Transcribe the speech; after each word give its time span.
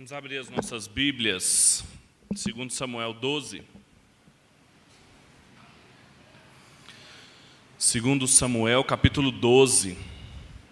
Vamos 0.00 0.14
abrir 0.14 0.38
as 0.38 0.48
nossas 0.48 0.86
Bíblias, 0.86 1.84
segundo 2.34 2.72
Samuel 2.72 3.12
12. 3.12 3.62
Segundo 7.76 8.26
Samuel, 8.26 8.82
capítulo 8.82 9.30
12. 9.30 9.98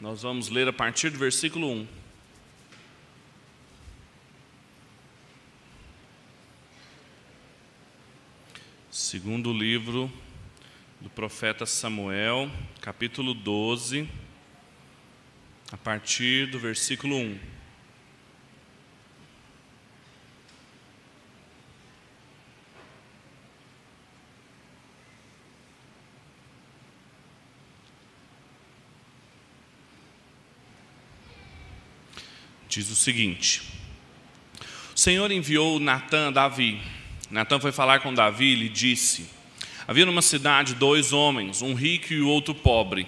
Nós 0.00 0.22
vamos 0.22 0.48
ler 0.48 0.66
a 0.66 0.72
partir 0.72 1.11
do 1.11 1.18
versículo 1.18 1.70
1. 1.70 1.88
Segundo 8.90 9.52
livro 9.52 10.10
do 11.02 11.10
profeta 11.10 11.66
Samuel, 11.66 12.50
capítulo 12.80 13.34
12, 13.34 14.08
a 15.71 15.76
partir 15.76 16.46
do 16.46 16.58
versículo 16.58 17.14
1. 17.14 17.57
Diz 32.78 32.91
o 32.91 32.95
seguinte: 32.95 33.61
O 34.95 35.00
Senhor 35.00 35.33
enviou 35.33 35.81
Natã 35.81 36.28
a 36.28 36.31
Davi. 36.31 36.78
Natã 37.28 37.59
foi 37.59 37.73
falar 37.73 37.98
com 37.98 38.14
Davi 38.14 38.53
e 38.53 38.55
lhe 38.55 38.69
disse: 38.69 39.27
Havia 39.89 40.06
numa 40.06 40.23
cidade 40.23 40.77
dois 40.77 41.12
homens, 41.12 41.61
um 41.61 41.75
rico 41.75 42.12
e 42.12 42.20
o 42.20 42.28
outro 42.28 42.55
pobre. 42.55 43.05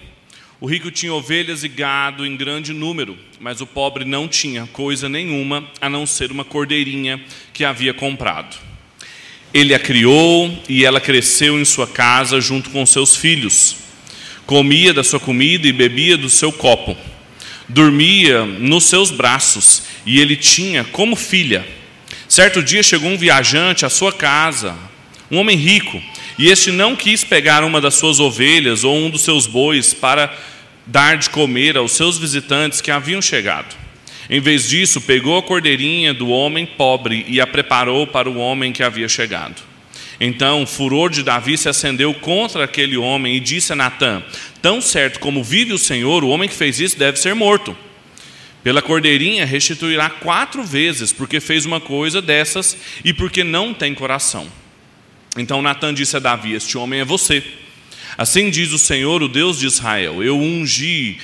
O 0.59 0.65
rico 0.65 0.91
tinha 0.91 1.13
ovelhas 1.13 1.63
e 1.63 1.69
gado 1.69 2.25
em 2.25 2.35
grande 2.35 2.73
número, 2.73 3.17
mas 3.39 3.61
o 3.61 3.65
pobre 3.65 4.03
não 4.03 4.27
tinha 4.27 4.67
coisa 4.73 5.07
nenhuma 5.07 5.65
a 5.79 5.89
não 5.89 6.05
ser 6.05 6.33
uma 6.33 6.43
cordeirinha 6.43 7.23
que 7.53 7.63
havia 7.63 7.93
comprado. 7.93 8.57
Ele 9.53 9.73
a 9.73 9.79
criou 9.79 10.53
e 10.67 10.83
ela 10.83 10.99
cresceu 10.99 11.57
em 11.57 11.63
sua 11.63 11.87
casa 11.87 12.41
junto 12.41 12.71
com 12.71 12.85
seus 12.85 13.15
filhos. 13.15 13.77
Comia 14.45 14.93
da 14.93 15.01
sua 15.01 15.21
comida 15.21 15.65
e 15.65 15.71
bebia 15.71 16.17
do 16.17 16.29
seu 16.29 16.51
copo. 16.51 16.97
Dormia 17.73 18.43
nos 18.43 18.83
seus 18.83 19.11
braços 19.11 19.83
e 20.05 20.19
ele 20.19 20.35
tinha 20.35 20.83
como 20.83 21.15
filha. 21.15 21.65
Certo 22.27 22.61
dia 22.61 22.83
chegou 22.83 23.09
um 23.09 23.17
viajante 23.17 23.85
à 23.85 23.89
sua 23.89 24.11
casa, 24.11 24.75
um 25.29 25.37
homem 25.37 25.55
rico, 25.55 26.01
e 26.37 26.49
este 26.49 26.69
não 26.69 26.97
quis 26.97 27.23
pegar 27.23 27.63
uma 27.63 27.79
das 27.79 27.95
suas 27.95 28.19
ovelhas 28.19 28.83
ou 28.83 28.97
um 28.97 29.09
dos 29.09 29.21
seus 29.21 29.47
bois 29.47 29.93
para 29.93 30.37
dar 30.85 31.17
de 31.17 31.29
comer 31.29 31.77
aos 31.77 31.93
seus 31.93 32.17
visitantes 32.17 32.81
que 32.81 32.91
haviam 32.91 33.21
chegado. 33.21 33.73
Em 34.29 34.41
vez 34.41 34.67
disso, 34.67 34.99
pegou 34.99 35.37
a 35.37 35.43
cordeirinha 35.43 36.13
do 36.13 36.27
homem 36.27 36.65
pobre 36.65 37.25
e 37.29 37.39
a 37.39 37.47
preparou 37.47 38.05
para 38.05 38.29
o 38.29 38.37
homem 38.37 38.73
que 38.73 38.83
havia 38.83 39.07
chegado. 39.07 39.70
Então 40.23 40.61
o 40.61 40.67
furor 40.67 41.09
de 41.09 41.23
Davi 41.23 41.57
se 41.57 41.67
acendeu 41.67 42.13
contra 42.13 42.65
aquele 42.65 42.95
homem 42.95 43.35
e 43.35 43.39
disse 43.39 43.73
a 43.73 43.75
Natã: 43.75 44.21
Tão 44.61 44.79
certo 44.79 45.19
como 45.19 45.43
vive 45.43 45.73
o 45.73 45.79
Senhor, 45.79 46.23
o 46.23 46.29
homem 46.29 46.47
que 46.47 46.53
fez 46.53 46.79
isso 46.79 46.95
deve 46.95 47.17
ser 47.17 47.33
morto. 47.33 47.75
Pela 48.63 48.83
cordeirinha 48.83 49.43
restituirá 49.47 50.11
quatro 50.11 50.63
vezes, 50.63 51.11
porque 51.11 51.39
fez 51.39 51.65
uma 51.65 51.81
coisa 51.81 52.21
dessas 52.21 52.77
e 53.03 53.11
porque 53.11 53.43
não 53.43 53.73
tem 53.73 53.95
coração. 53.95 54.47
Então 55.35 55.59
Natã 55.59 55.91
disse 55.91 56.15
a 56.15 56.19
Davi: 56.19 56.53
Este 56.53 56.77
homem 56.77 56.99
é 56.99 57.05
você. 57.05 57.43
Assim 58.15 58.51
diz 58.51 58.71
o 58.73 58.77
Senhor, 58.77 59.23
o 59.23 59.27
Deus 59.27 59.57
de 59.57 59.65
Israel: 59.65 60.23
Eu 60.23 60.37
ungi 60.37 61.17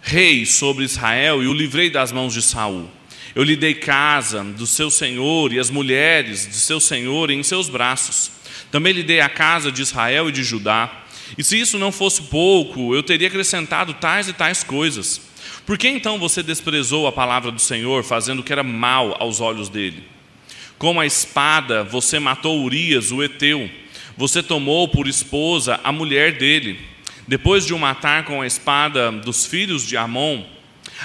rei 0.00 0.46
sobre 0.46 0.84
Israel 0.84 1.42
e 1.42 1.46
o 1.46 1.52
livrei 1.52 1.90
das 1.90 2.10
mãos 2.10 2.32
de 2.32 2.40
Saul. 2.40 2.88
Eu 3.34 3.44
lhe 3.44 3.54
dei 3.54 3.74
casa 3.74 4.42
do 4.42 4.66
seu 4.66 4.90
senhor 4.90 5.52
e 5.52 5.58
as 5.58 5.70
mulheres 5.70 6.48
de 6.48 6.56
seu 6.56 6.80
senhor 6.80 7.30
em 7.30 7.42
seus 7.42 7.68
braços. 7.68 8.39
Também 8.70 8.92
lhe 8.92 9.02
dei 9.02 9.20
a 9.20 9.28
casa 9.28 9.72
de 9.72 9.82
Israel 9.82 10.28
e 10.28 10.32
de 10.32 10.42
Judá. 10.42 11.04
E 11.36 11.44
se 11.44 11.58
isso 11.58 11.78
não 11.78 11.92
fosse 11.92 12.22
pouco, 12.22 12.94
eu 12.94 13.02
teria 13.02 13.28
acrescentado 13.28 13.94
tais 13.94 14.28
e 14.28 14.32
tais 14.32 14.62
coisas. 14.62 15.20
Por 15.66 15.78
que 15.78 15.88
então 15.88 16.18
você 16.18 16.42
desprezou 16.42 17.06
a 17.06 17.12
palavra 17.12 17.50
do 17.50 17.60
Senhor, 17.60 18.02
fazendo 18.02 18.40
o 18.40 18.42
que 18.42 18.52
era 18.52 18.62
mal 18.62 19.16
aos 19.20 19.40
olhos 19.40 19.68
dele? 19.68 20.02
Com 20.78 20.98
a 20.98 21.06
espada 21.06 21.84
você 21.84 22.18
matou 22.18 22.64
Urias, 22.64 23.12
o 23.12 23.22
heteu. 23.22 23.70
Você 24.16 24.42
tomou 24.42 24.88
por 24.88 25.06
esposa 25.06 25.78
a 25.84 25.92
mulher 25.92 26.38
dele. 26.38 26.80
Depois 27.28 27.66
de 27.66 27.72
o 27.72 27.78
matar 27.78 28.24
com 28.24 28.40
a 28.40 28.46
espada 28.46 29.12
dos 29.12 29.46
filhos 29.46 29.86
de 29.86 29.96
Amon, 29.96 30.42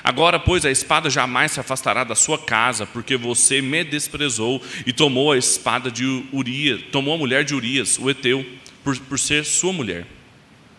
agora, 0.04 0.40
pois, 0.40 0.66
a 0.66 0.72
espada 0.72 1.10
jamais 1.10 1.52
se 1.52 1.60
afastará 1.60 2.04
da 2.04 2.16
sua 2.16 2.38
casa, 2.38 2.86
porque 2.86 3.18
você 3.18 3.62
me 3.62 3.84
desprezou 3.84 4.62
e 4.86 4.94
tomou 4.94 5.32
a 5.32 5.38
espada 5.38 5.92
de 5.92 6.24
Urias, 6.32 6.82
tomou 6.92 7.16
a 7.16 7.18
mulher 7.18 7.44
de 7.44 7.56
Urias, 7.56 7.98
o 8.00 8.10
heteu, 8.10 8.46
por, 8.84 8.98
por 9.00 9.20
ser 9.20 9.46
sua 9.46 9.74
mulher. 9.74 10.06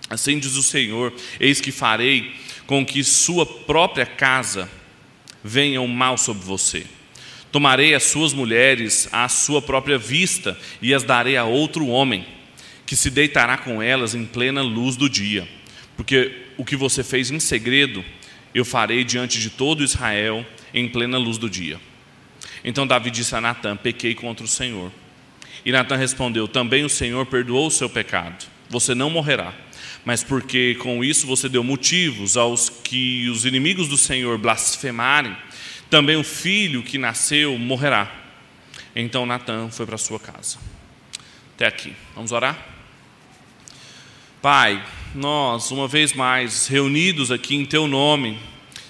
Assim 0.09 0.38
diz 0.38 0.54
o 0.56 0.62
Senhor: 0.62 1.12
Eis 1.41 1.60
que 1.60 1.72
farei 1.72 2.34
com 2.66 2.84
que 2.84 3.03
sua 3.03 3.44
própria 3.44 4.06
casa 4.06 4.71
venha 5.43 5.81
o 5.81 5.88
mal 5.88 6.16
sobre 6.16 6.44
você. 6.44 6.84
Tomarei 7.50 7.94
as 7.94 8.04
suas 8.04 8.33
mulheres 8.33 9.09
à 9.12 9.28
sua 9.28 9.62
própria 9.62 9.97
vista 9.97 10.59
e 10.83 10.93
as 10.93 11.03
darei 11.03 11.37
a 11.37 11.44
outro 11.44 11.87
homem, 11.87 12.27
que 12.84 12.97
se 12.97 13.09
deitará 13.09 13.56
com 13.56 13.81
elas 13.81 14.15
em 14.15 14.25
plena 14.25 14.62
luz 14.62 14.97
do 14.97 15.09
dia. 15.09 15.48
Porque 15.97 16.33
o 16.56 16.65
que 16.65 16.77
você 16.77 17.03
fez 17.03 17.31
em 17.31 17.41
segredo, 17.41 18.04
eu 18.58 18.64
farei 18.64 19.04
diante 19.04 19.38
de 19.38 19.50
todo 19.50 19.84
Israel 19.84 20.44
em 20.72 20.88
plena 20.88 21.18
luz 21.18 21.38
do 21.38 21.48
dia. 21.48 21.80
Então 22.64 22.86
Davi 22.86 23.10
disse 23.10 23.34
a 23.34 23.40
Natã: 23.40 23.76
Pequei 23.76 24.14
contra 24.14 24.44
o 24.44 24.48
Senhor. 24.48 24.90
E 25.64 25.72
Natã 25.72 25.96
respondeu: 25.96 26.48
Também 26.48 26.84
o 26.84 26.88
Senhor 26.88 27.26
perdoou 27.26 27.66
o 27.66 27.70
seu 27.70 27.88
pecado. 27.88 28.46
Você 28.68 28.94
não 28.94 29.10
morrerá 29.10 29.54
mas 30.06 30.22
porque 30.22 30.76
com 30.76 31.02
isso 31.02 31.26
você 31.26 31.48
deu 31.48 31.64
motivos 31.64 32.36
aos 32.36 32.70
que 32.70 33.28
os 33.28 33.44
inimigos 33.44 33.88
do 33.88 33.98
Senhor 33.98 34.38
blasfemarem, 34.38 35.36
também 35.90 36.14
o 36.16 36.22
filho 36.22 36.80
que 36.80 36.96
nasceu 36.96 37.58
morrerá. 37.58 38.08
Então 38.94 39.26
Natan 39.26 39.68
foi 39.68 39.84
para 39.84 39.98
sua 39.98 40.20
casa. 40.20 40.58
Até 41.56 41.66
aqui. 41.66 41.92
Vamos 42.14 42.30
orar? 42.30 42.56
Pai, 44.40 44.80
nós, 45.16 45.71
uma 45.71 45.88
vez 45.88 46.12
mais, 46.12 46.66
reunidos 46.66 47.32
aqui 47.32 47.56
em 47.56 47.65
Teu 47.65 47.87
nome, 47.88 48.38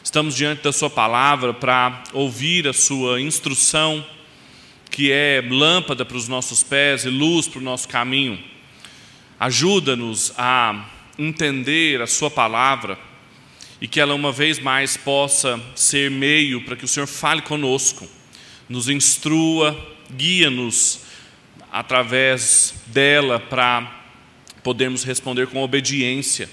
estamos 0.03 0.35
diante 0.35 0.63
da 0.63 0.73
Sua 0.73 0.91
palavra 0.91 1.55
para 1.55 2.03
ouvir 2.13 2.67
a 2.67 2.73
Sua 2.73 3.21
instrução, 3.21 4.05
que 4.91 5.13
é 5.13 5.43
lâmpada 5.49 6.05
para 6.05 6.17
os 6.17 6.27
nossos 6.27 6.65
pés 6.65 7.05
e 7.05 7.11
luz 7.11 7.47
para 7.47 7.61
o 7.61 7.63
nosso 7.63 7.87
caminho. 7.87 8.39
Ajuda-nos 9.39 10.33
a 10.37 10.87
entender 11.17 12.03
a 12.03 12.09
Sua 12.09 12.31
palavra 12.31 12.99
e 13.81 13.87
que 13.87 14.01
ela 14.01 14.15
uma 14.15 14.33
vez 14.33 14.59
mais 14.59 14.97
possa 14.97 15.61
ser 15.77 16.11
meio 16.11 16.63
para 16.63 16.75
que 16.75 16.85
o 16.85 16.89
Senhor 16.89 17.07
fale 17.07 17.43
conosco, 17.43 18.09
nos 18.69 18.89
instrua, 18.89 19.79
guia-nos 20.11 21.03
através 21.71 22.75
dela 22.89 23.39
para 23.39 24.06
podermos 24.67 25.05
responder 25.05 25.47
com 25.47 25.63
obediência 25.63 26.51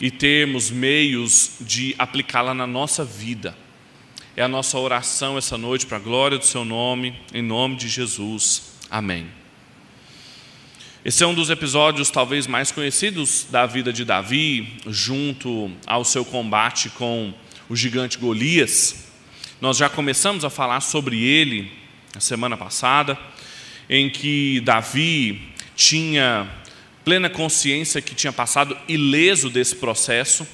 e 0.00 0.10
termos 0.10 0.70
meios 0.70 1.56
de 1.60 1.94
aplicá-la 1.98 2.54
na 2.54 2.66
nossa 2.66 3.04
vida. 3.04 3.54
É 4.34 4.42
a 4.42 4.48
nossa 4.48 4.78
oração 4.78 5.36
essa 5.36 5.58
noite 5.58 5.84
para 5.84 5.98
a 5.98 6.00
glória 6.00 6.38
do 6.38 6.46
Seu 6.46 6.64
nome, 6.64 7.14
em 7.34 7.42
nome 7.42 7.76
de 7.76 7.86
Jesus. 7.86 8.76
Amém. 8.90 9.26
Esse 11.04 11.22
é 11.22 11.26
um 11.26 11.34
dos 11.34 11.50
episódios 11.50 12.10
talvez 12.10 12.46
mais 12.46 12.72
conhecidos 12.72 13.46
da 13.50 13.66
vida 13.66 13.92
de 13.92 14.06
Davi, 14.06 14.78
junto 14.86 15.70
ao 15.86 16.06
seu 16.06 16.24
combate 16.24 16.88
com 16.88 17.34
o 17.68 17.76
gigante 17.76 18.16
Golias. 18.16 19.08
Nós 19.60 19.76
já 19.76 19.90
começamos 19.90 20.46
a 20.46 20.48
falar 20.48 20.80
sobre 20.80 21.22
ele 21.22 21.70
na 22.14 22.22
semana 22.22 22.56
passada, 22.56 23.18
em 23.86 24.08
que 24.08 24.62
Davi 24.64 25.52
tinha 25.76 26.61
plena 27.04 27.28
consciência 27.28 28.00
que 28.00 28.14
tinha 28.14 28.32
passado 28.32 28.76
ileso 28.88 29.50
desse 29.50 29.76
processo, 29.76 30.46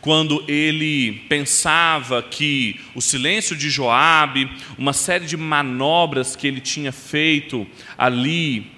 quando 0.00 0.44
ele 0.48 1.24
pensava 1.28 2.22
que 2.22 2.80
o 2.94 3.00
silêncio 3.00 3.56
de 3.56 3.70
Joabe, 3.70 4.50
uma 4.76 4.92
série 4.92 5.26
de 5.26 5.36
manobras 5.36 6.34
que 6.34 6.46
ele 6.46 6.60
tinha 6.60 6.90
feito 6.90 7.66
ali 7.96 8.72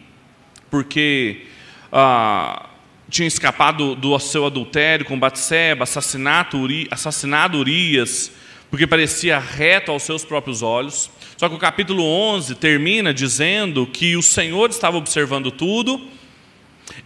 porque 0.71 1.47
ah, 1.93 2.69
tinha 3.09 3.29
escapado 3.29 3.95
do 3.95 4.19
seu 4.19 4.45
adultério 4.45 5.07
com 5.07 5.17
Batseba, 5.17 5.85
assassinato, 5.85 6.59
assassinado 6.91 7.59
Urias, 7.59 8.33
porque 8.69 8.85
parecia 8.85 9.39
reto 9.39 9.93
aos 9.93 10.03
seus 10.03 10.25
próprios 10.25 10.63
olhos. 10.63 11.09
Só 11.37 11.49
que 11.49 11.55
o 11.55 11.59
capítulo 11.59 12.03
11 12.03 12.57
termina 12.57 13.15
dizendo 13.15 13.87
que 13.87 14.17
o 14.17 14.23
Senhor 14.23 14.69
estava 14.69 14.97
observando 14.97 15.53
tudo, 15.53 16.01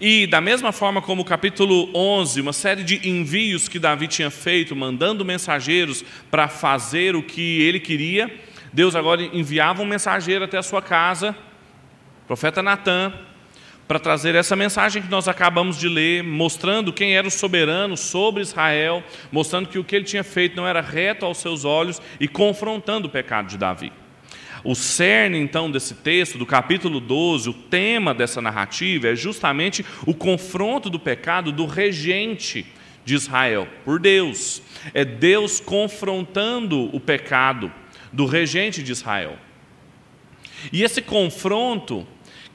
e 0.00 0.26
da 0.26 0.40
mesma 0.40 0.72
forma 0.72 1.00
como 1.00 1.22
o 1.22 1.24
capítulo 1.24 1.90
11, 1.94 2.40
uma 2.40 2.52
série 2.52 2.84
de 2.84 3.08
envios 3.08 3.68
que 3.68 3.78
Davi 3.78 4.06
tinha 4.06 4.30
feito, 4.30 4.76
mandando 4.76 5.24
mensageiros 5.24 6.04
para 6.30 6.48
fazer 6.48 7.16
o 7.16 7.22
que 7.22 7.62
ele 7.62 7.80
queria, 7.80 8.30
Deus 8.72 8.94
agora 8.94 9.22
enviava 9.22 9.82
um 9.82 9.86
mensageiro 9.86 10.44
até 10.44 10.58
a 10.58 10.62
sua 10.62 10.82
casa, 10.82 11.34
o 12.24 12.26
profeta 12.26 12.62
Natan, 12.62 13.12
para 13.88 13.98
trazer 13.98 14.34
essa 14.34 14.54
mensagem 14.54 15.00
que 15.00 15.10
nós 15.10 15.26
acabamos 15.26 15.78
de 15.78 15.88
ler, 15.88 16.22
mostrando 16.22 16.92
quem 16.92 17.16
era 17.16 17.26
o 17.26 17.30
soberano 17.30 17.96
sobre 17.96 18.42
Israel, 18.42 19.02
mostrando 19.32 19.68
que 19.68 19.78
o 19.78 19.84
que 19.84 19.96
ele 19.96 20.04
tinha 20.04 20.22
feito 20.22 20.54
não 20.54 20.66
era 20.66 20.82
reto 20.82 21.24
aos 21.24 21.38
seus 21.38 21.64
olhos 21.64 22.00
e 22.20 22.28
confrontando 22.28 23.08
o 23.08 23.10
pecado 23.10 23.48
de 23.48 23.56
Davi. 23.56 23.90
O 24.64 24.74
cerne, 24.74 25.38
então, 25.38 25.70
desse 25.70 25.94
texto, 25.94 26.38
do 26.38 26.46
capítulo 26.46 27.00
12, 27.00 27.50
o 27.50 27.54
tema 27.54 28.14
dessa 28.14 28.40
narrativa 28.40 29.08
é 29.08 29.16
justamente 29.16 29.84
o 30.06 30.14
confronto 30.14 30.90
do 30.90 30.98
pecado 30.98 31.52
do 31.52 31.66
regente 31.66 32.66
de 33.04 33.14
Israel 33.14 33.68
por 33.84 33.98
Deus. 33.98 34.62
É 34.92 35.04
Deus 35.04 35.60
confrontando 35.60 36.94
o 36.94 37.00
pecado 37.00 37.72
do 38.12 38.26
regente 38.26 38.82
de 38.82 38.92
Israel. 38.92 39.38
E 40.72 40.82
esse 40.82 41.00
confronto 41.00 42.06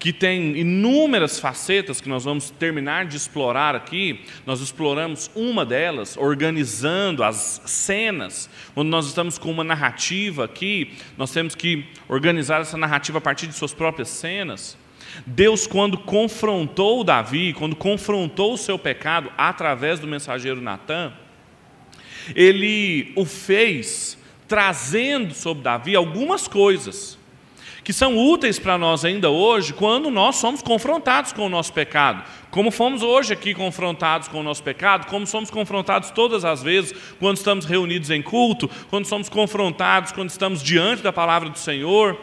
que 0.04 0.12
tem 0.12 0.58
inúmeras 0.58 1.40
facetas 1.40 2.02
que 2.02 2.10
nós 2.10 2.26
vamos 2.26 2.50
terminar 2.50 3.06
de 3.06 3.16
explorar 3.16 3.74
aqui. 3.74 4.20
Nós 4.46 4.60
exploramos 4.60 5.32
uma 5.34 5.66
delas, 5.66 6.18
organizando 6.18 7.24
as 7.24 7.62
cenas. 7.66 8.50
Quando 8.74 8.90
nós 8.90 9.06
estamos 9.06 9.38
com 9.38 9.50
uma 9.50 9.64
narrativa 9.64 10.44
aqui, 10.44 10.92
nós 11.18 11.32
temos 11.32 11.56
que 11.56 11.86
organizar 12.10 12.60
essa 12.60 12.76
narrativa 12.76 13.20
a 13.20 13.22
partir 13.22 13.48
de 13.48 13.54
suas 13.54 13.74
próprias 13.74 14.10
cenas. 14.10 14.78
Deus, 15.26 15.66
quando 15.66 15.98
confrontou 15.98 17.02
Davi, 17.06 17.54
quando 17.54 17.74
confrontou 17.74 18.56
o 18.56 18.58
seu 18.58 18.78
pecado 18.78 19.32
através 19.38 20.02
do 20.02 20.08
mensageiro 20.08 20.60
Natan, 20.60 21.14
ele 22.36 23.14
o 23.16 23.24
fez 23.24 24.18
trazendo 24.50 25.34
sobre 25.34 25.64
Davi 25.64 25.96
algumas 25.96 26.46
coisas 26.46 27.23
que 27.84 27.92
são 27.92 28.18
úteis 28.18 28.58
para 28.58 28.78
nós 28.78 29.04
ainda 29.04 29.30
hoje, 29.30 29.74
quando 29.74 30.10
nós 30.10 30.38
somos 30.38 30.62
confrontados 30.62 31.34
com 31.34 31.46
o 31.46 31.50
nosso 31.50 31.74
pecado. 31.74 32.24
Como 32.50 32.72
fomos 32.72 33.02
hoje 33.02 33.34
aqui 33.34 33.54
confrontados 33.54 34.28
com 34.28 34.40
o 34.40 34.44
nosso 34.44 34.64
pecado, 34.64 35.08
como 35.08 35.28
somos 35.28 35.50
confrontados 35.50 36.12
todas 36.12 36.46
as 36.46 36.64
vezes 36.64 36.94
quando 37.20 37.38
estamos 37.38 37.66
reunidos 37.66 38.10
em 38.10 38.22
culto, 38.22 38.70
quando 38.90 39.06
somos 39.06 39.28
confrontados 39.28 40.12
quando 40.12 40.30
estamos 40.30 40.64
diante 40.64 41.04
da 41.04 41.12
palavra 41.12 41.50
do 41.50 41.58
Senhor. 41.58 42.18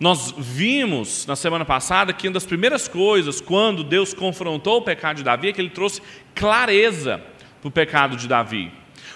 Nós 0.00 0.32
vimos 0.36 1.26
na 1.26 1.34
semana 1.34 1.64
passada 1.64 2.12
que 2.12 2.28
uma 2.28 2.34
das 2.34 2.46
primeiras 2.46 2.86
coisas, 2.86 3.40
quando 3.40 3.82
Deus 3.82 4.14
confrontou 4.14 4.78
o 4.78 4.82
pecado 4.82 5.16
de 5.16 5.24
Davi, 5.24 5.48
é 5.48 5.52
que 5.52 5.60
ele 5.60 5.70
trouxe 5.70 6.00
clareza 6.34 7.20
para 7.60 7.68
o 7.68 7.70
pecado 7.70 8.16
de 8.16 8.28
Davi. 8.28 8.70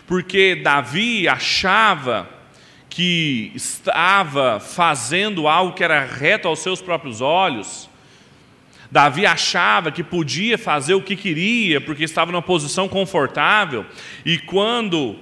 Porque 0.07 0.57
Davi 0.57 1.29
achava 1.29 2.29
que 2.95 3.51
estava 3.55 4.61
fazendo 4.61 5.49
algo 5.49 5.73
que 5.73 5.83
era 5.83 6.05
reto 6.05 6.47
aos 6.47 6.59
seus 6.59 6.83
próprios 6.83 7.23
olhos. 7.23 7.89
Davi 8.91 9.25
achava 9.25 9.91
que 9.91 10.05
podia 10.05 10.59
fazer 10.59 10.93
o 10.93 11.01
que 11.01 11.17
queria, 11.17 11.81
porque 11.81 12.05
estava 12.05 12.31
numa 12.31 12.43
posição 12.43 12.87
confortável, 12.91 13.87
e 14.27 14.37
quando 14.37 15.17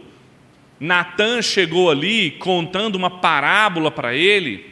Natan 0.81 1.41
chegou 1.43 1.93
ali 1.93 2.33
contando 2.33 2.97
uma 2.97 3.09
parábola 3.09 3.89
para 3.89 4.17
ele, 4.17 4.69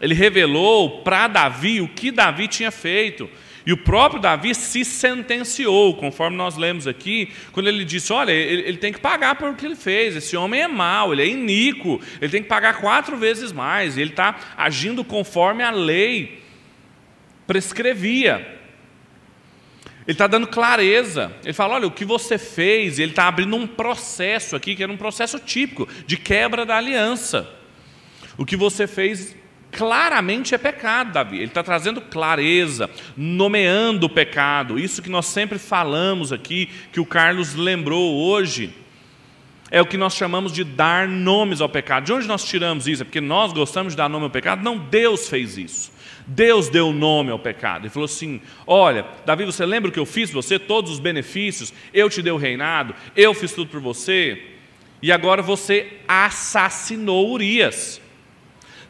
ele 0.00 0.14
revelou 0.14 1.00
para 1.00 1.26
Davi 1.26 1.80
o 1.80 1.88
que 1.88 2.12
Davi 2.12 2.46
tinha 2.46 2.70
feito. 2.70 3.28
E 3.70 3.72
o 3.72 3.76
próprio 3.76 4.20
Davi 4.20 4.52
se 4.52 4.84
sentenciou, 4.84 5.94
conforme 5.94 6.36
nós 6.36 6.56
lemos 6.56 6.88
aqui, 6.88 7.30
quando 7.52 7.68
ele 7.68 7.84
disse: 7.84 8.12
Olha, 8.12 8.32
ele, 8.32 8.62
ele 8.62 8.78
tem 8.78 8.92
que 8.92 8.98
pagar 8.98 9.36
por 9.36 9.48
o 9.48 9.54
que 9.54 9.64
ele 9.64 9.76
fez, 9.76 10.16
esse 10.16 10.36
homem 10.36 10.60
é 10.60 10.66
mau, 10.66 11.12
ele 11.12 11.22
é 11.22 11.28
iníquo, 11.28 12.00
ele 12.20 12.32
tem 12.32 12.42
que 12.42 12.48
pagar 12.48 12.80
quatro 12.80 13.16
vezes 13.16 13.52
mais, 13.52 13.96
ele 13.96 14.10
está 14.10 14.34
agindo 14.56 15.04
conforme 15.04 15.62
a 15.62 15.70
lei 15.70 16.42
prescrevia. 17.46 18.58
Ele 20.04 20.14
está 20.16 20.26
dando 20.26 20.48
clareza. 20.48 21.32
Ele 21.44 21.52
fala: 21.52 21.76
olha, 21.76 21.86
o 21.86 21.92
que 21.92 22.04
você 22.04 22.38
fez, 22.38 22.98
ele 22.98 23.12
está 23.12 23.28
abrindo 23.28 23.54
um 23.54 23.68
processo 23.68 24.56
aqui, 24.56 24.74
que 24.74 24.82
era 24.82 24.90
um 24.90 24.96
processo 24.96 25.38
típico 25.38 25.86
de 26.08 26.16
quebra 26.16 26.66
da 26.66 26.76
aliança. 26.76 27.48
O 28.36 28.44
que 28.44 28.56
você 28.56 28.88
fez 28.88 29.36
claramente 29.70 30.54
é 30.54 30.58
pecado, 30.58 31.12
Davi. 31.12 31.36
Ele 31.36 31.46
está 31.46 31.62
trazendo 31.62 32.00
clareza, 32.00 32.90
nomeando 33.16 34.06
o 34.06 34.10
pecado. 34.10 34.78
Isso 34.78 35.02
que 35.02 35.10
nós 35.10 35.26
sempre 35.26 35.58
falamos 35.58 36.32
aqui, 36.32 36.68
que 36.92 37.00
o 37.00 37.06
Carlos 37.06 37.54
lembrou 37.54 38.16
hoje, 38.16 38.72
é 39.70 39.80
o 39.80 39.86
que 39.86 39.96
nós 39.96 40.14
chamamos 40.14 40.52
de 40.52 40.64
dar 40.64 41.06
nomes 41.06 41.60
ao 41.60 41.68
pecado. 41.68 42.04
De 42.04 42.12
onde 42.12 42.26
nós 42.26 42.44
tiramos 42.44 42.88
isso? 42.88 43.02
É 43.02 43.04
porque 43.04 43.20
nós 43.20 43.52
gostamos 43.52 43.92
de 43.92 43.96
dar 43.96 44.08
nome 44.08 44.24
ao 44.24 44.30
pecado? 44.30 44.62
Não, 44.64 44.76
Deus 44.76 45.28
fez 45.28 45.56
isso. 45.56 45.92
Deus 46.26 46.68
deu 46.68 46.92
nome 46.92 47.30
ao 47.30 47.38
pecado. 47.38 47.82
Ele 47.82 47.90
falou 47.90 48.04
assim: 48.04 48.40
Olha, 48.66 49.06
Davi, 49.24 49.44
você 49.44 49.64
lembra 49.64 49.88
o 49.88 49.92
que 49.92 49.98
eu 49.98 50.06
fiz 50.06 50.30
você? 50.30 50.58
Todos 50.58 50.90
os 50.92 50.98
benefícios, 50.98 51.72
eu 51.94 52.10
te 52.10 52.20
dei 52.20 52.32
o 52.32 52.36
reinado, 52.36 52.94
eu 53.16 53.32
fiz 53.32 53.52
tudo 53.52 53.70
por 53.70 53.80
você, 53.80 54.42
e 55.02 55.10
agora 55.10 55.42
você 55.42 55.98
assassinou 56.06 57.30
Urias. 57.30 58.00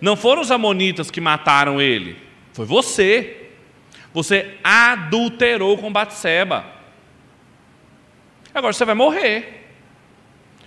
Não 0.01 0.17
foram 0.17 0.43
os 0.43 0.51
amonitas 0.51 1.11
que 1.11 1.21
mataram 1.21 1.81
ele, 1.81 2.17
foi 2.53 2.65
você. 2.65 3.37
Você 4.13 4.59
adulterou 4.65 5.79
com 5.79 5.93
Batseba. 5.93 6.65
Agora 8.53 8.73
você 8.73 8.85
vai 8.85 8.95
morrer. 8.95 9.69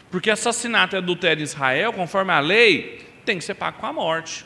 Porque 0.10 0.30
assassinato 0.30 0.96
e 0.96 0.98
adultério 0.98 1.42
em 1.42 1.44
Israel, 1.44 1.92
conforme 1.92 2.32
a 2.32 2.40
lei, 2.40 3.02
tem 3.26 3.38
que 3.38 3.44
ser 3.44 3.56
pago 3.56 3.80
com 3.80 3.88
a 3.88 3.92
morte. 3.92 4.46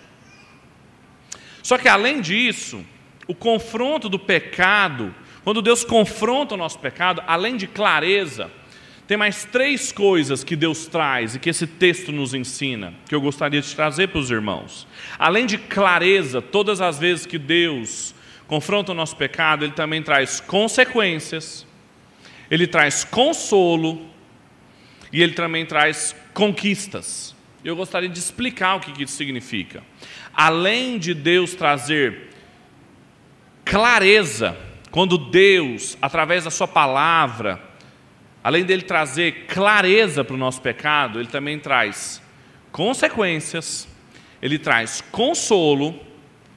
Só 1.62 1.78
que 1.78 1.90
além 1.90 2.22
disso, 2.22 2.86
o 3.28 3.36
confronto 3.36 4.08
do 4.08 4.18
pecado, 4.18 5.14
quando 5.44 5.62
Deus 5.62 5.84
confronta 5.84 6.56
o 6.56 6.58
nosso 6.58 6.80
pecado, 6.80 7.22
além 7.28 7.58
de 7.58 7.68
clareza, 7.68 8.50
tem 9.08 9.16
mais 9.16 9.46
três 9.46 9.90
coisas 9.94 10.44
que 10.44 10.54
Deus 10.54 10.86
traz 10.86 11.34
e 11.34 11.40
que 11.40 11.50
esse 11.50 11.66
texto 11.66 12.12
nos 12.12 12.34
ensina, 12.34 12.94
que 13.08 13.16
eu 13.16 13.22
gostaria 13.22 13.62
de 13.62 13.74
trazer 13.74 14.10
para 14.10 14.20
os 14.20 14.30
irmãos. 14.30 14.86
Além 15.18 15.46
de 15.46 15.58
clareza, 15.58 16.42
todas 16.42 16.82
as 16.82 17.00
vezes 17.00 17.26
que 17.26 17.38
Deus 17.38 18.14
confronta 18.48 18.92
o 18.92 18.96
nosso 18.96 19.16
pecado, 19.16 19.64
Ele 19.64 19.72
também 19.72 20.04
traz 20.04 20.42
consequências, 20.42 21.66
Ele 22.52 22.68
traz 22.68 23.06
consolo 23.06 24.06
e 25.12 25.24
Ele 25.24 25.34
também 25.34 25.66
traz 25.66 26.14
conquistas. 26.34 27.34
Eu 27.64 27.78
gostaria 27.78 28.10
de 28.10 28.20
explicar 28.20 28.76
o 28.76 28.80
que 28.82 29.04
isso 29.04 29.14
significa. 29.14 29.84
Além 30.34 31.00
de 31.00 31.14
Deus 31.14 31.56
trazer 31.56 32.28
clareza, 33.64 34.58
quando 34.92 35.18
Deus, 35.18 35.98
através 36.02 36.44
da 36.44 36.52
Sua 36.52 36.68
palavra, 36.68 37.67
além 38.48 38.64
dele 38.64 38.84
trazer 38.84 39.46
clareza 39.46 40.24
para 40.24 40.34
o 40.34 40.38
nosso 40.38 40.62
pecado, 40.62 41.20
ele 41.20 41.28
também 41.28 41.60
traz 41.60 42.22
consequências, 42.72 43.86
ele 44.42 44.58
traz 44.58 45.02
consolo 45.12 46.00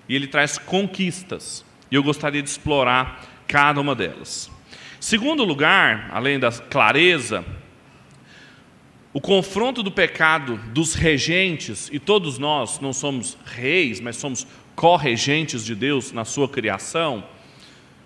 e 0.09 0.15
ele 0.15 0.29
traz 0.29 0.57
conquistas. 0.57 1.65
E 1.91 1.97
eu 1.97 2.03
gostaria 2.05 2.41
de 2.41 2.49
explorar 2.49 3.27
cada 3.49 3.81
uma 3.81 3.97
delas. 3.97 4.49
Segundo 5.01 5.43
lugar, 5.43 6.09
além 6.13 6.39
da 6.39 6.53
clareza, 6.53 7.45
o 9.13 9.21
confronto 9.21 9.83
do 9.83 9.91
pecado 9.91 10.59
dos 10.73 10.95
regentes, 10.95 11.91
e 11.93 11.99
todos 11.99 12.39
nós 12.39 12.79
não 12.79 12.93
somos 12.93 13.37
reis, 13.45 13.99
mas 13.99 14.15
somos 14.15 14.47
corregentes 14.77 15.65
de 15.65 15.75
Deus 15.75 16.13
na 16.13 16.25
sua 16.25 16.49
criação. 16.49 17.25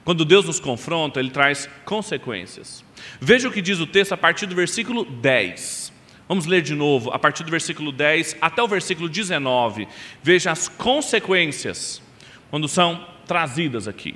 Quando 0.04 0.24
Deus 0.24 0.44
nos 0.44 0.60
confronta, 0.60 1.18
ele 1.18 1.30
traz 1.30 1.68
consequências. 1.84 2.84
Veja 3.20 3.48
o 3.48 3.52
que 3.52 3.62
diz 3.62 3.80
o 3.80 3.86
texto 3.86 4.12
a 4.12 4.16
partir 4.16 4.46
do 4.46 4.54
versículo 4.54 5.04
10. 5.04 5.92
Vamos 6.28 6.46
ler 6.46 6.62
de 6.62 6.74
novo, 6.74 7.10
a 7.10 7.18
partir 7.18 7.42
do 7.42 7.50
versículo 7.50 7.90
10 7.90 8.36
até 8.40 8.62
o 8.62 8.68
versículo 8.68 9.08
19. 9.08 9.88
Veja 10.22 10.50
as 10.50 10.68
consequências 10.68 12.02
quando 12.50 12.68
são 12.68 13.06
trazidas 13.26 13.88
aqui. 13.88 14.14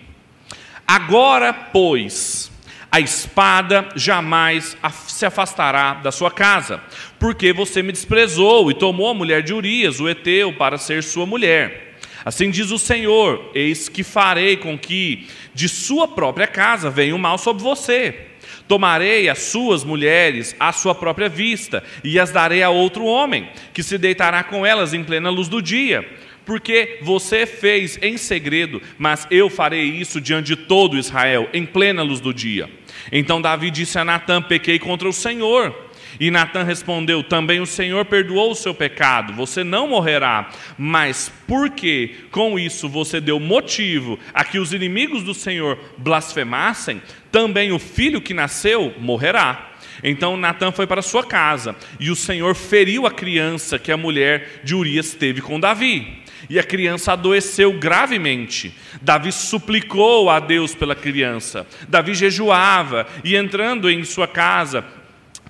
Agora, 0.86 1.52
pois, 1.52 2.50
a 2.90 3.00
espada 3.00 3.88
jamais 3.94 4.76
se 5.06 5.26
afastará 5.26 5.94
da 5.94 6.10
sua 6.10 6.30
casa, 6.30 6.82
porque 7.18 7.52
você 7.52 7.82
me 7.82 7.92
desprezou 7.92 8.70
e 8.70 8.74
tomou 8.74 9.08
a 9.08 9.14
mulher 9.14 9.42
de 9.42 9.52
Urias, 9.52 10.00
o 10.00 10.08
Eteu, 10.08 10.54
para 10.54 10.78
ser 10.78 11.02
sua 11.02 11.26
mulher. 11.26 11.87
Assim 12.28 12.50
diz 12.50 12.70
o 12.70 12.78
Senhor: 12.78 13.50
Eis 13.54 13.88
que 13.88 14.04
farei 14.04 14.56
com 14.56 14.78
que 14.78 15.26
de 15.54 15.68
sua 15.68 16.06
própria 16.06 16.46
casa 16.46 16.90
venha 16.90 17.16
o 17.16 17.18
mal 17.18 17.38
sobre 17.38 17.62
você 17.62 18.28
Tomarei 18.68 19.30
as 19.30 19.38
suas 19.38 19.82
mulheres 19.82 20.54
à 20.60 20.72
sua 20.72 20.94
própria 20.94 21.28
vista 21.28 21.82
e 22.04 22.20
as 22.20 22.30
darei 22.30 22.62
a 22.62 22.68
outro 22.68 23.06
homem, 23.06 23.48
que 23.72 23.82
se 23.82 23.96
deitará 23.96 24.44
com 24.44 24.64
elas 24.64 24.92
em 24.92 25.02
plena 25.02 25.30
luz 25.30 25.48
do 25.48 25.62
dia. 25.62 26.06
Porque 26.44 26.98
você 27.02 27.46
fez 27.46 27.98
em 28.00 28.16
segredo, 28.16 28.80
mas 28.98 29.26
eu 29.30 29.50
farei 29.50 29.84
isso 29.84 30.20
diante 30.20 30.48
de 30.48 30.56
todo 30.56 30.98
Israel, 30.98 31.48
em 31.52 31.64
plena 31.64 32.02
luz 32.02 32.20
do 32.20 32.32
dia. 32.32 32.70
Então 33.10 33.40
Davi 33.40 33.70
disse 33.70 33.98
a 33.98 34.04
Natã: 34.04 34.40
Pequei 34.40 34.78
contra 34.78 35.08
o 35.08 35.12
Senhor. 35.12 35.87
E 36.18 36.30
Natan 36.30 36.64
respondeu: 36.64 37.22
Também 37.22 37.60
o 37.60 37.66
Senhor 37.66 38.04
perdoou 38.04 38.52
o 38.52 38.54
seu 38.54 38.74
pecado, 38.74 39.32
você 39.32 39.62
não 39.62 39.88
morrerá. 39.88 40.50
Mas 40.76 41.32
porque 41.46 42.14
com 42.30 42.58
isso 42.58 42.88
você 42.88 43.20
deu 43.20 43.38
motivo 43.40 44.18
a 44.32 44.44
que 44.44 44.58
os 44.58 44.72
inimigos 44.72 45.22
do 45.22 45.34
Senhor 45.34 45.78
blasfemassem, 45.98 47.02
também 47.30 47.72
o 47.72 47.78
filho 47.78 48.20
que 48.20 48.34
nasceu 48.34 48.94
morrerá. 48.98 49.72
Então 50.02 50.36
Natan 50.36 50.72
foi 50.72 50.86
para 50.86 51.02
sua 51.02 51.24
casa, 51.24 51.74
e 51.98 52.10
o 52.10 52.16
Senhor 52.16 52.54
feriu 52.54 53.06
a 53.06 53.10
criança 53.10 53.78
que 53.78 53.90
a 53.90 53.96
mulher 53.96 54.60
de 54.62 54.74
Urias 54.74 55.14
teve 55.14 55.40
com 55.40 55.58
Davi. 55.58 56.18
E 56.48 56.58
a 56.58 56.62
criança 56.62 57.12
adoeceu 57.12 57.72
gravemente. 57.72 58.72
Davi 59.02 59.32
suplicou 59.32 60.30
a 60.30 60.38
Deus 60.40 60.74
pela 60.74 60.94
criança. 60.94 61.66
Davi 61.88 62.14
jejuava 62.14 63.06
e, 63.24 63.36
entrando 63.36 63.90
em 63.90 64.04
sua 64.04 64.26
casa, 64.26 64.84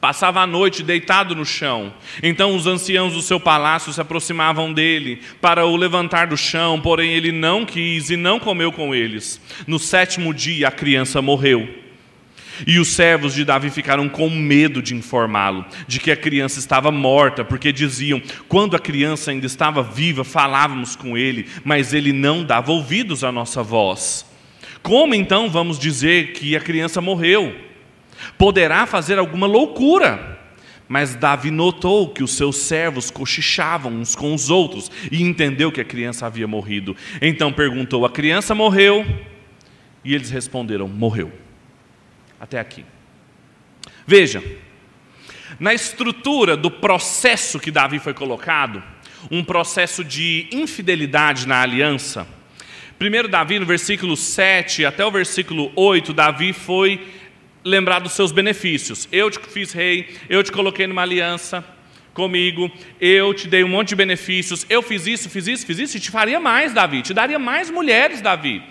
Passava 0.01 0.41
a 0.41 0.47
noite 0.47 0.83
deitado 0.83 1.35
no 1.35 1.45
chão. 1.45 1.93
Então 2.23 2.55
os 2.55 2.67
anciãos 2.67 3.15
do 3.15 3.23
seu 3.23 3.41
palácio 3.41 3.93
se 3.93 4.01
aproximavam 4.01 4.73
dele 4.73 5.21
para 5.41 5.67
o 5.67 5.77
levantar 5.77 6.29
do 6.29 6.37
chão, 6.37 6.81
porém 6.81 7.13
ele 7.13 7.33
não 7.33 7.65
quis 7.65 8.11
e 8.11 8.17
não 8.17 8.39
comeu 8.39 8.71
com 8.71 8.95
eles. 8.95 9.41
No 9.67 9.79
sétimo 9.79 10.33
dia 10.33 10.69
a 10.69 10.73
criança 10.73 11.21
morreu. 11.21 11.69
E 12.67 12.79
os 12.79 12.89
servos 12.89 13.35
de 13.35 13.45
Davi 13.45 13.71
ficaram 13.71 14.09
com 14.09 14.29
medo 14.29 14.83
de 14.83 14.95
informá-lo, 14.95 15.65
de 15.87 16.01
que 16.01 16.11
a 16.11 16.17
criança 16.17 16.59
estava 16.59 16.91
morta, 16.91 17.45
porque 17.45 17.73
diziam: 17.73 18.21
quando 18.49 18.75
a 18.75 18.81
criança 18.81 19.31
ainda 19.31 19.47
estava 19.47 19.83
viva, 19.83 20.25
falávamos 20.25 20.97
com 20.97 21.17
ele, 21.17 21.47
mas 21.65 21.93
ele 21.93 22.13
não 22.13 22.45
dava 22.45 22.73
ouvidos 22.73 23.23
à 23.23 23.31
nossa 23.31 23.63
voz. 23.63 24.27
Como 24.83 25.15
então 25.15 25.49
vamos 25.49 25.79
dizer 25.79 26.33
que 26.33 26.57
a 26.57 26.61
criança 26.61 27.01
morreu? 27.01 27.68
Poderá 28.37 28.87
fazer 28.87 29.19
alguma 29.19 29.47
loucura. 29.47 30.39
Mas 30.89 31.15
Davi 31.15 31.51
notou 31.51 32.09
que 32.09 32.25
os 32.25 32.33
seus 32.33 32.57
servos 32.57 33.11
cochichavam 33.11 33.93
uns 33.93 34.17
com 34.17 34.33
os 34.33 34.49
outros 34.49 34.91
e 35.13 35.23
entendeu 35.23 35.71
que 35.71 35.83
a 35.83 35.85
criança 35.85 36.25
havia 36.27 36.47
morrido. 36.47 36.97
Então 37.21 37.53
perguntou: 37.53 38.07
A 38.07 38.11
criança 38.11 38.55
morreu? 38.55 39.05
E 40.03 40.15
eles 40.15 40.31
responderam: 40.31 40.89
Morreu 40.89 41.31
até 42.41 42.59
aqui. 42.59 42.85
Veja, 44.07 44.43
na 45.61 45.75
estrutura 45.75 46.57
do 46.57 46.71
processo 46.71 47.61
que 47.61 47.71
Davi 47.71 47.99
foi 47.99 48.15
colocado, 48.15 48.83
um 49.31 49.45
processo 49.45 50.03
de 50.03 50.49
infidelidade 50.53 51.47
na 51.47 51.61
aliança. 51.61 52.27
Primeiro, 52.99 53.29
Davi, 53.29 53.59
no 53.59 53.67
versículo 53.67 54.17
7 54.17 54.85
até 54.85 55.05
o 55.05 55.11
versículo 55.11 55.71
8, 55.77 56.13
Davi 56.13 56.53
foi 56.53 57.07
lembrar 57.65 58.01
dos 58.01 58.13
seus 58.13 58.33
benefícios. 58.33 59.09
Eu 59.11 59.31
te 59.31 59.39
fiz 59.39 59.73
rei, 59.73 60.17
eu 60.29 60.43
te 60.43 60.53
coloquei 60.53 60.87
numa 60.87 61.03
aliança 61.03 61.65
comigo, 62.15 62.71
eu 63.01 63.33
te 63.33 63.47
dei 63.47 63.63
um 63.63 63.69
monte 63.69 63.91
de 63.91 63.97
benefícios, 63.97 64.67
eu 64.69 64.83
fiz 64.83 65.07
isso, 65.07 65.31
fiz 65.31 65.47
isso, 65.47 65.67
fiz 65.67 65.79
isso, 65.79 65.97
e 65.97 66.01
te 66.01 66.11
faria 66.11 66.41
mais, 66.41 66.73
Davi, 66.73 67.03
te 67.03 67.15
daria 67.15 67.39
mais 67.39 67.71
mulheres, 67.71 68.21
Davi. 68.21 68.63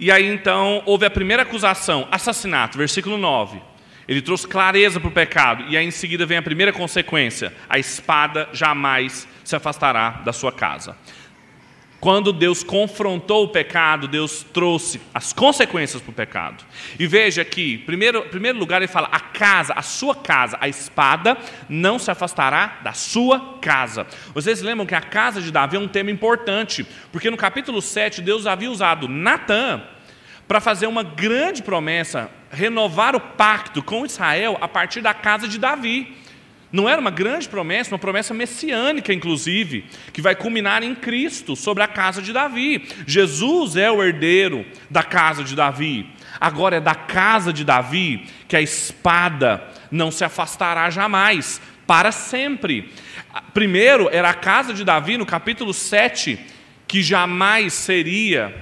E 0.00 0.10
aí 0.10 0.26
então 0.26 0.82
houve 0.84 1.06
a 1.06 1.10
primeira 1.10 1.44
acusação, 1.44 2.08
assassinato, 2.10 2.76
versículo 2.76 3.16
9. 3.16 3.60
Ele 4.08 4.20
trouxe 4.20 4.48
clareza 4.48 4.98
para 4.98 5.08
o 5.08 5.12
pecado, 5.12 5.64
e 5.68 5.76
aí 5.76 5.86
em 5.86 5.92
seguida 5.92 6.26
vem 6.26 6.36
a 6.36 6.42
primeira 6.42 6.72
consequência: 6.72 7.52
a 7.68 7.78
espada 7.78 8.48
jamais 8.52 9.28
se 9.44 9.54
afastará 9.54 10.22
da 10.24 10.32
sua 10.32 10.50
casa. 10.50 10.96
Quando 12.02 12.32
Deus 12.32 12.64
confrontou 12.64 13.44
o 13.44 13.48
pecado, 13.48 14.08
Deus 14.08 14.44
trouxe 14.52 15.00
as 15.14 15.32
consequências 15.32 16.02
para 16.02 16.10
o 16.10 16.12
pecado. 16.12 16.64
E 16.98 17.06
veja 17.06 17.44
que, 17.44 17.78
primeiro, 17.78 18.24
em 18.26 18.28
primeiro 18.28 18.58
lugar, 18.58 18.82
ele 18.82 18.90
fala: 18.90 19.08
a 19.12 19.20
casa, 19.20 19.72
a 19.72 19.82
sua 19.82 20.12
casa, 20.12 20.58
a 20.60 20.68
espada 20.68 21.38
não 21.68 22.00
se 22.00 22.10
afastará 22.10 22.80
da 22.82 22.92
sua 22.92 23.56
casa. 23.60 24.04
Vocês 24.34 24.60
lembram 24.62 24.84
que 24.84 24.96
a 24.96 25.00
casa 25.00 25.40
de 25.40 25.52
Davi 25.52 25.76
é 25.76 25.78
um 25.78 25.86
tema 25.86 26.10
importante, 26.10 26.84
porque 27.12 27.30
no 27.30 27.36
capítulo 27.36 27.80
7, 27.80 28.20
Deus 28.20 28.48
havia 28.48 28.68
usado 28.68 29.06
Natã 29.06 29.80
para 30.48 30.58
fazer 30.60 30.88
uma 30.88 31.04
grande 31.04 31.62
promessa, 31.62 32.28
renovar 32.50 33.14
o 33.14 33.20
pacto 33.20 33.80
com 33.80 34.04
Israel 34.04 34.58
a 34.60 34.66
partir 34.66 35.02
da 35.02 35.14
casa 35.14 35.46
de 35.46 35.56
Davi. 35.56 36.16
Não 36.72 36.88
era 36.88 36.98
uma 36.98 37.10
grande 37.10 37.46
promessa, 37.50 37.92
uma 37.92 37.98
promessa 37.98 38.32
messiânica, 38.32 39.12
inclusive, 39.12 39.84
que 40.10 40.22
vai 40.22 40.34
culminar 40.34 40.82
em 40.82 40.94
Cristo, 40.94 41.54
sobre 41.54 41.82
a 41.82 41.86
casa 41.86 42.22
de 42.22 42.32
Davi. 42.32 42.88
Jesus 43.06 43.76
é 43.76 43.90
o 43.90 44.02
herdeiro 44.02 44.64
da 44.88 45.02
casa 45.02 45.44
de 45.44 45.54
Davi. 45.54 46.06
Agora 46.40 46.76
é 46.76 46.80
da 46.80 46.94
casa 46.94 47.52
de 47.52 47.62
Davi 47.62 48.24
que 48.48 48.56
a 48.56 48.62
espada 48.62 49.62
não 49.90 50.10
se 50.10 50.24
afastará 50.24 50.88
jamais, 50.88 51.60
para 51.86 52.10
sempre. 52.10 52.90
Primeiro 53.52 54.08
era 54.10 54.30
a 54.30 54.34
casa 54.34 54.72
de 54.72 54.82
Davi, 54.82 55.18
no 55.18 55.26
capítulo 55.26 55.74
7, 55.74 56.40
que 56.88 57.02
jamais 57.02 57.74
seria 57.74 58.54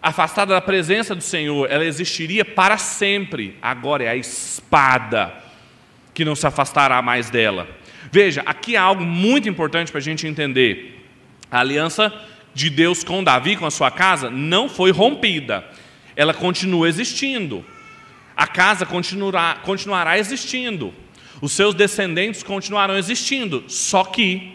afastada 0.00 0.54
da 0.54 0.60
presença 0.60 1.14
do 1.14 1.22
Senhor, 1.22 1.70
ela 1.70 1.84
existiria 1.84 2.44
para 2.44 2.78
sempre. 2.78 3.56
Agora 3.60 4.04
é 4.04 4.08
a 4.08 4.16
espada 4.16 5.41
que 6.14 6.24
não 6.24 6.34
se 6.34 6.46
afastará 6.46 7.00
mais 7.00 7.30
dela. 7.30 7.68
Veja, 8.10 8.42
aqui 8.44 8.76
há 8.76 8.82
algo 8.82 9.04
muito 9.04 9.48
importante 9.48 9.90
para 9.90 9.98
a 9.98 10.02
gente 10.02 10.26
entender. 10.26 11.06
A 11.50 11.60
aliança 11.60 12.12
de 12.54 12.68
Deus 12.68 13.02
com 13.02 13.24
Davi, 13.24 13.56
com 13.56 13.66
a 13.66 13.70
sua 13.70 13.90
casa, 13.90 14.30
não 14.30 14.68
foi 14.68 14.90
rompida. 14.90 15.64
Ela 16.14 16.34
continua 16.34 16.88
existindo. 16.88 17.64
A 18.36 18.46
casa 18.46 18.84
continuará, 18.84 19.58
continuará 19.62 20.18
existindo. 20.18 20.92
Os 21.40 21.52
seus 21.52 21.74
descendentes 21.74 22.42
continuarão 22.42 22.96
existindo. 22.96 23.64
Só 23.68 24.04
que, 24.04 24.52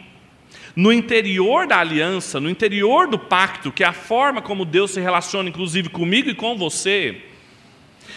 no 0.76 0.94
interior 0.94 1.68
da 1.68 1.80
aliança, 1.80 2.40
no 2.40 2.50
interior 2.50 3.08
do 3.08 3.18
pacto, 3.18 3.72
que 3.72 3.84
é 3.84 3.88
a 3.88 3.94
forma 3.94 4.42
como 4.42 4.66
Deus 4.66 4.92
se 4.92 5.02
relaciona, 5.02 5.50
inclusive 5.50 5.90
comigo 5.90 6.30
e 6.30 6.36
com 6.36 6.56
você, 6.56 7.24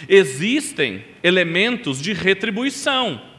existem 0.09 1.05
elementos 1.23 2.01
de 2.01 2.13
retribuição. 2.13 3.30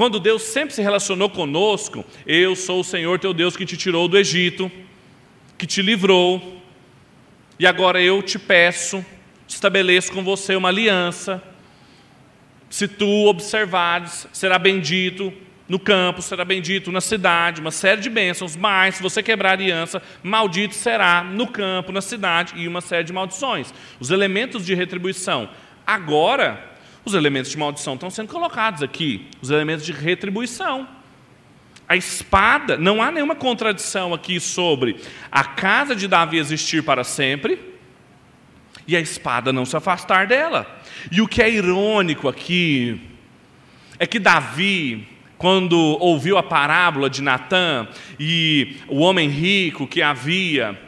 Quando 0.00 0.18
Deus 0.18 0.44
sempre 0.44 0.74
se 0.74 0.80
relacionou 0.80 1.28
conosco, 1.28 2.02
eu 2.26 2.56
sou 2.56 2.80
o 2.80 2.84
Senhor 2.84 3.18
teu 3.18 3.34
Deus 3.34 3.54
que 3.54 3.66
te 3.66 3.76
tirou 3.76 4.08
do 4.08 4.16
Egito, 4.16 4.72
que 5.58 5.66
te 5.66 5.82
livrou, 5.82 6.62
e 7.58 7.66
agora 7.66 8.00
eu 8.00 8.22
te 8.22 8.38
peço, 8.38 9.04
estabeleço 9.46 10.10
com 10.10 10.24
você 10.24 10.56
uma 10.56 10.70
aliança. 10.70 11.42
Se 12.70 12.88
tu 12.88 13.26
observares, 13.26 14.26
será 14.32 14.58
bendito 14.58 15.30
no 15.68 15.78
campo, 15.78 16.22
será 16.22 16.46
bendito 16.46 16.90
na 16.90 17.02
cidade, 17.02 17.60
uma 17.60 17.70
série 17.70 18.00
de 18.00 18.08
bênçãos, 18.08 18.56
mas 18.56 18.94
se 18.94 19.02
você 19.02 19.22
quebrar 19.22 19.50
a 19.50 19.52
aliança, 19.52 20.00
maldito 20.22 20.74
será 20.74 21.22
no 21.22 21.46
campo, 21.46 21.92
na 21.92 22.00
cidade, 22.00 22.54
e 22.56 22.66
uma 22.66 22.80
série 22.80 23.04
de 23.04 23.12
maldições. 23.12 23.74
Os 24.00 24.10
elementos 24.10 24.64
de 24.64 24.74
retribuição. 24.74 25.50
Agora, 25.86 26.69
os 27.04 27.14
elementos 27.14 27.50
de 27.50 27.58
maldição 27.58 27.94
estão 27.94 28.10
sendo 28.10 28.28
colocados 28.28 28.82
aqui, 28.82 29.28
os 29.40 29.50
elementos 29.50 29.84
de 29.84 29.92
retribuição. 29.92 30.86
A 31.88 31.96
espada, 31.96 32.76
não 32.76 33.02
há 33.02 33.10
nenhuma 33.10 33.34
contradição 33.34 34.14
aqui 34.14 34.38
sobre 34.38 34.96
a 35.30 35.42
casa 35.42 35.96
de 35.96 36.06
Davi 36.06 36.38
existir 36.38 36.84
para 36.84 37.02
sempre 37.02 37.58
e 38.86 38.96
a 38.96 39.00
espada 39.00 39.52
não 39.52 39.64
se 39.64 39.76
afastar 39.76 40.26
dela. 40.26 40.80
E 41.10 41.20
o 41.20 41.28
que 41.28 41.42
é 41.42 41.50
irônico 41.50 42.28
aqui 42.28 43.00
é 43.98 44.06
que 44.06 44.18
Davi, 44.18 45.06
quando 45.36 45.76
ouviu 46.00 46.38
a 46.38 46.42
parábola 46.42 47.10
de 47.10 47.22
Natã 47.22 47.88
e 48.18 48.76
o 48.88 49.00
homem 49.00 49.28
rico 49.28 49.86
que 49.86 50.02
havia 50.02 50.78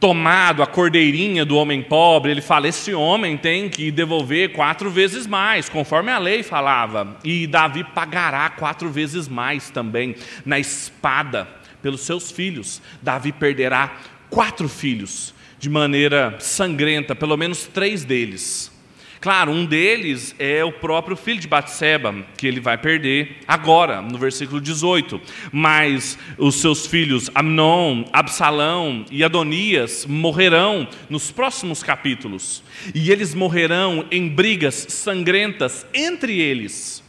tomado 0.00 0.62
a 0.62 0.66
cordeirinha 0.66 1.44
do 1.44 1.56
homem 1.56 1.82
pobre, 1.82 2.32
ele 2.32 2.40
fala: 2.40 2.66
esse 2.66 2.92
homem 2.94 3.36
tem 3.36 3.68
que 3.68 3.90
devolver 3.90 4.52
quatro 4.52 4.90
vezes 4.90 5.26
mais, 5.26 5.68
conforme 5.68 6.10
a 6.10 6.18
lei 6.18 6.42
falava. 6.42 7.18
E 7.22 7.46
Davi 7.46 7.84
pagará 7.84 8.48
quatro 8.48 8.88
vezes 8.88 9.28
mais 9.28 9.70
também 9.70 10.16
na 10.44 10.58
espada 10.58 11.46
pelos 11.82 12.00
seus 12.00 12.30
filhos. 12.30 12.80
Davi 13.02 13.30
perderá 13.30 13.96
quatro 14.30 14.68
filhos 14.68 15.34
de 15.58 15.68
maneira 15.68 16.36
sangrenta, 16.40 17.14
pelo 17.14 17.36
menos 17.36 17.66
três 17.66 18.02
deles. 18.02 18.72
Claro, 19.20 19.52
um 19.52 19.66
deles 19.66 20.34
é 20.38 20.64
o 20.64 20.72
próprio 20.72 21.14
filho 21.14 21.38
de 21.38 21.46
Batseba, 21.46 22.24
que 22.38 22.46
ele 22.46 22.58
vai 22.58 22.78
perder 22.78 23.36
agora, 23.46 24.00
no 24.00 24.16
versículo 24.16 24.62
18. 24.62 25.20
Mas 25.52 26.18
os 26.38 26.54
seus 26.54 26.86
filhos 26.86 27.30
Amnon, 27.34 28.04
Absalão 28.14 29.04
e 29.10 29.22
Adonias 29.22 30.06
morrerão 30.06 30.88
nos 31.10 31.30
próximos 31.30 31.82
capítulos. 31.82 32.62
E 32.94 33.10
eles 33.12 33.34
morrerão 33.34 34.06
em 34.10 34.26
brigas 34.26 34.86
sangrentas 34.88 35.84
entre 35.92 36.40
eles, 36.40 37.04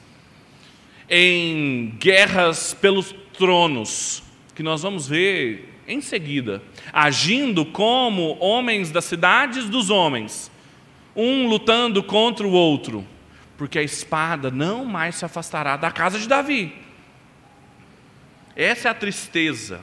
em 1.09 1.95
guerras 1.97 2.73
pelos 2.73 3.15
tronos, 3.37 4.21
que 4.53 4.61
nós 4.61 4.81
vamos 4.81 5.07
ver 5.07 5.69
em 5.87 6.01
seguida, 6.01 6.61
agindo 6.91 7.63
como 7.63 8.37
homens 8.41 8.91
das 8.91 9.05
cidades 9.05 9.69
dos 9.69 9.89
homens 9.89 10.50
um 11.15 11.47
lutando 11.47 12.01
contra 12.03 12.45
o 12.45 12.51
outro, 12.51 13.05
porque 13.57 13.79
a 13.79 13.83
espada 13.83 14.49
não 14.49 14.85
mais 14.85 15.15
se 15.15 15.25
afastará 15.25 15.77
da 15.77 15.91
casa 15.91 16.19
de 16.19 16.27
Davi. 16.27 16.73
Essa 18.55 18.87
é 18.87 18.91
a 18.91 18.95
tristeza. 18.95 19.81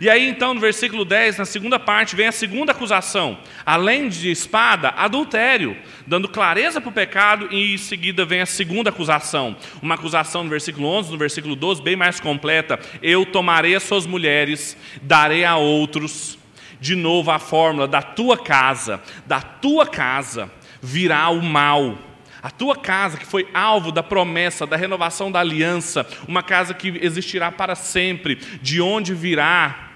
E 0.00 0.08
aí 0.08 0.26
então, 0.28 0.54
no 0.54 0.60
versículo 0.60 1.04
10, 1.04 1.38
na 1.38 1.44
segunda 1.44 1.78
parte, 1.78 2.16
vem 2.16 2.26
a 2.26 2.32
segunda 2.32 2.72
acusação. 2.72 3.38
Além 3.64 4.08
de 4.08 4.30
espada, 4.30 4.88
adultério, 4.90 5.76
dando 6.06 6.28
clareza 6.28 6.80
para 6.80 6.88
o 6.88 6.92
pecado, 6.92 7.48
e 7.50 7.74
em 7.74 7.78
seguida 7.78 8.24
vem 8.24 8.40
a 8.40 8.46
segunda 8.46 8.90
acusação. 8.90 9.56
Uma 9.82 9.94
acusação 9.94 10.44
no 10.44 10.50
versículo 10.50 10.86
11, 10.86 11.12
no 11.12 11.18
versículo 11.18 11.54
12, 11.54 11.82
bem 11.82 11.96
mais 11.96 12.20
completa. 12.20 12.78
Eu 13.02 13.26
tomarei 13.26 13.74
as 13.74 13.82
suas 13.82 14.06
mulheres, 14.06 14.76
darei 15.02 15.44
a 15.44 15.56
outros. 15.56 16.38
De 16.82 16.96
novo 16.96 17.30
a 17.30 17.38
fórmula 17.38 17.86
da 17.86 18.02
tua 18.02 18.36
casa, 18.36 19.00
da 19.24 19.40
tua 19.40 19.86
casa 19.86 20.50
virá 20.82 21.30
o 21.30 21.40
mal 21.40 21.96
a 22.42 22.50
tua 22.50 22.74
casa, 22.74 23.16
que 23.16 23.24
foi 23.24 23.46
alvo 23.54 23.92
da 23.92 24.02
promessa, 24.02 24.66
da 24.66 24.76
renovação 24.76 25.30
da 25.30 25.38
aliança, 25.38 26.04
uma 26.26 26.42
casa 26.42 26.74
que 26.74 26.98
existirá 27.00 27.52
para 27.52 27.76
sempre, 27.76 28.34
de 28.60 28.80
onde 28.80 29.14
virá 29.14 29.92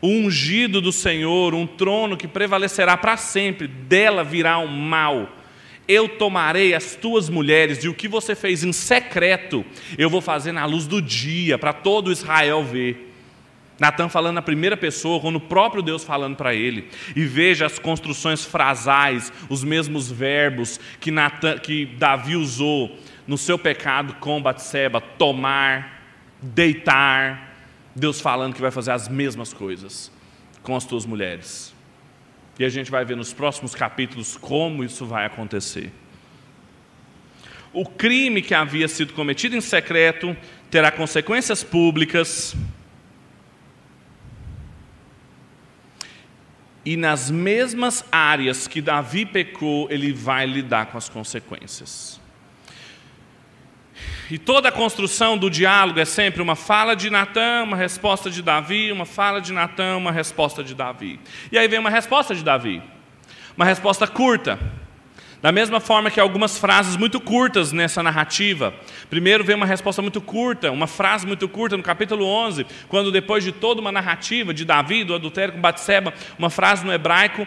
o 0.00 0.08
ungido 0.08 0.80
do 0.80 0.90
Senhor, 0.90 1.54
um 1.54 1.66
trono 1.66 2.16
que 2.16 2.26
prevalecerá 2.26 2.96
para 2.96 3.18
sempre, 3.18 3.68
dela 3.68 4.24
virá 4.24 4.56
o 4.56 4.66
mal. 4.66 5.28
Eu 5.86 6.08
tomarei 6.08 6.72
as 6.72 6.96
tuas 6.96 7.28
mulheres 7.28 7.84
e 7.84 7.88
o 7.88 7.94
que 7.94 8.08
você 8.08 8.34
fez 8.34 8.64
em 8.64 8.72
secreto, 8.72 9.62
eu 9.98 10.08
vou 10.08 10.22
fazer 10.22 10.52
na 10.52 10.64
luz 10.64 10.86
do 10.86 11.02
dia, 11.02 11.58
para 11.58 11.74
todo 11.74 12.10
Israel 12.10 12.64
ver. 12.64 13.05
Natan 13.78 14.08
falando 14.08 14.36
na 14.36 14.42
primeira 14.42 14.76
pessoa, 14.76 15.20
quando 15.20 15.36
o 15.36 15.40
próprio 15.40 15.82
Deus 15.82 16.02
falando 16.02 16.36
para 16.36 16.54
ele. 16.54 16.88
E 17.14 17.24
veja 17.24 17.66
as 17.66 17.78
construções 17.78 18.44
frasais, 18.44 19.32
os 19.48 19.62
mesmos 19.62 20.10
verbos 20.10 20.80
que, 20.98 21.10
Natan, 21.10 21.58
que 21.58 21.86
Davi 21.86 22.36
usou 22.36 22.98
no 23.26 23.36
seu 23.36 23.58
pecado 23.58 24.14
com 24.14 24.40
Batseba: 24.40 25.00
tomar, 25.00 26.02
deitar. 26.40 27.54
Deus 27.94 28.20
falando 28.20 28.54
que 28.54 28.60
vai 28.60 28.70
fazer 28.70 28.90
as 28.90 29.08
mesmas 29.08 29.52
coisas 29.54 30.12
com 30.62 30.76
as 30.76 30.84
tuas 30.84 31.06
mulheres. 31.06 31.74
E 32.58 32.64
a 32.64 32.68
gente 32.68 32.90
vai 32.90 33.04
ver 33.04 33.16
nos 33.16 33.32
próximos 33.32 33.74
capítulos 33.74 34.36
como 34.36 34.84
isso 34.84 35.06
vai 35.06 35.24
acontecer. 35.24 35.92
O 37.72 37.86
crime 37.86 38.40
que 38.40 38.54
havia 38.54 38.88
sido 38.88 39.12
cometido 39.12 39.54
em 39.54 39.60
secreto 39.60 40.36
terá 40.70 40.90
consequências 40.90 41.62
públicas 41.62 42.56
e 46.86 46.96
nas 46.96 47.28
mesmas 47.28 48.04
áreas 48.12 48.68
que 48.68 48.80
Davi 48.80 49.26
pecou, 49.26 49.88
ele 49.90 50.12
vai 50.12 50.46
lidar 50.46 50.86
com 50.86 50.96
as 50.96 51.08
consequências. 51.08 52.20
E 54.30 54.38
toda 54.38 54.68
a 54.68 54.72
construção 54.72 55.36
do 55.36 55.50
diálogo 55.50 55.98
é 55.98 56.04
sempre 56.04 56.40
uma 56.40 56.54
fala 56.54 56.94
de 56.94 57.10
Natã, 57.10 57.64
uma 57.64 57.76
resposta 57.76 58.30
de 58.30 58.40
Davi, 58.40 58.92
uma 58.92 59.04
fala 59.04 59.40
de 59.40 59.52
Natã, 59.52 59.96
uma 59.96 60.12
resposta 60.12 60.62
de 60.62 60.76
Davi. 60.76 61.18
E 61.50 61.58
aí 61.58 61.66
vem 61.66 61.80
uma 61.80 61.90
resposta 61.90 62.36
de 62.36 62.44
Davi. 62.44 62.80
Uma 63.56 63.64
resposta 63.64 64.06
curta. 64.06 64.56
Da 65.42 65.52
mesma 65.52 65.80
forma 65.80 66.10
que 66.10 66.18
algumas 66.18 66.58
frases 66.58 66.96
muito 66.96 67.20
curtas 67.20 67.70
nessa 67.70 68.02
narrativa. 68.02 68.74
Primeiro 69.10 69.44
vem 69.44 69.54
uma 69.54 69.66
resposta 69.66 70.00
muito 70.00 70.20
curta, 70.20 70.70
uma 70.72 70.86
frase 70.86 71.26
muito 71.26 71.48
curta 71.48 71.76
no 71.76 71.82
capítulo 71.82 72.24
11, 72.24 72.66
quando 72.88 73.12
depois 73.12 73.44
de 73.44 73.52
toda 73.52 73.80
uma 73.80 73.92
narrativa 73.92 74.54
de 74.54 74.64
Davi, 74.64 75.04
do 75.04 75.14
adultério 75.14 75.54
com 75.54 75.60
Batseba, 75.60 76.14
uma 76.38 76.48
frase 76.48 76.84
no 76.84 76.92
hebraico 76.92 77.46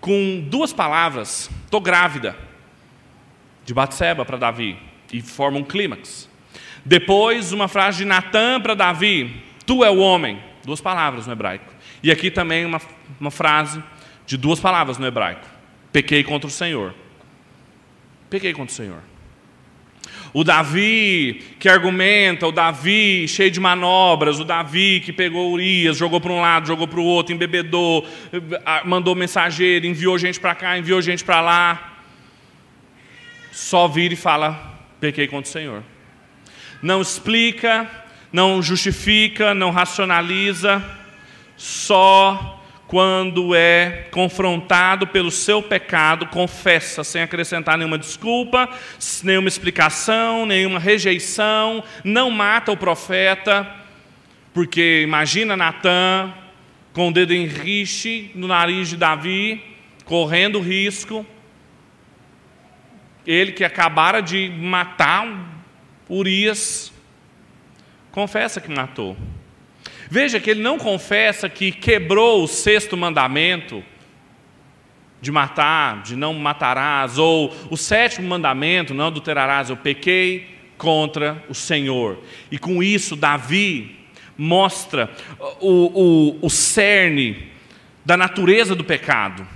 com 0.00 0.44
duas 0.46 0.72
palavras, 0.72 1.48
estou 1.64 1.80
grávida, 1.80 2.36
de 3.64 3.72
Batseba 3.72 4.24
para 4.24 4.36
Davi, 4.36 4.76
e 5.12 5.22
forma 5.22 5.58
um 5.58 5.64
clímax. 5.64 6.28
Depois 6.84 7.52
uma 7.52 7.68
frase 7.68 7.98
de 7.98 8.04
Natã 8.04 8.60
para 8.60 8.74
Davi, 8.74 9.42
tu 9.64 9.84
é 9.84 9.90
o 9.90 9.98
homem, 9.98 10.42
duas 10.64 10.80
palavras 10.80 11.26
no 11.26 11.32
hebraico. 11.32 11.72
E 12.02 12.10
aqui 12.10 12.30
também 12.30 12.64
uma, 12.66 12.80
uma 13.20 13.30
frase 13.30 13.82
de 14.26 14.36
duas 14.36 14.58
palavras 14.58 14.98
no 14.98 15.06
hebraico, 15.06 15.46
pequei 15.92 16.24
contra 16.24 16.48
o 16.48 16.50
Senhor. 16.50 16.92
Peguei 18.32 18.54
contra 18.54 18.72
o 18.72 18.74
Senhor. 18.74 19.02
O 20.32 20.42
Davi 20.42 21.44
que 21.60 21.68
argumenta, 21.68 22.46
o 22.46 22.50
Davi 22.50 23.28
cheio 23.28 23.50
de 23.50 23.60
manobras, 23.60 24.40
o 24.40 24.44
Davi 24.44 25.02
que 25.04 25.12
pegou 25.12 25.52
Urias, 25.52 25.98
jogou 25.98 26.18
para 26.18 26.32
um 26.32 26.40
lado, 26.40 26.66
jogou 26.66 26.88
para 26.88 26.98
o 26.98 27.04
outro, 27.04 27.34
embebedou, 27.34 28.08
mandou 28.86 29.14
mensageiro, 29.14 29.84
enviou 29.84 30.16
gente 30.16 30.40
para 30.40 30.54
cá, 30.54 30.78
enviou 30.78 31.02
gente 31.02 31.22
para 31.22 31.42
lá. 31.42 31.98
Só 33.52 33.86
vira 33.86 34.14
e 34.14 34.16
fala: 34.16 34.80
pequei 34.98 35.28
contra 35.28 35.50
o 35.50 35.52
Senhor. 35.52 35.82
Não 36.80 37.02
explica, 37.02 37.86
não 38.32 38.62
justifica, 38.62 39.52
não 39.52 39.70
racionaliza, 39.70 40.82
só 41.54 42.61
quando 42.92 43.54
é 43.54 44.06
confrontado 44.10 45.06
pelo 45.06 45.30
seu 45.30 45.62
pecado, 45.62 46.26
confessa 46.26 47.02
sem 47.02 47.22
acrescentar 47.22 47.78
nenhuma 47.78 47.96
desculpa, 47.96 48.68
nenhuma 49.22 49.48
explicação, 49.48 50.44
nenhuma 50.44 50.78
rejeição, 50.78 51.82
não 52.04 52.30
mata 52.30 52.70
o 52.70 52.76
profeta, 52.76 53.66
porque 54.52 55.00
imagina 55.02 55.56
Natan 55.56 56.34
com 56.92 57.08
o 57.08 57.10
dedo 57.10 57.32
em 57.32 57.48
no 58.34 58.46
nariz 58.46 58.90
de 58.90 58.98
Davi, 58.98 59.64
correndo 60.04 60.60
risco, 60.60 61.24
ele 63.26 63.52
que 63.52 63.64
acabara 63.64 64.20
de 64.20 64.50
matar 64.50 65.26
Urias, 66.10 66.92
confessa 68.10 68.60
que 68.60 68.70
matou. 68.70 69.16
Veja 70.12 70.38
que 70.38 70.50
ele 70.50 70.60
não 70.60 70.76
confessa 70.76 71.48
que 71.48 71.72
quebrou 71.72 72.44
o 72.44 72.46
sexto 72.46 72.98
mandamento 72.98 73.82
de 75.22 75.32
matar, 75.32 76.02
de 76.02 76.14
não 76.14 76.34
matarás, 76.34 77.16
ou 77.16 77.50
o 77.70 77.78
sétimo 77.78 78.28
mandamento, 78.28 78.92
não 78.92 79.06
adulterarás, 79.06 79.70
eu 79.70 79.76
pequei 79.78 80.50
contra 80.76 81.42
o 81.48 81.54
Senhor. 81.54 82.18
E 82.50 82.58
com 82.58 82.82
isso, 82.82 83.16
Davi 83.16 84.00
mostra 84.36 85.08
o, 85.58 86.38
o, 86.38 86.38
o 86.42 86.50
cerne 86.50 87.48
da 88.04 88.14
natureza 88.14 88.74
do 88.74 88.84
pecado. 88.84 89.48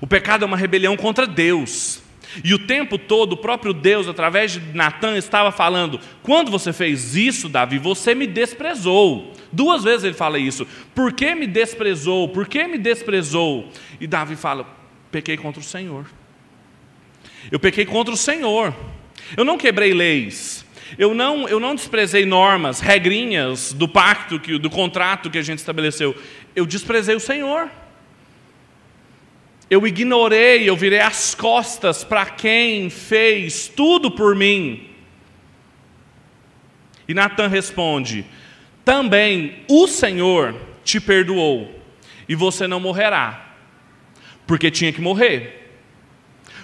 O 0.00 0.06
pecado 0.08 0.42
é 0.42 0.46
uma 0.48 0.56
rebelião 0.56 0.96
contra 0.96 1.28
Deus. 1.28 2.02
E 2.42 2.52
o 2.52 2.58
tempo 2.58 2.98
todo, 2.98 3.34
o 3.34 3.36
próprio 3.36 3.72
Deus, 3.72 4.08
através 4.08 4.50
de 4.50 4.60
Natan, 4.74 5.16
estava 5.16 5.52
falando: 5.52 6.00
quando 6.24 6.50
você 6.50 6.72
fez 6.72 7.14
isso, 7.14 7.48
Davi, 7.48 7.78
você 7.78 8.16
me 8.16 8.26
desprezou. 8.26 9.32
Duas 9.56 9.82
vezes 9.82 10.04
ele 10.04 10.14
fala 10.14 10.38
isso. 10.38 10.66
Por 10.94 11.14
que 11.14 11.34
me 11.34 11.46
desprezou? 11.46 12.28
Por 12.28 12.46
que 12.46 12.66
me 12.68 12.76
desprezou? 12.76 13.72
E 13.98 14.06
Davi 14.06 14.36
fala: 14.36 14.66
pequei 15.10 15.34
contra 15.38 15.60
o 15.62 15.64
Senhor. 15.64 16.04
Eu 17.50 17.58
pequei 17.58 17.86
contra 17.86 18.12
o 18.12 18.16
Senhor. 18.18 18.74
Eu 19.34 19.46
não 19.46 19.56
quebrei 19.56 19.94
leis. 19.94 20.66
Eu 20.98 21.14
não, 21.14 21.48
eu 21.48 21.58
não 21.58 21.74
desprezei 21.74 22.26
normas, 22.26 22.80
regrinhas 22.80 23.72
do 23.72 23.88
pacto, 23.88 24.38
que, 24.38 24.58
do 24.58 24.68
contrato 24.68 25.30
que 25.30 25.38
a 25.38 25.42
gente 25.42 25.58
estabeleceu. 25.58 26.14
Eu 26.54 26.66
desprezei 26.66 27.16
o 27.16 27.20
Senhor. 27.20 27.70
Eu 29.70 29.86
ignorei, 29.86 30.68
eu 30.68 30.76
virei 30.76 31.00
as 31.00 31.34
costas 31.34 32.04
para 32.04 32.26
quem 32.26 32.90
fez 32.90 33.68
tudo 33.68 34.10
por 34.10 34.36
mim. 34.36 34.90
E 37.08 37.14
Natan 37.14 37.48
responde: 37.48 38.26
também 38.86 39.64
o 39.68 39.88
Senhor 39.88 40.54
te 40.84 41.00
perdoou 41.00 41.74
e 42.28 42.36
você 42.36 42.68
não 42.68 42.78
morrerá, 42.78 43.56
porque 44.46 44.70
tinha 44.70 44.92
que 44.92 45.00
morrer. 45.00 45.76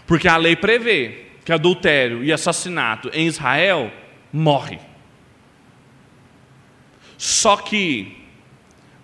Porque 0.07 0.29
a 0.29 0.37
lei 0.37 0.55
prevê 0.55 1.27
que 1.45 1.53
adultério 1.53 2.23
e 2.23 2.33
assassinato 2.33 3.11
em 3.13 3.27
Israel 3.27 3.93
morre. 4.33 4.79
Só 7.19 7.57
que 7.57 8.17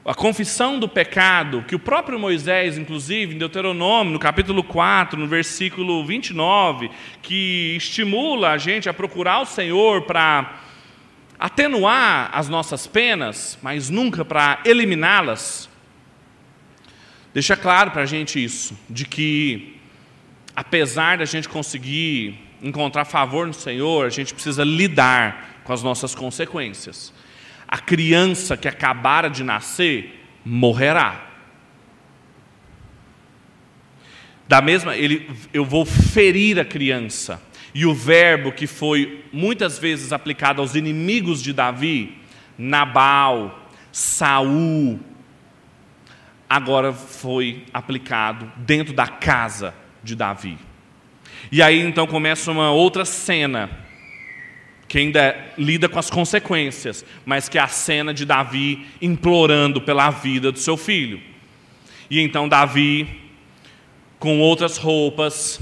a 0.05 0.15
confissão 0.15 0.79
do 0.79 0.89
pecado, 0.89 1.65
que 1.67 1.75
o 1.75 1.81
próprio 1.81 2.21
Moisés, 2.21 2.79
inclusive, 2.79 3.35
em 3.35 3.39
Deuteronômio, 3.39 4.13
no 4.13 4.21
capítulo 4.21 4.63
4, 4.63 5.19
no 5.19 5.27
versículo 5.27 6.07
29, 6.07 6.89
que 7.21 7.75
estimula 7.77 8.51
a 8.51 8.59
gente 8.59 8.89
a 8.89 8.95
procurar 8.95 9.41
o 9.41 9.45
Senhor 9.45 10.03
para 10.03 10.68
atenuar 11.39 12.31
as 12.33 12.49
nossas 12.49 12.87
penas, 12.87 13.59
mas 13.63 13.89
nunca 13.89 14.25
para 14.25 14.61
eliminá-las, 14.65 15.69
deixa 17.33 17.57
claro 17.57 17.91
para 17.93 18.03
a 18.03 18.07
gente 18.07 18.43
isso, 18.43 18.77
de 18.91 19.05
que 19.05 19.77
apesar 20.55 21.19
da 21.19 21.25
gente 21.25 21.49
conseguir 21.49 22.37
encontrar 22.61 23.05
favor 23.05 23.47
no 23.47 23.55
Senhor, 23.55 24.07
a 24.07 24.11
gente 24.11 24.35
precisa 24.35 24.65
lidar 24.65 25.61
com 25.63 25.73
as 25.73 25.83
nossas 25.83 26.15
consequências. 26.15 27.13
A 27.67 27.79
criança 27.79 28.57
que 28.57 28.67
acabara 28.67 29.29
de 29.29 29.45
nascer 29.45 30.25
morrerá. 30.45 31.27
Da 34.49 34.63
mesma, 34.63 34.97
ele, 34.97 35.31
eu 35.53 35.65
vou 35.65 35.85
ferir 35.85 36.59
a 36.59 36.65
criança. 36.65 37.41
E 37.79 37.87
o 37.87 37.95
verbo 37.95 38.51
que 38.51 38.67
foi 38.67 39.25
muitas 39.33 39.79
vezes 39.79 40.13
aplicado 40.13 40.61
aos 40.61 40.75
inimigos 40.75 41.41
de 41.41 41.53
Davi, 41.53 42.13
Nabal, 42.59 43.71
Saul, 43.93 44.99
agora 46.51 46.93
foi 46.93 47.63
aplicado 47.73 48.51
dentro 48.57 48.93
da 48.93 49.07
casa 49.07 49.73
de 50.03 50.17
Davi. 50.17 50.59
E 51.53 51.63
aí 51.63 51.79
então 51.79 52.05
começa 52.05 52.51
uma 52.51 52.73
outra 52.73 53.05
cena, 53.05 53.71
que 54.89 54.99
ainda 54.99 55.37
lida 55.57 55.89
com 55.89 56.01
as 56.01 56.11
consequências, 56.11 57.05
mas 57.25 57.49
que 57.49 57.59
é 57.59 57.61
a 57.61 57.69
cena 57.69 58.13
de 58.13 58.27
Davi 58.27 58.89
implorando 59.01 59.81
pela 59.81 60.11
vida 60.11 60.51
do 60.51 60.59
seu 60.59 60.77
filho. 60.77 61.21
E 62.11 62.19
então 62.19 62.49
Davi, 62.49 63.07
com 64.19 64.41
outras 64.41 64.79
roupas, 64.79 65.61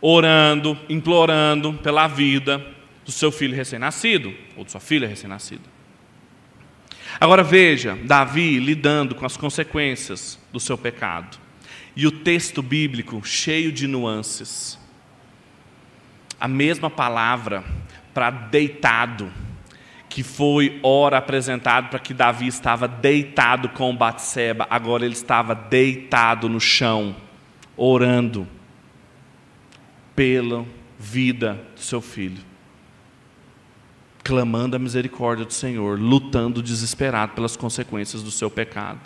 orando, 0.00 0.78
implorando 0.88 1.72
pela 1.74 2.06
vida 2.06 2.64
do 3.04 3.12
seu 3.12 3.32
filho 3.32 3.54
recém-nascido, 3.54 4.34
ou 4.56 4.64
de 4.64 4.70
sua 4.70 4.80
filha 4.80 5.08
recém-nascida. 5.08 5.62
Agora 7.20 7.42
veja, 7.42 7.98
Davi 8.04 8.58
lidando 8.58 9.14
com 9.14 9.26
as 9.26 9.36
consequências 9.36 10.38
do 10.52 10.60
seu 10.60 10.76
pecado. 10.76 11.38
E 11.96 12.06
o 12.06 12.12
texto 12.12 12.62
bíblico 12.62 13.24
cheio 13.24 13.72
de 13.72 13.86
nuances. 13.88 14.78
A 16.38 16.46
mesma 16.46 16.88
palavra 16.88 17.64
para 18.14 18.30
deitado, 18.30 19.32
que 20.08 20.22
foi 20.22 20.78
ora 20.82 21.18
apresentado 21.18 21.88
para 21.88 21.98
que 21.98 22.14
Davi 22.14 22.46
estava 22.46 22.86
deitado 22.86 23.68
com 23.70 23.96
Batseba, 23.96 24.66
agora 24.70 25.04
ele 25.04 25.14
estava 25.14 25.54
deitado 25.54 26.48
no 26.48 26.60
chão, 26.60 27.16
orando 27.76 28.46
pela 30.18 30.66
vida 30.98 31.64
do 31.76 31.80
seu 31.80 32.00
filho 32.00 32.48
clamando 34.28 34.76
a 34.76 34.78
misericórdia 34.78 35.46
do 35.46 35.54
Senhor, 35.54 35.98
lutando 35.98 36.62
desesperado 36.62 37.32
pelas 37.32 37.56
consequências 37.56 38.22
do 38.22 38.30
seu 38.30 38.50
pecado. 38.50 39.00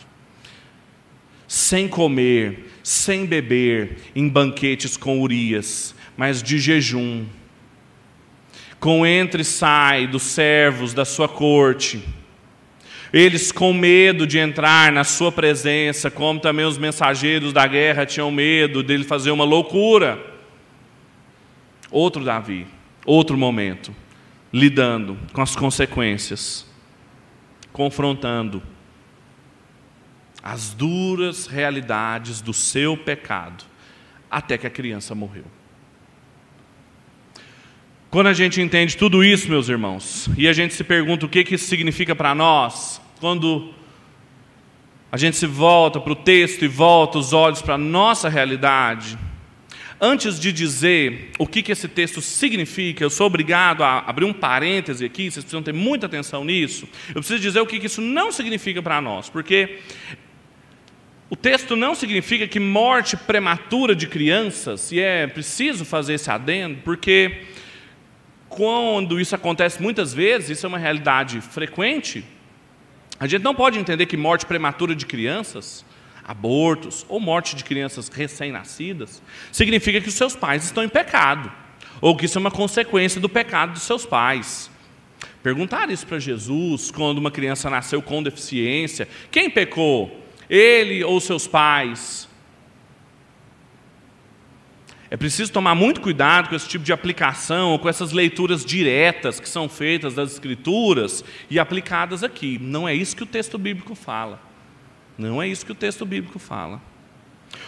Sem 1.46 1.86
comer, 1.86 2.72
sem 2.82 3.24
beber 3.24 3.98
em 4.16 4.28
banquetes 4.28 4.96
com 4.96 5.20
Urias, 5.20 5.94
mas 6.16 6.42
de 6.42 6.58
jejum. 6.58 7.24
Com 8.80 9.06
entre 9.06 9.42
e 9.42 9.44
sai 9.44 10.08
dos 10.08 10.24
servos 10.24 10.92
da 10.92 11.04
sua 11.04 11.28
corte. 11.28 12.02
Eles 13.12 13.52
com 13.52 13.72
medo 13.72 14.26
de 14.26 14.40
entrar 14.40 14.90
na 14.90 15.04
sua 15.04 15.30
presença, 15.30 16.10
como 16.10 16.40
também 16.40 16.64
os 16.64 16.78
mensageiros 16.78 17.52
da 17.52 17.64
guerra 17.64 18.04
tinham 18.04 18.32
medo 18.32 18.82
dele 18.82 19.04
fazer 19.04 19.30
uma 19.30 19.44
loucura. 19.44 20.31
Outro 21.92 22.24
Davi, 22.24 22.66
outro 23.06 23.36
momento 23.36 23.94
lidando 24.52 25.16
com 25.32 25.40
as 25.40 25.56
consequências, 25.56 26.66
confrontando 27.72 28.62
as 30.42 30.74
duras 30.74 31.46
realidades 31.46 32.40
do 32.40 32.52
seu 32.52 32.96
pecado, 32.96 33.64
até 34.30 34.58
que 34.58 34.66
a 34.66 34.70
criança 34.70 35.14
morreu. 35.14 35.44
Quando 38.10 38.26
a 38.26 38.34
gente 38.34 38.60
entende 38.60 38.96
tudo 38.96 39.24
isso, 39.24 39.48
meus 39.48 39.68
irmãos, 39.68 40.28
e 40.36 40.46
a 40.46 40.52
gente 40.52 40.74
se 40.74 40.84
pergunta 40.84 41.24
o 41.24 41.28
que, 41.28 41.44
que 41.44 41.54
isso 41.54 41.66
significa 41.66 42.14
para 42.14 42.34
nós, 42.34 43.00
quando 43.20 43.72
a 45.10 45.16
gente 45.16 45.36
se 45.36 45.46
volta 45.46 46.00
para 46.00 46.12
o 46.12 46.16
texto 46.16 46.64
e 46.64 46.68
volta 46.68 47.18
os 47.18 47.32
olhos 47.32 47.62
para 47.62 47.74
a 47.74 47.78
nossa 47.78 48.28
realidade, 48.28 49.18
Antes 50.04 50.40
de 50.40 50.52
dizer 50.52 51.30
o 51.38 51.46
que, 51.46 51.62
que 51.62 51.70
esse 51.70 51.86
texto 51.86 52.20
significa, 52.20 53.04
eu 53.04 53.08
sou 53.08 53.28
obrigado 53.28 53.84
a 53.84 54.00
abrir 54.00 54.24
um 54.24 54.32
parêntese 54.32 55.04
aqui, 55.04 55.30
vocês 55.30 55.44
precisam 55.44 55.62
ter 55.62 55.72
muita 55.72 56.06
atenção 56.06 56.44
nisso. 56.44 56.88
Eu 57.10 57.20
preciso 57.20 57.38
dizer 57.38 57.60
o 57.60 57.66
que, 57.66 57.78
que 57.78 57.86
isso 57.86 58.00
não 58.00 58.32
significa 58.32 58.82
para 58.82 59.00
nós, 59.00 59.30
porque 59.30 59.78
o 61.30 61.36
texto 61.36 61.76
não 61.76 61.94
significa 61.94 62.48
que 62.48 62.58
morte 62.58 63.16
prematura 63.16 63.94
de 63.94 64.08
crianças, 64.08 64.90
e 64.90 64.98
é 64.98 65.28
preciso 65.28 65.84
fazer 65.84 66.14
esse 66.14 66.28
adendo, 66.28 66.80
porque 66.82 67.42
quando 68.48 69.20
isso 69.20 69.36
acontece 69.36 69.80
muitas 69.80 70.12
vezes, 70.12 70.50
isso 70.50 70.66
é 70.66 70.68
uma 70.68 70.78
realidade 70.78 71.40
frequente, 71.40 72.24
a 73.20 73.28
gente 73.28 73.42
não 73.42 73.54
pode 73.54 73.78
entender 73.78 74.06
que 74.06 74.16
morte 74.16 74.46
prematura 74.46 74.96
de 74.96 75.06
crianças 75.06 75.84
abortos 76.24 77.04
ou 77.08 77.18
morte 77.20 77.56
de 77.56 77.64
crianças 77.64 78.08
recém-nascidas, 78.08 79.22
significa 79.50 80.00
que 80.00 80.08
os 80.08 80.14
seus 80.14 80.36
pais 80.36 80.64
estão 80.64 80.84
em 80.84 80.88
pecado, 80.88 81.50
ou 82.00 82.16
que 82.16 82.26
isso 82.26 82.38
é 82.38 82.40
uma 82.40 82.50
consequência 82.50 83.20
do 83.20 83.28
pecado 83.28 83.72
dos 83.72 83.82
seus 83.82 84.06
pais. 84.06 84.70
Perguntar 85.42 85.90
isso 85.90 86.06
para 86.06 86.18
Jesus 86.18 86.90
quando 86.90 87.18
uma 87.18 87.30
criança 87.30 87.68
nasceu 87.68 88.00
com 88.00 88.22
deficiência: 88.22 89.08
quem 89.30 89.50
pecou? 89.50 90.20
Ele 90.48 91.02
ou 91.02 91.20
seus 91.20 91.46
pais? 91.46 92.28
É 95.10 95.16
preciso 95.16 95.52
tomar 95.52 95.74
muito 95.74 96.00
cuidado 96.00 96.48
com 96.48 96.54
esse 96.54 96.66
tipo 96.66 96.84
de 96.84 96.92
aplicação, 96.92 97.76
com 97.76 97.86
essas 97.86 98.12
leituras 98.12 98.64
diretas 98.64 99.38
que 99.38 99.48
são 99.48 99.68
feitas 99.68 100.14
das 100.14 100.32
Escrituras 100.32 101.22
e 101.50 101.58
aplicadas 101.58 102.24
aqui. 102.24 102.58
Não 102.58 102.88
é 102.88 102.94
isso 102.94 103.14
que 103.14 103.22
o 103.22 103.26
texto 103.26 103.58
bíblico 103.58 103.94
fala. 103.94 104.51
Não 105.16 105.42
é 105.42 105.48
isso 105.48 105.66
que 105.66 105.72
o 105.72 105.74
texto 105.74 106.04
bíblico 106.04 106.38
fala. 106.38 106.80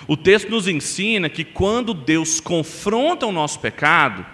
O 0.06 0.16
texto 0.16 0.50
nos 0.50 0.66
ensina 0.66 1.28
que 1.28 1.44
quando 1.44 1.92
Deus 1.92 2.40
confronta 2.40 3.26
o 3.26 3.32
nosso 3.32 3.60
pecado, 3.60 4.24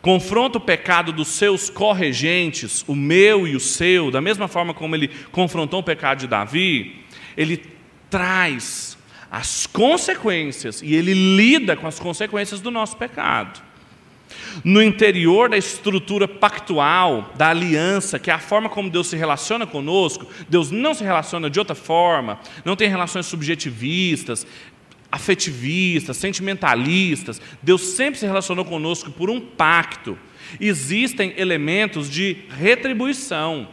confronta 0.00 0.58
o 0.58 0.60
pecado 0.60 1.12
dos 1.12 1.28
seus 1.28 1.68
corregentes, 1.68 2.84
o 2.86 2.94
meu 2.94 3.46
e 3.46 3.56
o 3.56 3.60
seu, 3.60 4.10
da 4.10 4.20
mesma 4.20 4.48
forma 4.48 4.72
como 4.72 4.94
ele 4.94 5.08
confrontou 5.32 5.80
o 5.80 5.84
pecado 5.84 6.20
de 6.20 6.26
Davi, 6.26 7.04
ele 7.36 7.62
traz 8.08 8.96
as 9.30 9.66
consequências 9.66 10.80
e 10.82 10.94
ele 10.94 11.12
lida 11.36 11.76
com 11.76 11.86
as 11.86 11.98
consequências 11.98 12.60
do 12.60 12.70
nosso 12.70 12.96
pecado 12.96 13.67
no 14.64 14.82
interior 14.82 15.48
da 15.48 15.56
estrutura 15.56 16.26
pactual, 16.26 17.32
da 17.36 17.48
aliança, 17.48 18.18
que 18.18 18.30
é 18.30 18.34
a 18.34 18.38
forma 18.38 18.68
como 18.68 18.90
Deus 18.90 19.08
se 19.08 19.16
relaciona 19.16 19.66
conosco, 19.66 20.26
Deus 20.48 20.70
não 20.70 20.94
se 20.94 21.04
relaciona 21.04 21.48
de 21.48 21.58
outra 21.58 21.74
forma, 21.74 22.40
não 22.64 22.76
tem 22.76 22.88
relações 22.88 23.26
subjetivistas, 23.26 24.46
afetivistas, 25.10 26.16
sentimentalistas. 26.16 27.40
Deus 27.62 27.80
sempre 27.80 28.20
se 28.20 28.26
relacionou 28.26 28.64
conosco 28.64 29.10
por 29.10 29.30
um 29.30 29.40
pacto. 29.40 30.18
Existem 30.60 31.34
elementos 31.36 32.10
de 32.10 32.36
retribuição. 32.50 33.68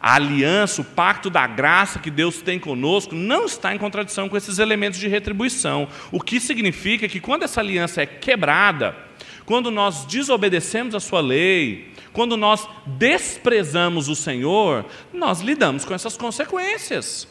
A 0.00 0.14
aliança, 0.14 0.80
o 0.80 0.84
pacto 0.84 1.28
da 1.28 1.46
graça 1.46 1.98
que 1.98 2.10
Deus 2.10 2.40
tem 2.40 2.58
conosco, 2.58 3.14
não 3.14 3.46
está 3.46 3.74
em 3.74 3.78
contradição 3.78 4.28
com 4.28 4.36
esses 4.36 4.58
elementos 4.58 4.98
de 4.98 5.08
retribuição. 5.08 5.88
O 6.12 6.20
que 6.20 6.38
significa 6.38 7.08
que 7.08 7.18
quando 7.18 7.42
essa 7.42 7.60
aliança 7.60 8.02
é 8.02 8.06
quebrada, 8.06 8.94
quando 9.44 9.70
nós 9.70 10.04
desobedecemos 10.04 10.94
a 10.94 11.00
Sua 11.00 11.20
lei, 11.20 11.92
quando 12.12 12.36
nós 12.36 12.68
desprezamos 12.86 14.08
o 14.08 14.14
Senhor, 14.14 14.86
nós 15.12 15.40
lidamos 15.40 15.84
com 15.84 15.94
essas 15.94 16.16
consequências. 16.16 17.26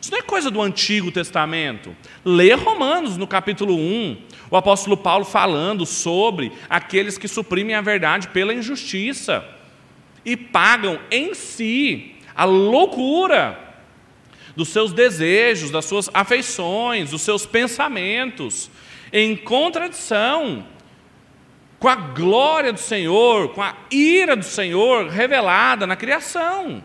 Isso 0.00 0.10
não 0.10 0.18
é 0.18 0.22
coisa 0.22 0.50
do 0.50 0.60
Antigo 0.60 1.12
Testamento. 1.12 1.94
Leia 2.24 2.56
Romanos 2.56 3.16
no 3.16 3.26
capítulo 3.26 3.76
1, 3.76 4.16
o 4.50 4.56
apóstolo 4.56 4.96
Paulo 4.96 5.24
falando 5.24 5.86
sobre 5.86 6.50
aqueles 6.68 7.16
que 7.16 7.28
suprimem 7.28 7.74
a 7.74 7.80
verdade 7.80 8.28
pela 8.28 8.54
injustiça 8.54 9.59
e 10.24 10.36
pagam 10.36 10.98
em 11.10 11.34
si 11.34 12.14
a 12.34 12.44
loucura 12.44 13.58
dos 14.56 14.68
seus 14.68 14.92
desejos, 14.92 15.70
das 15.70 15.84
suas 15.84 16.10
afeições, 16.12 17.10
dos 17.10 17.22
seus 17.22 17.46
pensamentos, 17.46 18.70
em 19.12 19.36
contradição 19.36 20.66
com 21.78 21.88
a 21.88 21.94
glória 21.94 22.72
do 22.72 22.78
Senhor, 22.78 23.50
com 23.50 23.62
a 23.62 23.74
ira 23.90 24.36
do 24.36 24.44
Senhor 24.44 25.08
revelada 25.08 25.86
na 25.86 25.96
criação. 25.96 26.82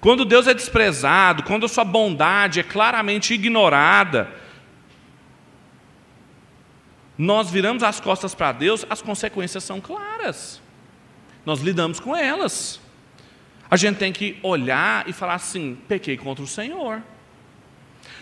Quando 0.00 0.24
Deus 0.24 0.46
é 0.46 0.54
desprezado, 0.54 1.42
quando 1.44 1.66
a 1.66 1.68
sua 1.68 1.84
bondade 1.84 2.60
é 2.60 2.62
claramente 2.62 3.34
ignorada, 3.34 4.32
nós 7.16 7.50
viramos 7.50 7.82
as 7.82 8.00
costas 8.00 8.34
para 8.34 8.52
Deus, 8.52 8.84
as 8.90 9.00
consequências 9.00 9.64
são 9.64 9.80
claras. 9.80 10.60
Nós 11.44 11.60
lidamos 11.60 12.00
com 12.00 12.14
elas. 12.14 12.80
A 13.70 13.76
gente 13.76 13.96
tem 13.96 14.12
que 14.12 14.38
olhar 14.42 15.08
e 15.08 15.12
falar 15.12 15.34
assim: 15.34 15.78
pequei 15.88 16.16
contra 16.16 16.44
o 16.44 16.46
Senhor. 16.46 17.02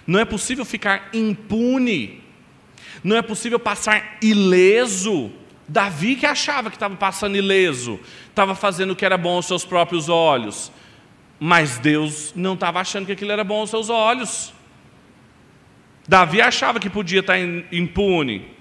Não 0.07 0.20
é 0.20 0.24
possível 0.24 0.64
ficar 0.64 1.09
impune 1.12 2.24
não 3.02 3.16
é 3.16 3.22
possível 3.22 3.59
passar 3.59 4.16
ileso. 4.22 5.30
Davi 5.66 6.16
que 6.16 6.26
achava 6.26 6.70
que 6.70 6.76
estava 6.76 6.94
passando 6.94 7.37
ileso, 7.37 7.98
estava 8.28 8.54
fazendo 8.54 8.90
o 8.92 8.96
que 8.96 9.04
era 9.04 9.16
bom 9.16 9.37
aos 9.37 9.46
seus 9.46 9.64
próprios 9.64 10.09
olhos. 10.09 10.70
Mas 11.40 11.78
Deus 11.78 12.33
não 12.37 12.54
estava 12.54 12.80
achando 12.80 13.07
que 13.07 13.12
aquilo 13.12 13.33
era 13.33 13.42
bom 13.42 13.61
aos 13.61 13.70
seus 13.70 13.88
olhos. 13.88 14.52
Davi 16.07 16.40
achava 16.40 16.78
que 16.78 16.90
podia 16.90 17.20
estar 17.20 17.38
impune. 17.72 18.53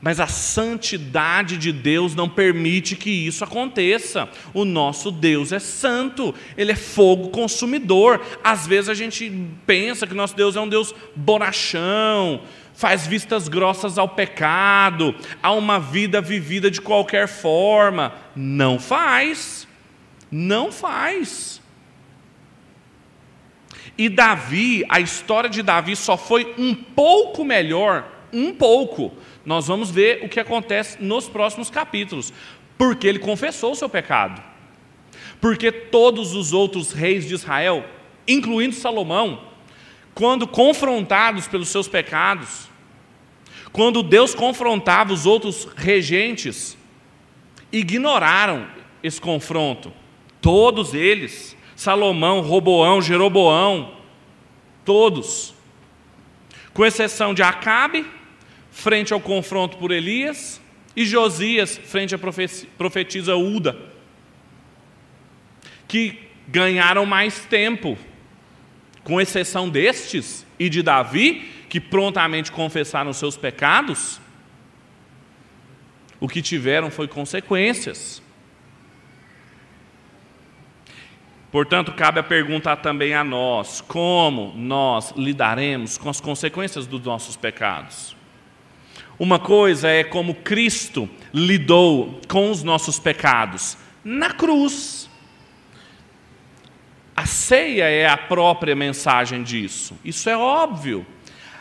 Mas 0.00 0.20
a 0.20 0.28
santidade 0.28 1.56
de 1.56 1.72
Deus 1.72 2.14
não 2.14 2.28
permite 2.28 2.94
que 2.94 3.10
isso 3.10 3.42
aconteça. 3.42 4.28
O 4.54 4.64
nosso 4.64 5.10
Deus 5.10 5.50
é 5.50 5.58
santo, 5.58 6.32
ele 6.56 6.70
é 6.70 6.76
fogo 6.76 7.30
consumidor. 7.30 8.20
Às 8.42 8.66
vezes 8.66 8.88
a 8.88 8.94
gente 8.94 9.30
pensa 9.66 10.06
que 10.06 10.14
nosso 10.14 10.36
Deus 10.36 10.54
é 10.54 10.60
um 10.60 10.68
Deus 10.68 10.94
bonachão, 11.16 12.42
faz 12.74 13.08
vistas 13.08 13.48
grossas 13.48 13.98
ao 13.98 14.08
pecado, 14.08 15.16
a 15.42 15.52
uma 15.52 15.80
vida 15.80 16.20
vivida 16.20 16.70
de 16.70 16.80
qualquer 16.80 17.26
forma. 17.26 18.14
Não 18.36 18.78
faz. 18.78 19.66
Não 20.30 20.70
faz. 20.70 21.60
E 23.96 24.08
Davi, 24.08 24.84
a 24.88 25.00
história 25.00 25.50
de 25.50 25.60
Davi 25.60 25.96
só 25.96 26.16
foi 26.16 26.54
um 26.56 26.72
pouco 26.72 27.44
melhor, 27.44 28.06
um 28.32 28.54
pouco. 28.54 29.12
Nós 29.48 29.66
vamos 29.66 29.90
ver 29.90 30.22
o 30.22 30.28
que 30.28 30.38
acontece 30.38 31.02
nos 31.02 31.26
próximos 31.26 31.70
capítulos. 31.70 32.34
Porque 32.76 33.06
ele 33.06 33.18
confessou 33.18 33.72
o 33.72 33.74
seu 33.74 33.88
pecado. 33.88 34.42
Porque 35.40 35.72
todos 35.72 36.34
os 36.34 36.52
outros 36.52 36.92
reis 36.92 37.26
de 37.26 37.32
Israel, 37.32 37.82
incluindo 38.26 38.74
Salomão, 38.74 39.42
quando 40.14 40.46
confrontados 40.46 41.48
pelos 41.48 41.70
seus 41.70 41.88
pecados, 41.88 42.68
quando 43.72 44.02
Deus 44.02 44.34
confrontava 44.34 45.14
os 45.14 45.24
outros 45.24 45.66
regentes, 45.74 46.76
ignoraram 47.72 48.66
esse 49.02 49.18
confronto. 49.18 49.90
Todos 50.42 50.92
eles 50.92 51.56
Salomão, 51.74 52.42
Roboão, 52.42 53.00
Jeroboão, 53.00 53.94
todos. 54.84 55.54
Com 56.74 56.84
exceção 56.84 57.32
de 57.32 57.42
Acabe, 57.42 58.17
frente 58.78 59.12
ao 59.12 59.20
confronto 59.20 59.76
por 59.76 59.90
Elias, 59.90 60.60
e 60.94 61.04
Josias, 61.04 61.76
frente 61.76 62.14
à 62.14 62.18
profetisa 62.78 63.34
Uda, 63.34 63.76
que 65.88 66.16
ganharam 66.46 67.04
mais 67.04 67.44
tempo, 67.44 67.98
com 69.02 69.20
exceção 69.20 69.68
destes 69.68 70.46
e 70.60 70.68
de 70.68 70.80
Davi, 70.80 71.50
que 71.68 71.80
prontamente 71.80 72.52
confessaram 72.52 73.12
seus 73.12 73.36
pecados, 73.36 74.20
o 76.20 76.28
que 76.28 76.40
tiveram 76.40 76.88
foi 76.88 77.08
consequências. 77.08 78.22
Portanto, 81.50 81.92
cabe 81.94 82.20
a 82.20 82.24
pergunta 82.24 82.76
também 82.76 83.12
a 83.12 83.24
nós: 83.24 83.80
como 83.80 84.52
nós 84.54 85.12
lidaremos 85.16 85.98
com 85.98 86.08
as 86.08 86.20
consequências 86.20 86.86
dos 86.86 87.02
nossos 87.02 87.36
pecados? 87.36 88.17
Uma 89.18 89.38
coisa 89.38 89.88
é 89.88 90.04
como 90.04 90.34
Cristo 90.34 91.08
lidou 91.34 92.20
com 92.28 92.50
os 92.50 92.62
nossos 92.62 92.98
pecados 92.98 93.76
na 94.04 94.30
cruz. 94.30 95.10
A 97.16 97.26
ceia 97.26 97.84
é 97.84 98.06
a 98.06 98.16
própria 98.16 98.76
mensagem 98.76 99.42
disso. 99.42 99.98
Isso 100.04 100.30
é 100.30 100.36
óbvio. 100.36 101.04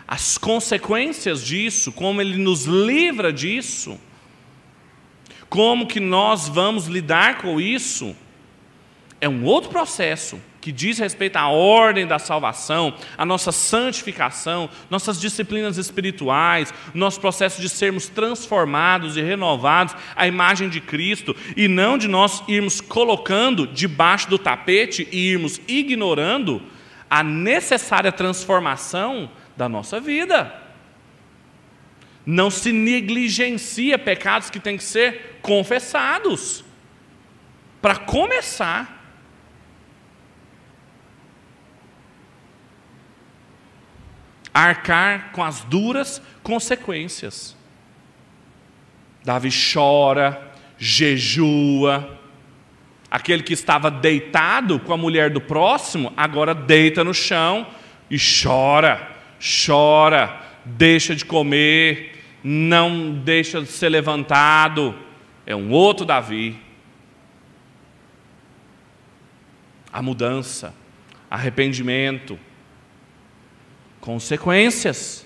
As 0.08 0.38
consequências 0.38 1.43
disso, 1.43 1.91
como 1.91 2.22
ele 2.22 2.38
nos 2.38 2.65
livra 2.65 3.34
disso, 3.34 4.00
como 5.50 5.88
que 5.88 6.00
nós 6.00 6.48
vamos 6.48 6.86
lidar 6.86 7.39
com 7.39 7.60
isso, 7.60 8.15
é 9.20 9.28
um 9.28 9.43
outro 9.43 9.72
processo 9.72 10.39
que 10.67 10.71
diz 10.73 10.99
respeito 10.99 11.38
à 11.38 11.47
ordem 11.47 12.06
da 12.06 12.19
salvação, 12.19 12.93
à 13.17 13.25
nossa 13.25 13.53
santificação, 13.53 14.69
nossas 14.89 15.17
disciplinas 15.17 15.77
espirituais, 15.77 16.73
nosso 16.93 17.21
processo 17.21 17.62
de 17.62 17.69
sermos 17.69 18.10
transformados 18.10 19.15
e 19.15 19.21
renovados 19.21 19.95
à 20.13 20.27
imagem 20.27 20.67
de 20.67 20.82
Cristo, 20.82 21.34
e 21.56 21.69
não 21.69 21.97
de 21.97 22.10
nós 22.10 22.43
irmos 22.49 22.82
colocando 22.82 23.65
debaixo 23.65 24.30
do 24.30 24.38
tapete 24.38 25.08
e 25.10 25.30
irmos 25.30 25.62
ignorando 25.69 26.62
a 27.10 27.23
necessária 27.23 28.12
transformação 28.12 29.32
da 29.56 29.69
nossa 29.69 30.01
vida. 30.01 30.53
Não 32.25 32.51
se 32.51 32.73
negligencia 32.73 33.97
pecados 33.97 34.49
que 34.49 34.60
têm 34.60 34.75
que 34.75 34.84
ser 34.84 35.39
confessados. 35.41 36.62
Para 37.82 37.95
começar, 37.95 38.96
arcar 44.58 45.32
com 45.32 45.43
as 45.43 45.62
duras 45.63 46.22
consequências. 46.41 47.56
Davi 49.24 49.50
chora, 49.52 50.52
jejua. 50.78 52.17
Aquele 53.10 53.43
que 53.43 53.54
estava 53.54 53.89
deitado 53.91 54.80
com 54.80 54.93
a 54.93 54.98
mulher 54.98 55.30
do 55.30 55.39
próximo, 55.39 56.12
agora 56.17 56.54
deita 56.54 57.04
no 57.04 57.13
chão 57.13 57.67
e 58.10 58.17
chora, 58.17 59.15
chora, 59.39 60.41
deixa 60.65 61.15
de 61.15 61.24
comer, 61.24 62.22
não 62.43 63.13
deixa 63.13 63.62
de 63.62 63.67
ser 63.67 63.89
levantado. 63.89 64.96
É 65.46 65.56
um 65.56 65.72
outro 65.72 66.06
Davi. 66.06 66.60
A 69.91 70.02
mudança, 70.02 70.74
arrependimento, 71.30 72.38
consequências. 74.08 75.26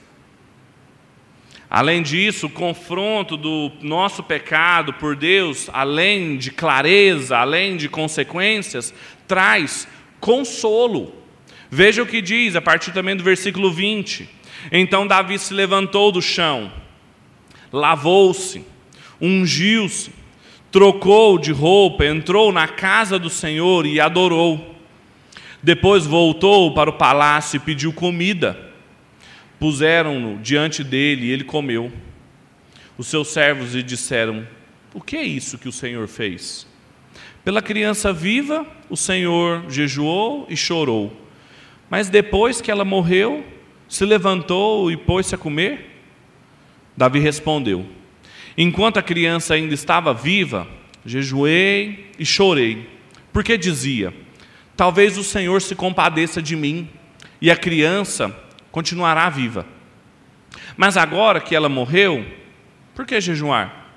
Além 1.69 2.01
disso, 2.01 2.47
o 2.47 2.49
confronto 2.49 3.37
do 3.37 3.71
nosso 3.79 4.23
pecado 4.23 4.91
por 4.93 5.15
Deus, 5.15 5.69
além 5.71 6.35
de 6.35 6.49
clareza, 6.49 7.37
além 7.37 7.77
de 7.77 7.87
consequências, 7.87 8.91
traz 9.27 9.87
consolo. 10.19 11.13
Veja 11.69 12.01
o 12.01 12.07
que 12.07 12.23
diz 12.23 12.55
a 12.55 12.61
partir 12.61 12.91
também 12.91 13.15
do 13.15 13.23
versículo 13.23 13.71
20. 13.71 14.27
Então 14.71 15.05
Davi 15.05 15.37
se 15.37 15.53
levantou 15.53 16.11
do 16.11 16.19
chão, 16.19 16.71
lavou-se, 17.71 18.65
ungiu-se, 19.21 20.11
trocou 20.71 21.37
de 21.37 21.51
roupa, 21.51 22.03
entrou 22.03 22.51
na 22.51 22.67
casa 22.67 23.19
do 23.19 23.29
Senhor 23.29 23.85
e 23.85 23.99
adorou. 23.99 24.75
Depois 25.61 26.07
voltou 26.07 26.73
para 26.73 26.89
o 26.89 26.93
palácio 26.93 27.57
e 27.57 27.59
pediu 27.59 27.93
comida 27.93 28.70
puseram-no 29.61 30.39
diante 30.39 30.83
dele 30.83 31.27
e 31.27 31.29
ele 31.29 31.43
comeu. 31.43 31.91
Os 32.97 33.05
seus 33.05 33.27
servos 33.27 33.75
lhe 33.75 33.83
disseram: 33.83 34.47
O 34.91 34.99
que 34.99 35.15
é 35.15 35.23
isso 35.23 35.59
que 35.59 35.69
o 35.69 35.71
Senhor 35.71 36.07
fez? 36.07 36.65
Pela 37.45 37.61
criança 37.61 38.11
viva, 38.11 38.65
o 38.89 38.97
Senhor 38.97 39.69
jejuou 39.69 40.47
e 40.49 40.57
chorou. 40.57 41.15
Mas 41.91 42.09
depois 42.09 42.59
que 42.59 42.71
ela 42.71 42.83
morreu, 42.83 43.45
se 43.87 44.03
levantou 44.03 44.91
e 44.91 44.97
pôs-se 44.97 45.35
a 45.35 45.37
comer? 45.37 46.01
Davi 46.97 47.19
respondeu: 47.19 47.85
Enquanto 48.57 48.97
a 48.97 49.03
criança 49.03 49.53
ainda 49.53 49.75
estava 49.75 50.11
viva, 50.11 50.67
jejuei 51.05 52.09
e 52.17 52.25
chorei, 52.25 52.89
porque 53.31 53.59
dizia: 53.59 54.11
Talvez 54.75 55.19
o 55.19 55.23
Senhor 55.23 55.61
se 55.61 55.75
compadeça 55.75 56.41
de 56.41 56.55
mim, 56.55 56.89
e 57.39 57.51
a 57.51 57.55
criança 57.55 58.35
continuará 58.71 59.29
viva. 59.29 59.65
Mas 60.77 60.97
agora 60.97 61.39
que 61.39 61.55
ela 61.55 61.69
morreu, 61.69 62.25
por 62.95 63.05
que 63.05 63.19
jejuar? 63.19 63.87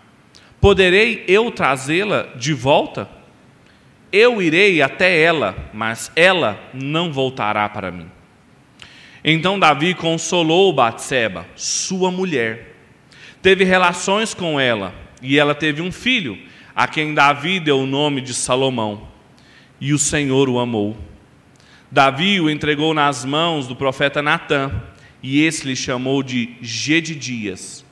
Poderei 0.60 1.24
eu 1.28 1.50
trazê-la 1.50 2.28
de 2.36 2.52
volta? 2.52 3.08
Eu 4.10 4.40
irei 4.40 4.80
até 4.80 5.20
ela, 5.20 5.54
mas 5.72 6.10
ela 6.14 6.58
não 6.72 7.12
voltará 7.12 7.68
para 7.68 7.90
mim. 7.90 8.08
Então 9.24 9.58
Davi 9.58 9.94
consolou 9.94 10.72
Batseba, 10.72 11.46
sua 11.56 12.10
mulher. 12.10 12.74
Teve 13.42 13.64
relações 13.64 14.34
com 14.34 14.60
ela, 14.60 14.94
e 15.20 15.38
ela 15.38 15.54
teve 15.54 15.82
um 15.82 15.90
filho, 15.90 16.38
a 16.74 16.86
quem 16.86 17.14
Davi 17.14 17.58
deu 17.58 17.80
o 17.80 17.86
nome 17.86 18.20
de 18.20 18.34
Salomão. 18.34 19.08
E 19.80 19.92
o 19.92 19.98
Senhor 19.98 20.48
o 20.48 20.58
amou. 20.58 20.96
Davi 21.94 22.40
o 22.40 22.50
entregou 22.50 22.92
nas 22.92 23.24
mãos 23.24 23.68
do 23.68 23.76
profeta 23.76 24.20
Natã, 24.20 24.82
e 25.22 25.44
esse 25.44 25.64
lhe 25.64 25.76
chamou 25.76 26.24
de 26.24 26.56
Gedidias, 26.60 27.84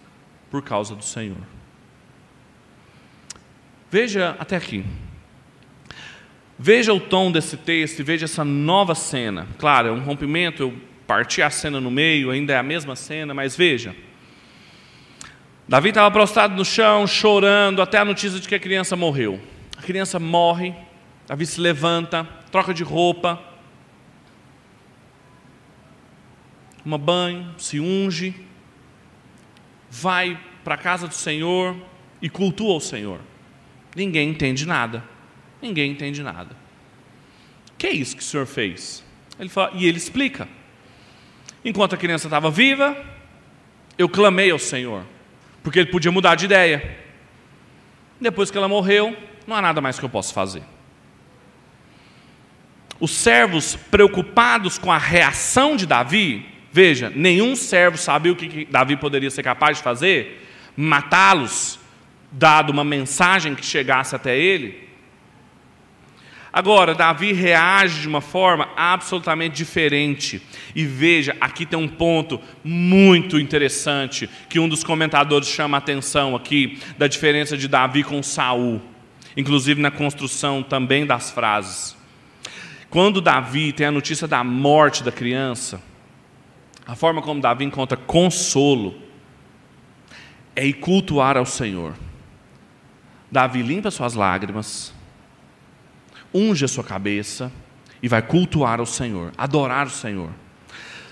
por 0.51 0.61
causa 0.61 0.97
do 0.97 1.05
Senhor. 1.05 1.39
Veja 3.89 4.35
até 4.41 4.57
aqui. 4.57 4.85
Veja 6.59 6.93
o 6.93 6.99
tom 6.99 7.31
desse 7.31 7.57
texto 7.57 8.01
e 8.01 8.03
veja 8.03 8.25
essa 8.25 8.45
nova 8.45 8.97
cena. 8.97 9.47
Claro, 9.57 9.87
é 9.87 9.93
um 9.93 10.01
rompimento, 10.01 10.65
eu 10.65 10.75
parti 11.07 11.41
a 11.41 11.49
cena 11.49 11.81
no 11.81 11.89
meio, 11.91 12.33
ainda 12.33 12.55
é 12.55 12.59
a 12.59 12.63
mesma 12.63 12.97
cena, 12.97 13.33
mas 13.33 13.55
veja. 13.55 13.95
Davi 15.69 15.91
estava 15.91 16.11
prostrado 16.11 16.57
no 16.57 16.65
chão, 16.65 17.07
chorando, 17.07 17.81
até 17.81 17.99
a 17.99 18.05
notícia 18.05 18.41
de 18.41 18.49
que 18.49 18.55
a 18.57 18.61
criança 18.61 18.97
morreu. 18.97 19.41
A 19.77 19.83
criança 19.83 20.19
morre, 20.19 20.75
Davi 21.25 21.47
se 21.47 21.61
levanta, 21.61 22.25
troca 22.51 22.75
de 22.75 22.83
roupa, 22.83 23.52
toma 26.83 26.99
banho, 26.99 27.55
se 27.59 27.79
unge, 27.81 28.35
vai 29.91 30.39
para 30.65 30.75
a 30.75 30.79
casa 30.79 31.07
do 31.07 31.15
Senhor 31.15 31.77
e 32.21 32.29
cultua 32.29 32.77
o 32.77 32.81
Senhor. 32.81 33.21
Ninguém 33.95 34.31
entende 34.31 34.67
nada. 34.67 35.05
Ninguém 35.61 35.93
entende 35.93 36.23
nada. 36.23 36.57
Que 37.79 37.87
é 37.89 37.93
isso 37.93 38.17
que 38.17 38.23
o 38.23 38.25
Senhor 38.25 38.47
fez? 38.47 39.05
Ele 39.39 39.49
fala, 39.49 39.73
e 39.75 39.87
ele 39.87 39.99
explica. 39.99 40.49
Enquanto 41.65 41.95
a 41.95 41.99
criança 41.99 42.27
estava 42.27 42.51
viva, 42.51 42.97
eu 43.97 44.09
clamei 44.09 44.51
ao 44.51 44.59
Senhor, 44.59 45.05
porque 45.63 45.79
ele 45.79 45.91
podia 45.91 46.11
mudar 46.11 46.35
de 46.35 46.45
ideia. 46.45 46.99
Depois 48.21 48.51
que 48.51 48.59
ela 48.59 48.69
morreu, 48.69 49.17
não 49.47 49.57
há 49.57 49.63
nada 49.63 49.81
mais 49.81 49.99
que 49.99 50.05
eu 50.05 50.09
possa 50.09 50.33
fazer. 50.33 50.63
Os 52.99 53.11
servos 53.11 53.75
preocupados 53.75 54.79
com 54.79 54.91
a 54.91 54.99
reação 54.99 55.77
de 55.77 55.87
Davi, 55.87 56.52
veja, 56.73 57.13
nenhum 57.15 57.55
servo 57.55 57.99
sabia 57.99 58.33
o 58.33 58.37
que 58.37 58.65
Davi 58.65 58.97
poderia 58.97 59.31
ser 59.31 59.43
capaz 59.43 59.77
de 59.77 59.83
fazer, 59.83 60.49
matá-los, 60.77 61.79
dado 62.31 62.71
uma 62.71 62.83
mensagem 62.83 63.55
que 63.55 63.65
chegasse 63.65 64.17
até 64.17 64.39
ele. 64.39 64.91
Agora, 66.53 66.95
Davi 66.95 67.33
reage 67.33 68.03
de 68.03 68.09
uma 68.09 68.21
forma 68.21 68.69
absolutamente 68.77 69.57
diferente. 69.57 70.43
E 70.75 70.85
veja, 70.85 71.35
aqui 71.41 71.65
tem 71.65 71.79
um 71.79 71.89
ponto 71.89 72.39
muito 72.63 73.39
interessante 73.39 74.29
que 74.51 74.61
um 74.61 74.69
dos 74.69 74.85
comentadores 74.85 75.49
chama 75.49 75.77
a 75.77 75.79
atenção 75.79 76.37
aqui 76.37 76.79
da 76.99 77.07
diferença 77.07 77.57
de 77.57 77.69
Davi 77.69 78.05
com 78.05 78.23
Saul, 78.23 78.83
inclusive 79.35 79.81
na 79.81 79.91
construção 79.91 80.63
também 80.63 81.07
das 81.07 81.31
frases. 81.31 81.97
Quando 82.91 83.23
Davi 83.23 83.73
tem 83.73 83.87
a 83.87 83.91
notícia 83.91 84.29
da 84.29 84.45
morte 84.45 85.03
da 85.03 85.11
criança, 85.11 85.81
a 86.87 86.95
forma 86.95 87.23
como 87.23 87.41
Davi 87.41 87.65
encontra 87.65 87.97
consolo 87.97 88.95
é 90.55 90.67
ir 90.67 90.75
cultuar 90.75 91.37
ao 91.37 91.47
Senhor. 91.47 91.95
Davi 93.31 93.63
limpa 93.63 93.91
suas 93.91 94.15
lágrimas, 94.15 94.93
unge 96.35 96.65
a 96.65 96.69
sua 96.69 96.85
cabeça 96.85 97.51
e 98.03 98.09
vai 98.09 98.21
cultuar 98.21 98.81
ao 98.81 98.87
Senhor, 98.87 99.33
adorar 99.39 99.87
o 99.87 99.91
Senhor. 99.91 100.31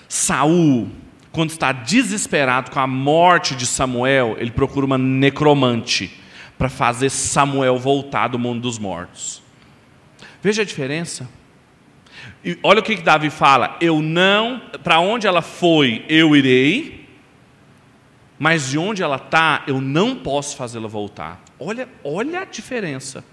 Saul, 0.08 0.90
quando 1.32 1.50
está 1.50 1.72
desesperado 1.72 2.70
com 2.70 2.80
a 2.80 2.86
morte 2.86 3.54
de 3.54 3.64
Samuel, 3.64 4.36
ele 4.38 4.50
procura 4.50 4.84
uma 4.84 4.98
necromante 4.98 6.20
para 6.58 6.68
fazer 6.68 7.08
Samuel 7.08 7.78
voltar 7.78 8.28
do 8.28 8.38
mundo 8.38 8.60
dos 8.60 8.78
mortos. 8.78 9.42
Veja 10.42 10.62
a 10.62 10.64
diferença. 10.64 11.28
E 12.44 12.58
olha 12.62 12.80
o 12.80 12.82
que, 12.82 12.96
que 12.96 13.02
Davi 13.02 13.30
fala: 13.30 13.76
Eu 13.80 14.00
não, 14.00 14.60
para 14.82 15.00
onde 15.00 15.26
ela 15.26 15.42
foi, 15.42 16.04
eu 16.08 16.34
irei, 16.34 17.06
mas 18.38 18.70
de 18.70 18.78
onde 18.78 19.02
ela 19.02 19.16
está, 19.16 19.62
eu 19.66 19.80
não 19.80 20.16
posso 20.16 20.56
fazê-la 20.56 20.88
voltar. 20.88 21.42
Olha, 21.58 21.88
olha 22.02 22.40
a 22.40 22.44
diferença. 22.44 23.24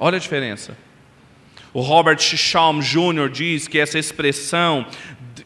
Olha 0.00 0.16
a 0.16 0.20
diferença. 0.20 0.76
O 1.74 1.80
Robert 1.80 2.18
Shalom 2.18 2.80
Jr. 2.80 3.28
diz 3.30 3.68
que 3.68 3.78
essa 3.78 3.98
expressão 3.98 4.86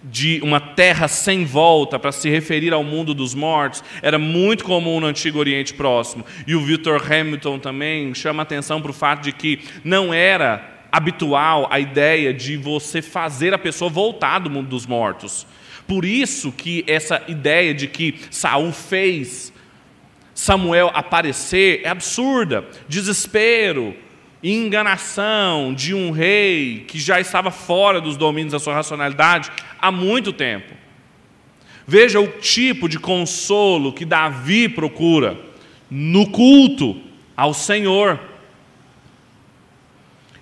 de 0.05 0.41
uma 0.43 0.61
terra 0.61 1.09
sem 1.09 1.45
volta 1.45 1.99
para 1.99 2.13
se 2.13 2.29
referir 2.29 2.73
ao 2.73 2.85
mundo 2.85 3.15
dos 3.15 3.35
mortos 3.35 3.83
era 4.01 4.19
muito 4.19 4.65
comum 4.65 5.01
no 5.01 5.07
Antigo 5.07 5.39
Oriente 5.39 5.75
Próximo. 5.75 6.25
E 6.47 6.55
o 6.55 6.61
Victor 6.61 7.03
Hamilton 7.11 7.59
também 7.59 8.15
chama 8.15 8.43
atenção 8.43 8.81
para 8.81 8.91
o 8.91 8.95
fato 8.95 9.23
de 9.23 9.33
que 9.33 9.61
não 9.83 10.13
era 10.15 10.72
habitual 10.93 11.67
a 11.71 11.81
ideia 11.81 12.35
de 12.35 12.57
você 12.57 13.01
fazer 13.01 13.55
a 13.55 13.59
pessoa 13.59 13.91
voltar 13.91 14.39
do 14.39 14.51
mundo 14.51 14.69
dos 14.69 14.87
mortos. 14.87 15.47
Por 15.89 16.05
isso 16.05 16.53
que 16.53 16.85
essa 16.87 17.23
ideia 17.27 17.73
de 17.73 17.89
que 17.89 18.17
Saul 18.31 18.71
fez 18.71 19.53
Samuel 20.35 20.91
aparecer 20.95 21.81
é 21.85 21.89
absurda. 21.89 22.65
Desespero, 22.89 23.95
enganação 24.43 25.73
de 25.73 25.95
um 25.95 26.11
rei 26.11 26.85
que 26.89 26.99
já 26.99 27.21
estava 27.21 27.51
fora 27.51 28.01
dos 28.01 28.17
domínios 28.17 28.53
da 28.53 28.59
sua 28.59 28.75
racionalidade 28.75 29.51
há 29.81 29.91
muito 29.91 30.33
tempo. 30.33 30.75
Veja 31.87 32.21
o 32.21 32.29
tipo 32.29 32.89
de 32.89 32.99
consolo 32.99 33.93
que 33.93 34.05
Davi 34.05 34.69
procura 34.69 35.39
no 35.91 36.31
culto 36.31 37.01
ao 37.37 37.53
Senhor. 37.53 38.19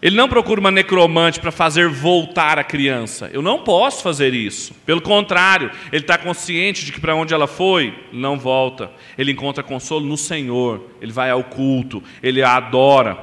Ele 0.02 0.16
não 0.16 0.28
procura 0.28 0.60
uma 0.60 0.70
necromante 0.70 1.40
para 1.40 1.50
fazer 1.50 1.88
voltar 1.88 2.58
a 2.58 2.64
criança. 2.64 3.28
Eu 3.34 3.42
não 3.42 3.58
posso 3.58 4.02
fazer 4.02 4.32
isso. 4.32 4.72
Pelo 4.86 5.00
contrário, 5.00 5.70
ele 5.92 6.02
está 6.02 6.16
consciente 6.16 6.86
de 6.86 6.92
que 6.92 7.00
para 7.00 7.14
onde 7.14 7.34
ela 7.34 7.46
foi, 7.46 7.94
não 8.10 8.38
volta. 8.38 8.90
Ele 9.18 9.32
encontra 9.32 9.62
consolo 9.62 10.06
no 10.06 10.16
Senhor. 10.16 10.82
Ele 11.02 11.12
vai 11.12 11.28
ao 11.28 11.44
culto, 11.44 12.02
ele 12.22 12.42
a 12.42 12.56
adora. 12.56 13.18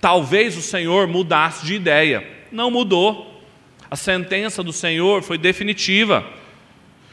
Talvez 0.00 0.56
o 0.56 0.62
Senhor 0.62 1.06
mudasse 1.06 1.66
de 1.66 1.74
ideia. 1.74 2.26
Não 2.50 2.70
mudou. 2.70 3.42
A 3.90 3.96
sentença 3.96 4.62
do 4.62 4.72
Senhor 4.72 5.22
foi 5.22 5.36
definitiva. 5.36 6.24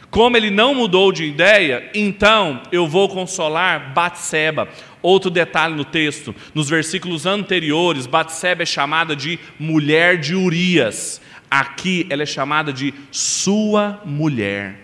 Como 0.09 0.37
ele 0.37 0.49
não 0.49 0.73
mudou 0.73 1.11
de 1.11 1.25
ideia, 1.25 1.89
então 1.93 2.61
eu 2.71 2.87
vou 2.87 3.09
consolar 3.09 3.93
Batseba. 3.93 4.69
Outro 5.05 5.29
detalhe 5.29 5.75
no 5.75 5.85
texto, 5.85 6.33
nos 6.55 6.67
versículos 6.67 7.27
anteriores, 7.27 8.07
Batseba 8.07 8.63
é 8.63 8.65
chamada 8.65 9.15
de 9.15 9.37
mulher 9.59 10.17
de 10.17 10.33
Urias. 10.33 11.21
Aqui 11.47 12.07
ela 12.09 12.23
é 12.23 12.25
chamada 12.25 12.73
de 12.73 12.91
sua 13.11 14.01
mulher. 14.03 14.79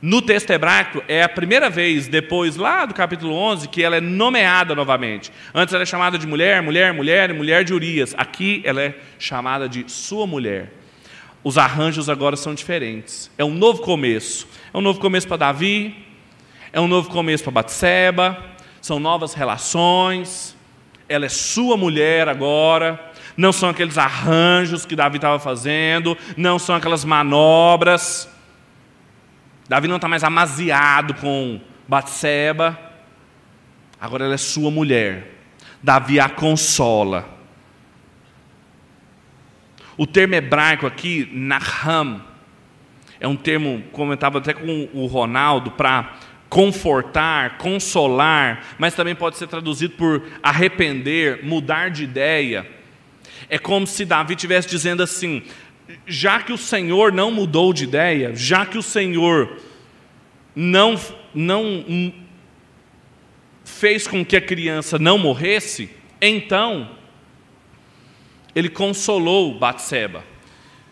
No 0.00 0.22
texto 0.22 0.50
hebraico, 0.50 1.02
é 1.08 1.24
a 1.24 1.28
primeira 1.28 1.68
vez, 1.68 2.06
depois 2.06 2.54
lá 2.54 2.86
do 2.86 2.94
capítulo 2.94 3.34
11, 3.34 3.66
que 3.66 3.82
ela 3.82 3.96
é 3.96 4.00
nomeada 4.00 4.76
novamente. 4.76 5.32
Antes 5.52 5.74
ela 5.74 5.82
é 5.82 5.86
chamada 5.86 6.16
de 6.16 6.24
mulher, 6.24 6.62
mulher, 6.62 6.94
mulher, 6.94 7.34
mulher 7.34 7.64
de 7.64 7.74
Urias. 7.74 8.14
Aqui 8.16 8.62
ela 8.64 8.80
é 8.80 8.94
chamada 9.18 9.68
de 9.68 9.90
sua 9.90 10.24
mulher. 10.24 10.72
Os 11.42 11.58
arranjos 11.58 12.08
agora 12.08 12.36
são 12.36 12.54
diferentes. 12.54 13.28
É 13.36 13.44
um 13.44 13.54
novo 13.54 13.82
começo. 13.82 14.46
É 14.72 14.78
um 14.78 14.80
novo 14.80 15.00
começo 15.00 15.26
para 15.26 15.38
Davi, 15.38 15.96
é 16.72 16.80
um 16.80 16.86
novo 16.86 17.10
começo 17.10 17.42
para 17.42 17.54
Batseba, 17.54 18.50
são 18.90 18.98
novas 18.98 19.34
relações. 19.34 20.56
Ela 21.08 21.26
é 21.26 21.28
sua 21.28 21.76
mulher 21.76 22.28
agora. 22.28 22.98
Não 23.36 23.52
são 23.52 23.68
aqueles 23.68 23.96
arranjos 23.96 24.84
que 24.84 24.96
Davi 24.96 25.16
estava 25.16 25.38
fazendo, 25.38 26.18
não 26.36 26.58
são 26.58 26.74
aquelas 26.74 27.04
manobras 27.04 28.28
Davi 29.70 29.86
não 29.86 29.94
está 29.96 30.08
mais 30.08 30.24
amaziado 30.24 31.14
com 31.14 31.60
Batseba. 31.86 32.76
Agora 34.00 34.24
ela 34.24 34.34
é 34.34 34.36
sua 34.36 34.68
mulher. 34.68 35.36
Davi 35.80 36.18
a 36.18 36.28
consola. 36.28 37.38
O 39.96 40.08
termo 40.08 40.34
hebraico 40.34 40.88
aqui, 40.88 41.30
Naham, 41.32 42.20
é 43.20 43.28
um 43.28 43.36
termo, 43.36 43.84
comentava 43.92 44.38
até 44.38 44.52
com 44.52 44.88
o 44.92 45.06
Ronaldo, 45.06 45.70
para 45.70 46.16
confortar, 46.50 47.58
consolar, 47.58 48.74
mas 48.76 48.94
também 48.94 49.14
pode 49.14 49.38
ser 49.38 49.46
traduzido 49.46 49.94
por 49.94 50.22
arrepender, 50.42 51.44
mudar 51.44 51.90
de 51.90 52.02
ideia. 52.02 52.68
É 53.48 53.56
como 53.56 53.86
se 53.86 54.04
Davi 54.04 54.34
estivesse 54.34 54.68
dizendo 54.68 55.00
assim: 55.02 55.44
já 56.06 56.42
que 56.42 56.52
o 56.52 56.58
Senhor 56.58 57.12
não 57.12 57.30
mudou 57.30 57.72
de 57.72 57.84
ideia, 57.84 58.34
já 58.34 58.66
que 58.66 58.76
o 58.76 58.82
Senhor 58.82 59.58
não, 60.54 61.00
não 61.32 62.12
fez 63.64 64.08
com 64.08 64.24
que 64.24 64.36
a 64.36 64.40
criança 64.40 64.98
não 64.98 65.16
morresse, 65.16 65.88
então 66.20 66.90
ele 68.54 68.68
consolou 68.68 69.56
Batseba, 69.56 70.24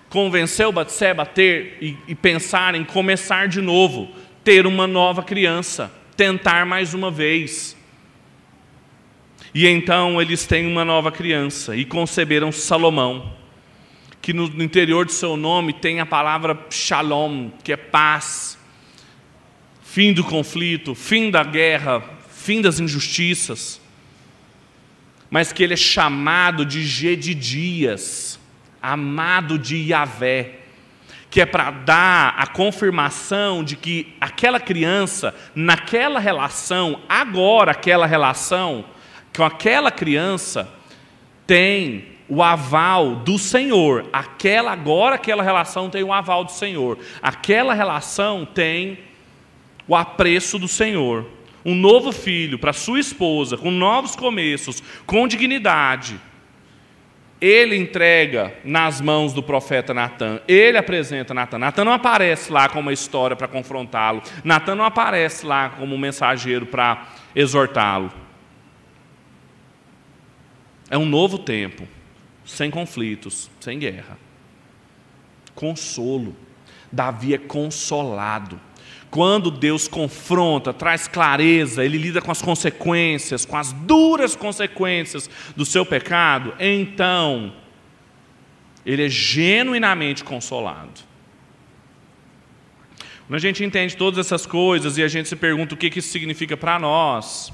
convenceu 0.08 0.70
Batseba 0.70 1.24
a 1.24 1.26
ter 1.26 1.78
e, 1.80 1.96
e 2.06 2.14
pensar 2.14 2.76
em 2.76 2.84
começar 2.84 3.48
de 3.48 3.60
novo, 3.60 4.08
ter 4.48 4.66
uma 4.66 4.86
nova 4.86 5.22
criança, 5.22 5.92
tentar 6.16 6.64
mais 6.64 6.94
uma 6.94 7.10
vez. 7.10 7.76
E 9.54 9.66
então 9.66 10.22
eles 10.22 10.46
têm 10.46 10.66
uma 10.66 10.86
nova 10.86 11.12
criança 11.12 11.76
e 11.76 11.84
conceberam 11.84 12.50
Salomão 12.50 13.36
que 14.22 14.32
no 14.32 14.46
interior 14.62 15.04
de 15.04 15.12
seu 15.12 15.36
nome 15.36 15.74
tem 15.74 16.00
a 16.00 16.06
palavra 16.06 16.58
shalom, 16.70 17.50
que 17.62 17.74
é 17.74 17.76
paz, 17.76 18.58
fim 19.82 20.14
do 20.14 20.24
conflito, 20.24 20.94
fim 20.94 21.30
da 21.30 21.44
guerra, 21.44 22.02
fim 22.30 22.62
das 22.62 22.80
injustiças, 22.80 23.78
mas 25.28 25.52
que 25.52 25.62
ele 25.62 25.74
é 25.74 25.76
chamado 25.76 26.64
de 26.64 26.82
Gedidias, 26.84 28.40
amado 28.80 29.58
de 29.58 29.76
Yahvé, 29.76 30.57
que 31.30 31.40
é 31.40 31.46
para 31.46 31.70
dar 31.70 32.34
a 32.38 32.46
confirmação 32.46 33.62
de 33.62 33.76
que 33.76 34.14
aquela 34.20 34.58
criança, 34.58 35.34
naquela 35.54 36.18
relação, 36.18 37.00
agora 37.08 37.72
aquela 37.72 38.06
relação, 38.06 38.84
com 39.36 39.44
aquela 39.44 39.90
criança, 39.90 40.68
tem 41.46 42.18
o 42.28 42.42
aval 42.42 43.16
do 43.16 43.38
Senhor. 43.38 44.08
Aquela 44.12 44.72
agora 44.72 45.16
aquela 45.16 45.42
relação 45.42 45.88
tem 45.88 46.02
o 46.02 46.12
aval 46.12 46.44
do 46.44 46.52
Senhor. 46.52 46.98
Aquela 47.22 47.74
relação 47.74 48.44
tem 48.46 48.98
o 49.86 49.96
apreço 49.96 50.58
do 50.58 50.68
Senhor. 50.68 51.26
Um 51.64 51.74
novo 51.74 52.12
filho 52.12 52.58
para 52.58 52.72
sua 52.72 53.00
esposa, 53.00 53.56
com 53.56 53.70
novos 53.70 54.14
começos, 54.14 54.82
com 55.06 55.26
dignidade. 55.26 56.20
Ele 57.40 57.76
entrega 57.76 58.54
nas 58.64 59.00
mãos 59.00 59.32
do 59.32 59.42
profeta 59.42 59.94
Natan. 59.94 60.40
Ele 60.48 60.76
apresenta 60.76 61.32
Natan. 61.32 61.58
Natan 61.58 61.84
não 61.84 61.92
aparece 61.92 62.50
lá 62.50 62.68
com 62.68 62.80
uma 62.80 62.92
história 62.92 63.36
para 63.36 63.46
confrontá-lo. 63.46 64.22
Natan 64.42 64.74
não 64.74 64.84
aparece 64.84 65.46
lá 65.46 65.70
como 65.70 65.94
um 65.94 65.98
mensageiro 65.98 66.66
para 66.66 67.06
exortá-lo. 67.34 68.12
É 70.90 70.98
um 70.98 71.04
novo 71.04 71.38
tempo 71.38 71.86
sem 72.44 72.70
conflitos, 72.70 73.50
sem 73.60 73.78
guerra. 73.78 74.18
Consolo. 75.54 76.34
Davi 76.90 77.34
é 77.34 77.38
consolado. 77.38 78.58
Quando 79.10 79.50
Deus 79.50 79.88
confronta, 79.88 80.72
traz 80.72 81.08
clareza, 81.08 81.84
ele 81.84 81.96
lida 81.96 82.20
com 82.20 82.30
as 82.30 82.42
consequências, 82.42 83.44
com 83.44 83.56
as 83.56 83.72
duras 83.72 84.36
consequências 84.36 85.30
do 85.56 85.64
seu 85.64 85.86
pecado, 85.86 86.54
então 86.60 87.52
ele 88.84 89.06
é 89.06 89.08
genuinamente 89.08 90.22
consolado. 90.22 91.08
Quando 93.26 93.36
a 93.36 93.40
gente 93.40 93.62
entende 93.62 93.96
todas 93.96 94.18
essas 94.18 94.46
coisas 94.46 94.96
e 94.96 95.02
a 95.02 95.08
gente 95.08 95.28
se 95.28 95.36
pergunta 95.36 95.74
o 95.74 95.78
que 95.78 95.98
isso 95.98 96.08
significa 96.08 96.56
para 96.56 96.78
nós, 96.78 97.52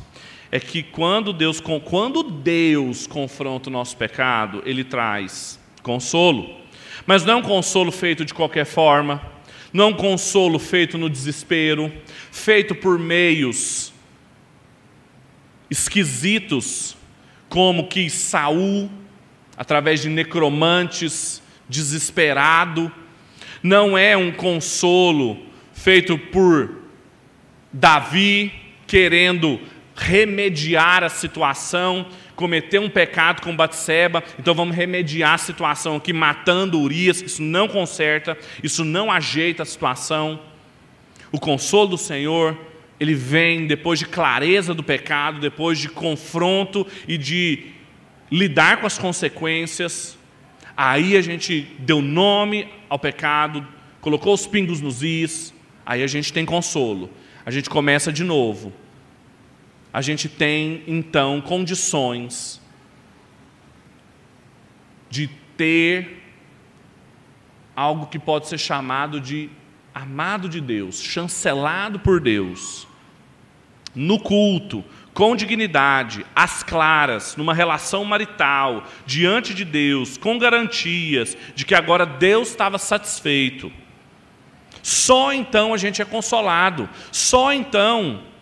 é 0.50 0.60
que 0.60 0.84
quando 0.84 1.32
Deus, 1.32 1.60
quando 1.84 2.22
Deus 2.22 3.08
confronta 3.08 3.68
o 3.68 3.72
nosso 3.72 3.96
pecado, 3.96 4.62
Ele 4.64 4.84
traz 4.84 5.58
consolo. 5.82 6.48
Mas 7.04 7.24
não 7.24 7.34
é 7.34 7.36
um 7.38 7.42
consolo 7.42 7.90
feito 7.90 8.24
de 8.24 8.32
qualquer 8.32 8.64
forma, 8.64 9.20
não 9.74 9.92
consolo 9.92 10.60
feito 10.60 10.96
no 10.96 11.10
desespero, 11.10 11.92
feito 12.30 12.76
por 12.76 12.96
meios 12.96 13.92
esquisitos, 15.68 16.96
como 17.48 17.88
que 17.88 18.08
Saul, 18.08 18.88
através 19.56 20.00
de 20.00 20.08
necromantes, 20.08 21.42
desesperado, 21.68 22.92
não 23.60 23.98
é 23.98 24.16
um 24.16 24.30
consolo 24.30 25.44
feito 25.72 26.16
por 26.16 26.82
Davi 27.72 28.52
querendo 28.86 29.60
remediar 29.96 31.02
a 31.02 31.08
situação, 31.08 32.06
cometeu 32.36 32.82
um 32.82 32.90
pecado 32.90 33.42
com 33.42 33.54
Batseba, 33.54 34.22
então 34.38 34.54
vamos 34.54 34.74
remediar 34.74 35.34
a 35.34 35.38
situação 35.38 35.96
aqui 35.96 36.12
matando 36.12 36.80
Urias, 36.80 37.22
isso 37.22 37.42
não 37.42 37.68
conserta, 37.68 38.36
isso 38.62 38.84
não 38.84 39.10
ajeita 39.10 39.62
a 39.62 39.66
situação. 39.66 40.40
O 41.30 41.38
consolo 41.38 41.90
do 41.90 41.98
Senhor, 41.98 42.58
ele 42.98 43.14
vem 43.14 43.66
depois 43.66 43.98
de 43.98 44.06
clareza 44.06 44.74
do 44.74 44.82
pecado, 44.82 45.40
depois 45.40 45.78
de 45.78 45.88
confronto 45.88 46.86
e 47.06 47.16
de 47.16 47.66
lidar 48.30 48.78
com 48.78 48.86
as 48.86 48.98
consequências. 48.98 50.18
Aí 50.76 51.16
a 51.16 51.22
gente 51.22 51.68
deu 51.78 52.02
nome 52.02 52.68
ao 52.88 52.98
pecado, 52.98 53.66
colocou 54.00 54.34
os 54.34 54.46
pingos 54.46 54.80
nos 54.80 55.02
is, 55.02 55.54
aí 55.86 56.02
a 56.02 56.06
gente 56.06 56.32
tem 56.32 56.44
consolo. 56.44 57.10
A 57.46 57.50
gente 57.50 57.68
começa 57.68 58.12
de 58.12 58.24
novo 58.24 58.72
a 59.94 60.00
gente 60.00 60.28
tem 60.28 60.82
então 60.88 61.40
condições 61.40 62.60
de 65.08 65.28
ter 65.56 66.20
algo 67.76 68.08
que 68.08 68.18
pode 68.18 68.48
ser 68.48 68.58
chamado 68.58 69.20
de 69.20 69.48
amado 69.94 70.48
de 70.48 70.60
Deus, 70.60 71.00
chancelado 71.00 72.00
por 72.00 72.18
Deus, 72.18 72.88
no 73.94 74.18
culto, 74.18 74.84
com 75.12 75.36
dignidade, 75.36 76.26
às 76.34 76.64
claras, 76.64 77.36
numa 77.36 77.54
relação 77.54 78.04
marital, 78.04 78.82
diante 79.06 79.54
de 79.54 79.64
Deus, 79.64 80.18
com 80.18 80.36
garantias 80.36 81.36
de 81.54 81.64
que 81.64 81.72
agora 81.72 82.04
Deus 82.04 82.48
estava 82.48 82.78
satisfeito. 82.78 83.70
Só 84.82 85.32
então 85.32 85.72
a 85.72 85.76
gente 85.76 86.02
é 86.02 86.04
consolado, 86.04 86.90
só 87.12 87.52
então 87.52 88.33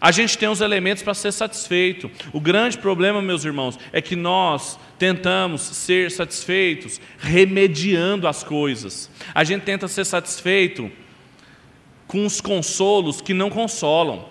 a 0.00 0.10
gente 0.10 0.36
tem 0.36 0.48
os 0.48 0.60
elementos 0.60 1.02
para 1.02 1.14
ser 1.14 1.32
satisfeito. 1.32 2.10
O 2.32 2.40
grande 2.40 2.76
problema, 2.78 3.22
meus 3.22 3.44
irmãos, 3.44 3.78
é 3.92 4.02
que 4.02 4.16
nós 4.16 4.78
tentamos 4.98 5.62
ser 5.62 6.10
satisfeitos 6.10 7.00
remediando 7.18 8.28
as 8.28 8.42
coisas. 8.42 9.10
A 9.34 9.44
gente 9.44 9.62
tenta 9.62 9.88
ser 9.88 10.04
satisfeito 10.04 10.90
com 12.06 12.26
os 12.26 12.40
consolos 12.40 13.20
que 13.20 13.32
não 13.32 13.48
consolam. 13.48 14.28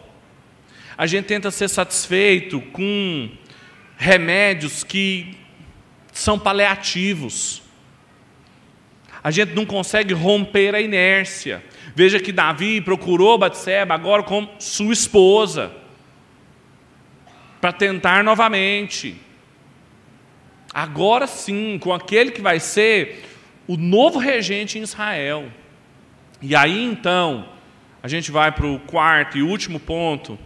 A 0.97 1.07
gente 1.07 1.25
tenta 1.25 1.49
ser 1.49 1.67
satisfeito 1.67 2.61
com 2.61 3.29
remédios 3.97 4.83
que 4.83 5.35
são 6.11 6.37
paliativos. 6.37 7.63
A 9.23 9.31
gente 9.31 9.53
não 9.53 9.65
consegue 9.65 10.13
romper 10.13 10.75
a 10.75 10.81
inércia. 10.81 11.63
Veja 11.95 12.19
que 12.19 12.31
Davi 12.31 12.81
procurou 12.81 13.37
Batseba 13.37 13.93
agora 13.93 14.23
com 14.23 14.47
sua 14.59 14.93
esposa 14.93 15.71
para 17.61 17.71
tentar 17.71 18.23
novamente. 18.23 19.15
Agora 20.73 21.27
sim, 21.27 21.77
com 21.79 21.93
aquele 21.93 22.31
que 22.31 22.41
vai 22.41 22.59
ser 22.59 23.23
o 23.67 23.77
novo 23.77 24.17
regente 24.17 24.79
em 24.79 24.81
Israel. 24.81 25.51
E 26.41 26.55
aí 26.55 26.83
então, 26.83 27.47
a 28.01 28.07
gente 28.07 28.31
vai 28.31 28.51
para 28.51 28.65
o 28.65 28.79
quarto 28.79 29.37
e 29.37 29.43
último 29.43 29.79
ponto, 29.79 30.37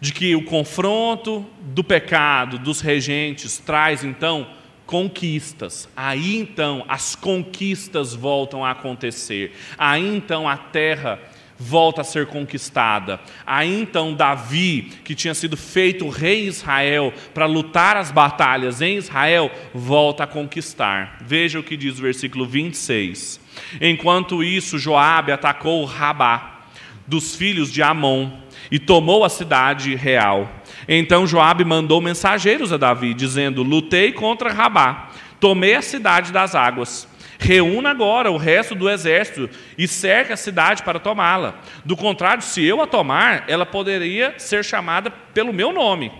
de 0.00 0.12
que 0.12 0.34
o 0.34 0.44
confronto 0.44 1.44
do 1.60 1.84
pecado 1.84 2.58
dos 2.58 2.80
regentes 2.80 3.58
traz 3.58 4.02
então 4.02 4.46
conquistas. 4.90 5.88
Aí 5.96 6.36
então 6.36 6.84
as 6.88 7.14
conquistas 7.14 8.12
voltam 8.12 8.64
a 8.64 8.72
acontecer. 8.72 9.52
Aí 9.78 10.04
então 10.16 10.48
a 10.48 10.56
terra 10.56 11.20
volta 11.56 12.00
a 12.00 12.04
ser 12.04 12.26
conquistada. 12.26 13.20
Aí 13.46 13.72
então 13.80 14.12
Davi, 14.12 14.90
que 15.04 15.14
tinha 15.14 15.32
sido 15.32 15.56
feito 15.56 16.08
rei 16.08 16.46
em 16.46 16.48
Israel 16.48 17.14
para 17.32 17.46
lutar 17.46 17.96
as 17.96 18.10
batalhas 18.10 18.82
em 18.82 18.96
Israel, 18.96 19.48
volta 19.72 20.24
a 20.24 20.26
conquistar. 20.26 21.18
Veja 21.20 21.60
o 21.60 21.62
que 21.62 21.76
diz 21.76 22.00
o 22.00 22.02
versículo 22.02 22.44
26. 22.44 23.38
Enquanto 23.80 24.42
isso, 24.42 24.76
Joabe 24.76 25.30
atacou 25.30 25.84
Rabá 25.84 26.62
dos 27.06 27.36
filhos 27.36 27.70
de 27.70 27.80
Amon 27.80 28.28
e 28.72 28.80
tomou 28.80 29.24
a 29.24 29.28
cidade 29.28 29.94
real. 29.94 30.59
Então 30.88 31.26
Joabe 31.26 31.64
mandou 31.64 32.00
mensageiros 32.00 32.72
a 32.72 32.76
Davi, 32.76 33.14
dizendo: 33.14 33.62
Lutei 33.62 34.12
contra 34.12 34.52
Rabá, 34.52 35.10
tomei 35.38 35.74
a 35.74 35.82
cidade 35.82 36.32
das 36.32 36.54
águas. 36.54 37.08
Reúna 37.38 37.90
agora 37.90 38.30
o 38.30 38.36
resto 38.36 38.74
do 38.74 38.88
exército 38.88 39.48
e 39.78 39.88
cerque 39.88 40.32
a 40.32 40.36
cidade 40.36 40.82
para 40.82 41.00
tomá-la. 41.00 41.60
Do 41.84 41.96
contrário, 41.96 42.42
se 42.42 42.62
eu 42.62 42.82
a 42.82 42.86
tomar, 42.86 43.44
ela 43.48 43.64
poderia 43.64 44.34
ser 44.36 44.62
chamada 44.62 45.10
pelo 45.10 45.50
meu 45.50 45.72
nome. 45.72 46.12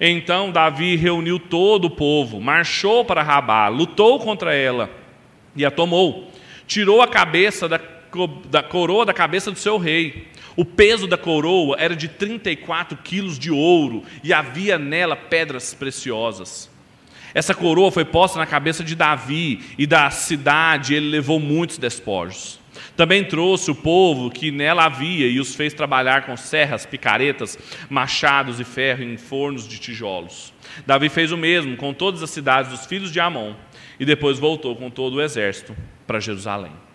Então 0.00 0.52
Davi 0.52 0.94
reuniu 0.94 1.38
todo 1.40 1.86
o 1.86 1.90
povo, 1.90 2.40
marchou 2.40 3.04
para 3.04 3.24
Rabá, 3.24 3.66
lutou 3.66 4.20
contra 4.20 4.54
ela 4.54 4.88
e 5.56 5.64
a 5.64 5.70
tomou. 5.70 6.30
Tirou 6.66 7.02
a 7.02 7.08
cabeça 7.08 7.68
da, 7.68 7.80
da 8.48 8.62
coroa 8.62 9.04
da 9.04 9.12
cabeça 9.12 9.50
do 9.50 9.58
seu 9.58 9.78
rei 9.78 10.28
o 10.56 10.64
peso 10.64 11.06
da 11.06 11.18
coroa 11.18 11.76
era 11.78 11.94
de 11.94 12.08
34 12.08 12.96
quilos 12.98 13.38
de 13.38 13.50
ouro 13.50 14.02
e 14.24 14.32
havia 14.32 14.78
nela 14.78 15.14
pedras 15.14 15.74
preciosas. 15.74 16.70
Essa 17.34 17.54
coroa 17.54 17.92
foi 17.92 18.04
posta 18.04 18.38
na 18.38 18.46
cabeça 18.46 18.82
de 18.82 18.94
Davi 18.94 19.60
e 19.76 19.86
da 19.86 20.10
cidade 20.10 20.94
ele 20.94 21.10
levou 21.10 21.38
muitos 21.38 21.76
despojos. 21.76 22.58
Também 22.96 23.24
trouxe 23.24 23.70
o 23.70 23.74
povo 23.74 24.30
que 24.30 24.50
nela 24.50 24.84
havia 24.84 25.26
e 25.26 25.38
os 25.38 25.54
fez 25.54 25.74
trabalhar 25.74 26.24
com 26.24 26.34
serras, 26.34 26.86
picaretas, 26.86 27.58
machados 27.90 28.58
e 28.58 28.64
ferro 28.64 29.02
em 29.02 29.18
fornos 29.18 29.68
de 29.68 29.78
tijolos. 29.78 30.54
Davi 30.86 31.10
fez 31.10 31.30
o 31.30 31.36
mesmo 31.36 31.76
com 31.76 31.92
todas 31.92 32.22
as 32.22 32.30
cidades 32.30 32.70
dos 32.70 32.86
filhos 32.86 33.12
de 33.12 33.20
Amon 33.20 33.54
e 34.00 34.06
depois 34.06 34.38
voltou 34.38 34.74
com 34.74 34.88
todo 34.88 35.16
o 35.16 35.22
exército 35.22 35.76
para 36.06 36.20
Jerusalém. 36.20 36.85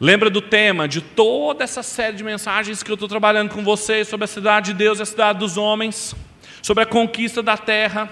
Lembra 0.00 0.30
do 0.30 0.40
tema 0.40 0.86
de 0.86 1.00
toda 1.00 1.64
essa 1.64 1.82
série 1.82 2.16
de 2.16 2.22
mensagens 2.22 2.84
que 2.84 2.90
eu 2.90 2.94
estou 2.94 3.08
trabalhando 3.08 3.52
com 3.52 3.64
vocês 3.64 4.06
sobre 4.06 4.26
a 4.26 4.28
cidade 4.28 4.72
de 4.72 4.78
Deus 4.78 5.00
e 5.00 5.02
a 5.02 5.06
cidade 5.06 5.40
dos 5.40 5.56
homens, 5.56 6.14
sobre 6.62 6.84
a 6.84 6.86
conquista 6.86 7.42
da 7.42 7.56
terra, 7.56 8.08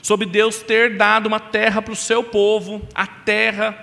sobre 0.00 0.24
Deus 0.26 0.62
ter 0.62 0.96
dado 0.96 1.26
uma 1.26 1.38
terra 1.38 1.82
para 1.82 1.92
o 1.92 1.96
seu 1.96 2.24
povo, 2.24 2.80
a 2.94 3.06
terra 3.06 3.76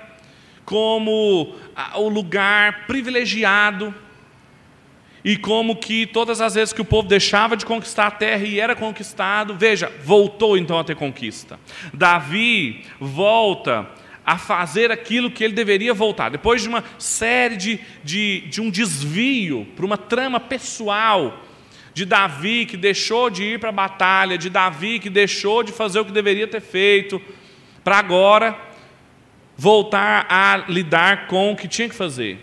como 0.65 1.55
o 1.95 2.09
lugar 2.09 2.87
privilegiado. 2.87 3.93
e 5.23 5.37
como 5.37 5.77
que 5.77 6.05
todas 6.05 6.41
as 6.41 6.55
vezes 6.55 6.73
que 6.73 6.81
o 6.81 6.85
povo 6.85 7.07
deixava 7.07 7.55
de 7.55 7.65
conquistar 7.65 8.07
a 8.07 8.11
terra 8.11 8.43
e 8.43 8.59
era 8.59 8.75
conquistado, 8.75 9.55
veja, 9.55 9.89
voltou 10.03 10.57
então 10.57 10.77
a 10.77 10.83
ter 10.83 10.95
conquista. 10.95 11.57
Davi 11.93 12.85
volta 12.99 13.87
a 14.25 14.37
fazer 14.37 14.91
aquilo 14.91 15.29
que 15.29 15.43
ele 15.43 15.53
deveria 15.53 15.93
voltar. 15.93 16.29
Depois 16.29 16.61
de 16.61 16.69
uma 16.69 16.83
série 16.97 17.57
de, 17.57 17.79
de, 18.03 18.41
de 18.41 18.61
um 18.61 18.69
desvio 18.69 19.67
para 19.75 19.85
uma 19.85 19.97
trama 19.97 20.39
pessoal 20.39 21.41
de 21.93 22.05
Davi 22.05 22.65
que 22.65 22.75
deixou 22.75 23.29
de 23.29 23.43
ir 23.43 23.59
para 23.59 23.69
a 23.69 23.73
batalha, 23.73 24.37
de 24.37 24.49
Davi 24.49 24.99
que 24.99 25.09
deixou 25.09 25.63
de 25.63 25.71
fazer 25.71 25.99
o 25.99 26.05
que 26.05 26.11
deveria 26.11 26.47
ter 26.47 26.61
feito, 26.61 27.21
para 27.83 27.97
agora 27.97 28.57
voltar 29.55 30.25
a 30.29 30.57
lidar 30.67 31.27
com 31.27 31.51
o 31.51 31.55
que 31.55 31.67
tinha 31.67 31.89
que 31.89 31.95
fazer. 31.95 32.39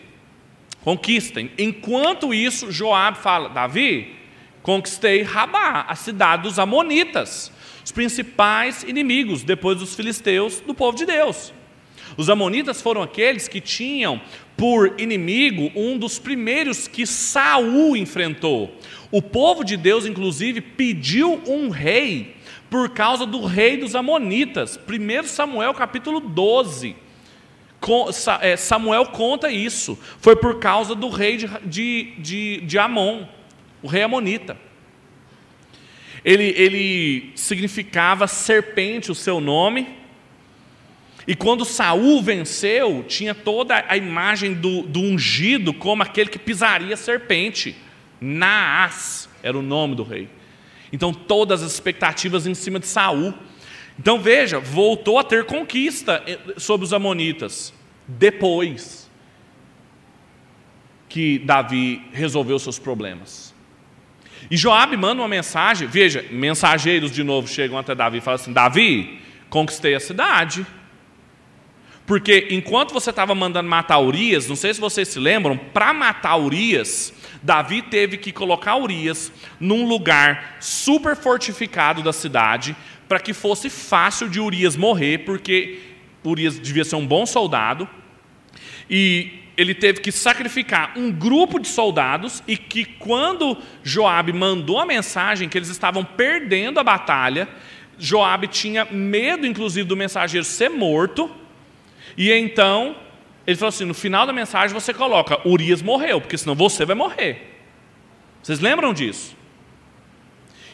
Conquistem. 0.82 1.50
Enquanto 1.58 2.32
isso, 2.32 2.70
Joabe 2.70 3.18
fala: 3.18 3.48
Davi, 3.48 4.16
conquistei 4.62 5.22
Rabá, 5.22 5.84
a 5.88 5.94
cidade 5.94 6.44
dos 6.44 6.58
Amonitas, 6.58 7.52
os 7.84 7.90
principais 7.90 8.82
inimigos, 8.84 9.42
depois 9.42 9.78
dos 9.78 9.94
filisteus, 9.94 10.60
do 10.60 10.74
povo 10.74 10.96
de 10.96 11.04
Deus. 11.04 11.52
Os 12.20 12.28
Amonitas 12.28 12.82
foram 12.82 13.00
aqueles 13.00 13.48
que 13.48 13.62
tinham 13.62 14.20
por 14.54 15.00
inimigo 15.00 15.72
um 15.74 15.96
dos 15.96 16.18
primeiros 16.18 16.86
que 16.86 17.06
Saul 17.06 17.96
enfrentou. 17.96 18.76
O 19.10 19.22
povo 19.22 19.64
de 19.64 19.74
Deus, 19.74 20.04
inclusive, 20.04 20.60
pediu 20.60 21.40
um 21.46 21.70
rei 21.70 22.36
por 22.68 22.90
causa 22.90 23.24
do 23.24 23.46
rei 23.46 23.78
dos 23.78 23.94
Amonitas. 23.94 24.78
1 24.78 25.26
Samuel 25.26 25.72
capítulo 25.72 26.20
12. 26.20 26.94
É, 28.42 28.54
Samuel 28.54 29.06
conta 29.06 29.50
isso. 29.50 29.98
Foi 30.20 30.36
por 30.36 30.58
causa 30.58 30.94
do 30.94 31.08
rei 31.08 31.38
de, 31.38 31.48
de, 31.64 32.14
de, 32.18 32.60
de 32.60 32.78
Amon, 32.78 33.24
o 33.82 33.88
rei 33.88 34.02
Amonita. 34.02 34.58
Ele, 36.22 36.52
ele 36.54 37.32
significava 37.34 38.26
serpente, 38.26 39.10
o 39.10 39.14
seu 39.14 39.40
nome. 39.40 39.99
E 41.30 41.36
quando 41.36 41.64
Saul 41.64 42.20
venceu, 42.20 43.04
tinha 43.06 43.32
toda 43.36 43.84
a 43.86 43.96
imagem 43.96 44.52
do, 44.52 44.82
do 44.82 44.98
ungido 44.98 45.72
como 45.72 46.02
aquele 46.02 46.28
que 46.28 46.40
pisaria 46.40 46.96
serpente. 46.96 47.76
Naás 48.20 49.28
era 49.40 49.56
o 49.56 49.62
nome 49.62 49.94
do 49.94 50.02
rei. 50.02 50.28
Então 50.92 51.14
todas 51.14 51.62
as 51.62 51.70
expectativas 51.70 52.48
em 52.48 52.54
cima 52.54 52.80
de 52.80 52.88
Saul. 52.88 53.32
Então 53.96 54.20
veja, 54.20 54.58
voltou 54.58 55.20
a 55.20 55.22
ter 55.22 55.44
conquista 55.44 56.20
eh, 56.26 56.36
sobre 56.56 56.84
os 56.84 56.92
amonitas 56.92 57.72
depois 58.08 59.08
que 61.08 61.38
Davi 61.38 62.02
resolveu 62.12 62.58
seus 62.58 62.76
problemas. 62.80 63.54
E 64.50 64.56
Joabe 64.56 64.96
manda 64.96 65.22
uma 65.22 65.28
mensagem, 65.28 65.86
veja, 65.86 66.24
mensageiros 66.28 67.12
de 67.12 67.22
novo 67.22 67.46
chegam 67.46 67.78
até 67.78 67.94
Davi 67.94 68.18
e 68.18 68.20
falam 68.20 68.34
assim: 68.34 68.52
Davi, 68.52 69.20
conquistei 69.48 69.94
a 69.94 70.00
cidade. 70.00 70.66
Porque 72.10 72.48
enquanto 72.50 72.92
você 72.92 73.10
estava 73.10 73.36
mandando 73.36 73.68
matar 73.68 74.00
Urias, 74.00 74.48
não 74.48 74.56
sei 74.56 74.74
se 74.74 74.80
vocês 74.80 75.06
se 75.06 75.20
lembram, 75.20 75.56
para 75.56 75.94
matar 75.94 76.36
Urias, 76.38 77.14
Davi 77.40 77.82
teve 77.82 78.16
que 78.16 78.32
colocar 78.32 78.74
Urias 78.74 79.32
num 79.60 79.86
lugar 79.86 80.56
super 80.58 81.14
fortificado 81.14 82.02
da 82.02 82.12
cidade, 82.12 82.74
para 83.08 83.20
que 83.20 83.32
fosse 83.32 83.70
fácil 83.70 84.28
de 84.28 84.40
Urias 84.40 84.74
morrer, 84.74 85.18
porque 85.18 85.78
Urias 86.24 86.58
devia 86.58 86.84
ser 86.84 86.96
um 86.96 87.06
bom 87.06 87.24
soldado, 87.24 87.88
e 88.90 89.44
ele 89.56 89.72
teve 89.72 90.00
que 90.00 90.10
sacrificar 90.10 90.98
um 90.98 91.12
grupo 91.12 91.60
de 91.60 91.68
soldados, 91.68 92.42
e 92.44 92.56
que 92.56 92.84
quando 92.84 93.56
Joabe 93.84 94.32
mandou 94.32 94.80
a 94.80 94.84
mensagem 94.84 95.48
que 95.48 95.56
eles 95.56 95.68
estavam 95.68 96.04
perdendo 96.04 96.80
a 96.80 96.82
batalha, 96.82 97.48
Joabe 97.96 98.48
tinha 98.48 98.84
medo, 98.86 99.46
inclusive, 99.46 99.86
do 99.86 99.96
mensageiro 99.96 100.44
ser 100.44 100.70
morto, 100.70 101.38
e 102.20 102.30
então 102.30 102.94
ele 103.46 103.56
falou 103.56 103.70
assim: 103.70 103.86
no 103.86 103.94
final 103.94 104.26
da 104.26 104.32
mensagem 104.34 104.74
você 104.74 104.92
coloca, 104.92 105.40
Urias 105.48 105.80
morreu, 105.80 106.20
porque 106.20 106.36
senão 106.36 106.54
você 106.54 106.84
vai 106.84 106.94
morrer. 106.94 107.58
Vocês 108.42 108.60
lembram 108.60 108.92
disso? 108.92 109.34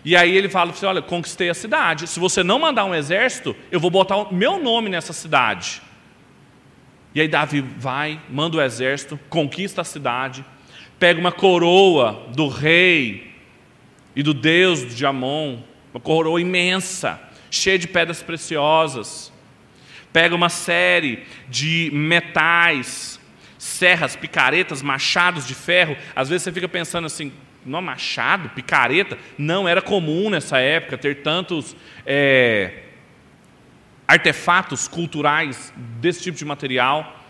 E 0.05 0.17
aí 0.17 0.37
ele 0.37 0.49
fala 0.49 0.73
assim: 0.73 0.87
olha, 0.87 1.01
conquistei 1.01 1.49
a 1.49 1.55
cidade. 1.55 2.09
Se 2.09 2.19
você 2.19 2.43
não 2.43 2.59
mandar 2.59 2.85
um 2.85 2.93
exército, 2.93 3.55
eu 3.71 3.79
vou 3.79 3.93
botar 3.93 4.17
o 4.17 4.35
meu 4.35 4.59
nome 4.59 4.91
nessa 4.91 5.13
cidade. 5.13 5.81
E 7.15 7.21
aí 7.21 7.29
Davi 7.29 7.61
vai, 7.61 8.21
manda 8.29 8.57
o 8.57 8.61
exército, 8.61 9.17
conquista 9.31 9.83
a 9.83 9.85
cidade, 9.85 10.45
pega 10.99 11.21
uma 11.21 11.31
coroa 11.31 12.27
do 12.35 12.49
rei 12.49 13.33
e 14.17 14.23
do 14.23 14.35
deus 14.35 14.97
de 14.97 15.07
Amon, 15.07 15.59
uma 15.95 16.01
coroa 16.01 16.41
imensa, 16.41 17.21
cheia 17.53 17.79
de 17.79 17.87
pedras 17.87 18.21
preciosas. 18.21 19.33
Pega 20.17 20.35
uma 20.35 20.49
série 20.49 21.25
de 21.47 21.91
metais, 21.93 23.21
serras, 23.59 24.17
picaretas, 24.17 24.81
machados 24.81 25.47
de 25.47 25.55
ferro. 25.55 25.95
Às 26.15 26.31
vezes 26.31 26.43
você 26.43 26.53
fica 26.53 26.67
pensando 26.67 27.05
assim, 27.05 27.31
não, 27.67 27.83
machado, 27.83 28.49
picareta, 28.49 29.19
não 29.37 29.69
era 29.69 29.83
comum 29.83 30.31
nessa 30.31 30.59
época 30.59 30.97
ter 30.97 31.17
tantos 31.17 31.77
é, 32.07 32.85
artefatos 34.09 34.89
culturais 34.89 35.71
desse 36.01 36.23
tipo 36.23 36.39
de 36.39 36.47
material. 36.47 37.23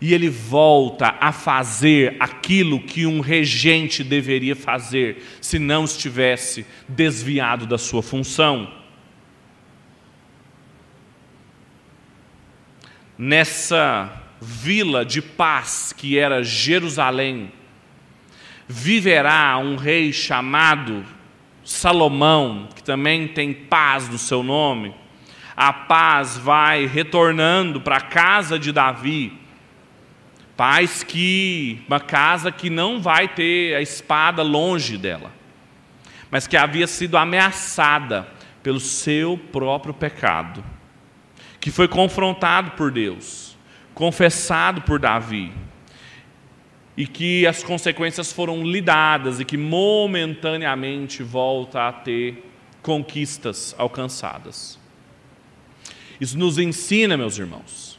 E 0.00 0.14
ele 0.14 0.28
volta 0.28 1.16
a 1.20 1.32
fazer 1.32 2.14
aquilo 2.20 2.78
que 2.78 3.06
um 3.06 3.18
regente 3.18 4.04
deveria 4.04 4.54
fazer 4.54 5.20
se 5.40 5.58
não 5.58 5.84
estivesse 5.84 6.64
desviado 6.88 7.66
da 7.66 7.76
sua 7.76 8.04
função. 8.04 8.85
Nessa 13.18 14.12
vila 14.40 15.04
de 15.04 15.22
paz 15.22 15.92
que 15.96 16.18
era 16.18 16.42
Jerusalém, 16.42 17.50
viverá 18.68 19.56
um 19.58 19.76
rei 19.76 20.12
chamado 20.12 21.04
Salomão, 21.64 22.68
que 22.74 22.82
também 22.82 23.26
tem 23.26 23.52
paz 23.52 24.08
no 24.08 24.18
seu 24.18 24.42
nome. 24.42 24.94
A 25.56 25.72
paz 25.72 26.36
vai 26.36 26.86
retornando 26.86 27.80
para 27.80 27.96
a 27.96 28.00
casa 28.00 28.58
de 28.58 28.70
Davi. 28.72 29.32
Paz 30.56 31.02
que 31.02 31.82
uma 31.86 32.00
casa 32.00 32.52
que 32.52 32.70
não 32.70 33.00
vai 33.00 33.28
ter 33.28 33.74
a 33.74 33.80
espada 33.80 34.42
longe 34.42 34.96
dela, 34.96 35.30
mas 36.30 36.46
que 36.46 36.56
havia 36.56 36.86
sido 36.86 37.16
ameaçada 37.16 38.26
pelo 38.62 38.80
seu 38.80 39.36
próprio 39.36 39.92
pecado, 39.92 40.64
que 41.66 41.72
foi 41.72 41.88
confrontado 41.88 42.70
por 42.76 42.92
Deus, 42.92 43.56
confessado 43.92 44.82
por 44.82 45.00
Davi 45.00 45.52
e 46.96 47.08
que 47.08 47.44
as 47.44 47.64
consequências 47.64 48.32
foram 48.32 48.62
lidadas 48.62 49.40
e 49.40 49.44
que 49.44 49.56
momentaneamente 49.56 51.24
volta 51.24 51.88
a 51.88 51.92
ter 51.92 52.44
conquistas 52.80 53.74
alcançadas. 53.76 54.78
Isso 56.20 56.38
nos 56.38 56.56
ensina, 56.56 57.16
meus 57.16 57.36
irmãos, 57.36 57.98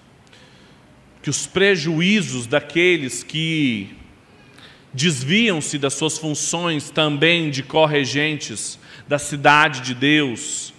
que 1.22 1.30
os 1.30 1.46
prejuízos 1.46 2.48
daqueles 2.48 3.22
que 3.22 3.94
desviam-se 4.94 5.78
das 5.78 5.94
suas 5.94 6.18
funções 6.18 6.90
também 6.90 7.50
de 7.50 7.64
corregentes 7.64 8.80
da 9.10 9.20
cidade 9.20 9.82
de 9.82 9.94
Deus, 9.94 10.74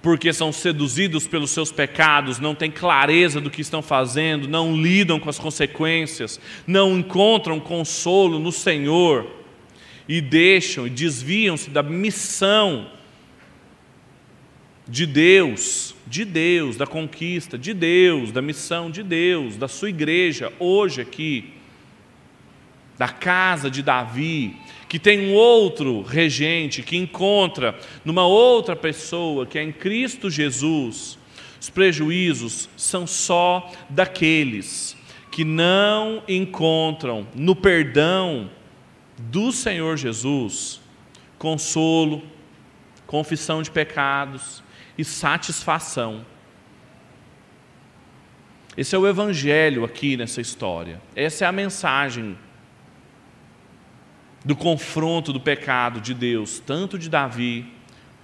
porque 0.00 0.32
são 0.32 0.52
seduzidos 0.52 1.26
pelos 1.26 1.50
seus 1.50 1.72
pecados, 1.72 2.38
não 2.38 2.54
têm 2.54 2.70
clareza 2.70 3.40
do 3.40 3.50
que 3.50 3.60
estão 3.60 3.82
fazendo, 3.82 4.48
não 4.48 4.76
lidam 4.76 5.18
com 5.18 5.28
as 5.28 5.38
consequências, 5.38 6.40
não 6.66 6.98
encontram 6.98 7.58
consolo 7.58 8.38
no 8.38 8.52
Senhor 8.52 9.26
e 10.08 10.20
deixam 10.20 10.86
e 10.86 10.90
desviam-se 10.90 11.68
da 11.70 11.82
missão 11.82 12.90
de 14.86 15.04
Deus, 15.04 15.94
de 16.06 16.24
Deus, 16.24 16.76
da 16.76 16.86
conquista, 16.86 17.58
de 17.58 17.74
Deus, 17.74 18.32
da 18.32 18.40
missão 18.40 18.90
de 18.90 19.02
Deus, 19.02 19.56
da 19.56 19.68
sua 19.68 19.90
igreja, 19.90 20.50
hoje 20.58 21.02
aqui, 21.02 21.52
da 22.96 23.08
casa 23.08 23.70
de 23.70 23.82
Davi, 23.82 24.56
que 24.88 24.98
tem 24.98 25.28
um 25.28 25.34
outro 25.34 26.02
regente, 26.02 26.82
que 26.82 26.96
encontra 26.96 27.78
numa 28.04 28.26
outra 28.26 28.74
pessoa, 28.74 29.44
que 29.44 29.58
é 29.58 29.62
em 29.62 29.72
Cristo 29.72 30.30
Jesus, 30.30 31.18
os 31.60 31.68
prejuízos 31.68 32.68
são 32.76 33.06
só 33.06 33.70
daqueles 33.90 34.96
que 35.30 35.44
não 35.44 36.22
encontram 36.26 37.26
no 37.34 37.54
perdão 37.54 38.50
do 39.18 39.52
Senhor 39.52 39.96
Jesus 39.96 40.80
consolo, 41.38 42.22
confissão 43.06 43.62
de 43.62 43.70
pecados 43.70 44.62
e 44.96 45.04
satisfação. 45.04 46.26
Esse 48.76 48.94
é 48.94 48.98
o 48.98 49.06
evangelho 49.06 49.84
aqui 49.84 50.16
nessa 50.16 50.40
história. 50.40 51.00
Essa 51.14 51.44
é 51.44 51.48
a 51.48 51.52
mensagem 51.52 52.36
do 54.48 54.56
confronto 54.56 55.30
do 55.30 55.38
pecado 55.38 56.00
de 56.00 56.14
Deus, 56.14 56.58
tanto 56.58 56.98
de 56.98 57.10
Davi 57.10 57.70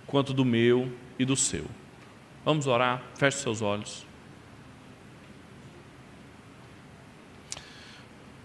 quanto 0.07 0.33
do 0.33 0.43
meu 0.43 0.91
e 1.19 1.25
do 1.27 1.37
seu. 1.37 1.67
Vamos 2.43 2.67
orar? 2.67 3.03
Feche 3.15 3.37
seus 3.37 3.61
olhos. 3.61 4.07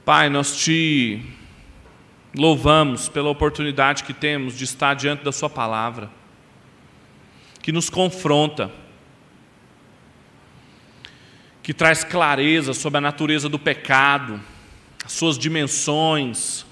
Pai, 0.03 0.29
nós 0.29 0.57
te 0.57 1.23
louvamos 2.35 3.07
pela 3.07 3.29
oportunidade 3.29 4.03
que 4.03 4.13
temos 4.13 4.57
de 4.57 4.65
estar 4.65 4.93
diante 4.93 5.23
da 5.23 5.31
Sua 5.31 5.49
palavra, 5.49 6.11
que 7.61 7.71
nos 7.71 7.89
confronta, 7.89 8.69
que 11.63 11.73
traz 11.73 12.03
clareza 12.03 12.73
sobre 12.73 12.97
a 12.97 13.01
natureza 13.01 13.47
do 13.47 13.57
pecado, 13.57 14.37
as 15.05 15.13
suas 15.13 15.37
dimensões, 15.37 16.67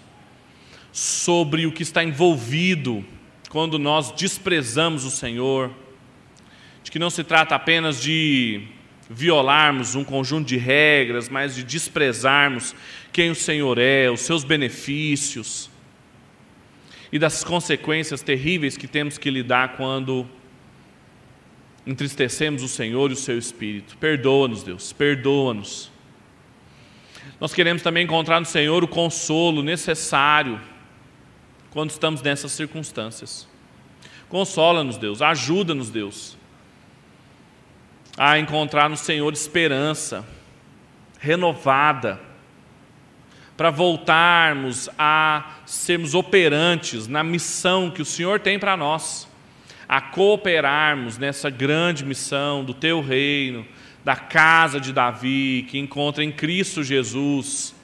sobre 0.98 1.68
o 1.68 1.72
que 1.72 1.84
está 1.84 2.04
envolvido 2.04 3.06
quando 3.52 3.78
nós 3.78 4.12
desprezamos 4.14 5.04
o 5.04 5.12
Senhor, 5.12 5.70
de 6.84 6.90
que 6.90 6.98
não 6.98 7.12
se 7.12 7.24
trata 7.24 7.54
apenas 7.54 8.02
de 8.02 8.64
violarmos 9.08 9.94
um 9.94 10.04
conjunto 10.04 10.48
de 10.48 10.58
regras, 10.58 11.30
mas 11.30 11.56
de 11.56 11.64
desprezarmos 11.64 12.76
quem 13.14 13.30
o 13.30 13.36
Senhor 13.36 13.78
é, 13.78 14.10
os 14.10 14.22
seus 14.22 14.44
benefícios 14.44 15.70
e 17.12 17.20
das 17.20 17.44
consequências 17.44 18.24
terríveis 18.24 18.76
que 18.76 18.88
temos 18.88 19.20
que 19.20 19.30
lidar 19.30 19.78
quando 19.78 20.28
entristecemos 21.86 22.64
o 22.64 22.68
Senhor 22.68 23.12
e 23.12 23.14
o 23.14 23.18
seu 23.18 23.38
Espírito. 23.38 23.96
Perdoa-nos, 23.98 24.64
Deus, 24.64 24.94
perdoa-nos. 24.94 25.92
Nós 27.40 27.54
queremos 27.54 27.84
também 27.84 28.04
encontrar 28.04 28.40
no 28.40 28.48
Senhor 28.48 28.84
o 28.84 28.88
consolo 28.88 29.62
necessário 29.62 30.60
quando 31.78 31.92
estamos 31.92 32.24
nessas 32.24 32.54
circunstâncias. 32.54 33.48
Consola-nos, 34.30 34.98
Deus, 34.98 35.22
ajuda-nos, 35.22 35.92
Deus, 35.92 36.36
a 38.18 38.40
encontrar 38.40 38.90
no 38.90 38.98
Senhor 38.98 39.32
esperança 39.32 40.28
renovada, 41.20 42.20
para 43.56 43.70
voltarmos 43.70 44.90
a 44.98 45.52
sermos 45.68 46.16
operantes 46.16 47.06
na 47.06 47.24
missão 47.24 47.92
que 47.92 48.02
o 48.02 48.06
Senhor 48.06 48.40
tem 48.40 48.58
para 48.58 48.76
nós, 48.76 49.28
a 49.88 50.02
cooperarmos 50.02 51.20
nessa 51.20 51.48
grande 51.52 52.04
missão 52.04 52.66
do 52.66 52.74
Teu 52.74 53.02
reino, 53.02 53.64
da 54.04 54.16
casa 54.16 54.82
de 54.82 54.92
Davi, 54.92 55.68
que 55.70 55.78
encontra 55.78 56.24
em 56.24 56.32
Cristo 56.32 56.84
Jesus 56.84 57.76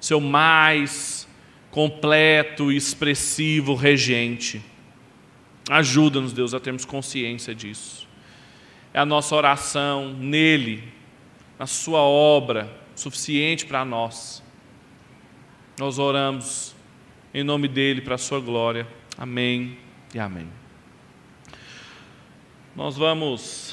seu 0.00 0.22
mais 0.22 1.15
completo 1.76 2.72
expressivo 2.72 3.74
regente. 3.74 4.62
Ajuda-nos, 5.68 6.32
Deus, 6.32 6.54
a 6.54 6.58
termos 6.58 6.86
consciência 6.86 7.54
disso. 7.54 8.08
É 8.94 8.98
a 8.98 9.04
nossa 9.04 9.36
oração 9.36 10.14
nele, 10.14 10.82
na 11.58 11.66
Sua 11.66 12.00
obra, 12.00 12.74
suficiente 12.94 13.66
para 13.66 13.84
nós. 13.84 14.42
Nós 15.78 15.98
oramos 15.98 16.74
em 17.34 17.44
nome 17.44 17.68
dele, 17.68 18.00
para 18.00 18.14
a 18.14 18.18
Sua 18.18 18.40
glória. 18.40 18.88
Amém 19.18 19.76
e 20.14 20.18
amém. 20.18 20.48
Nós 22.74 22.96
vamos 22.96 23.64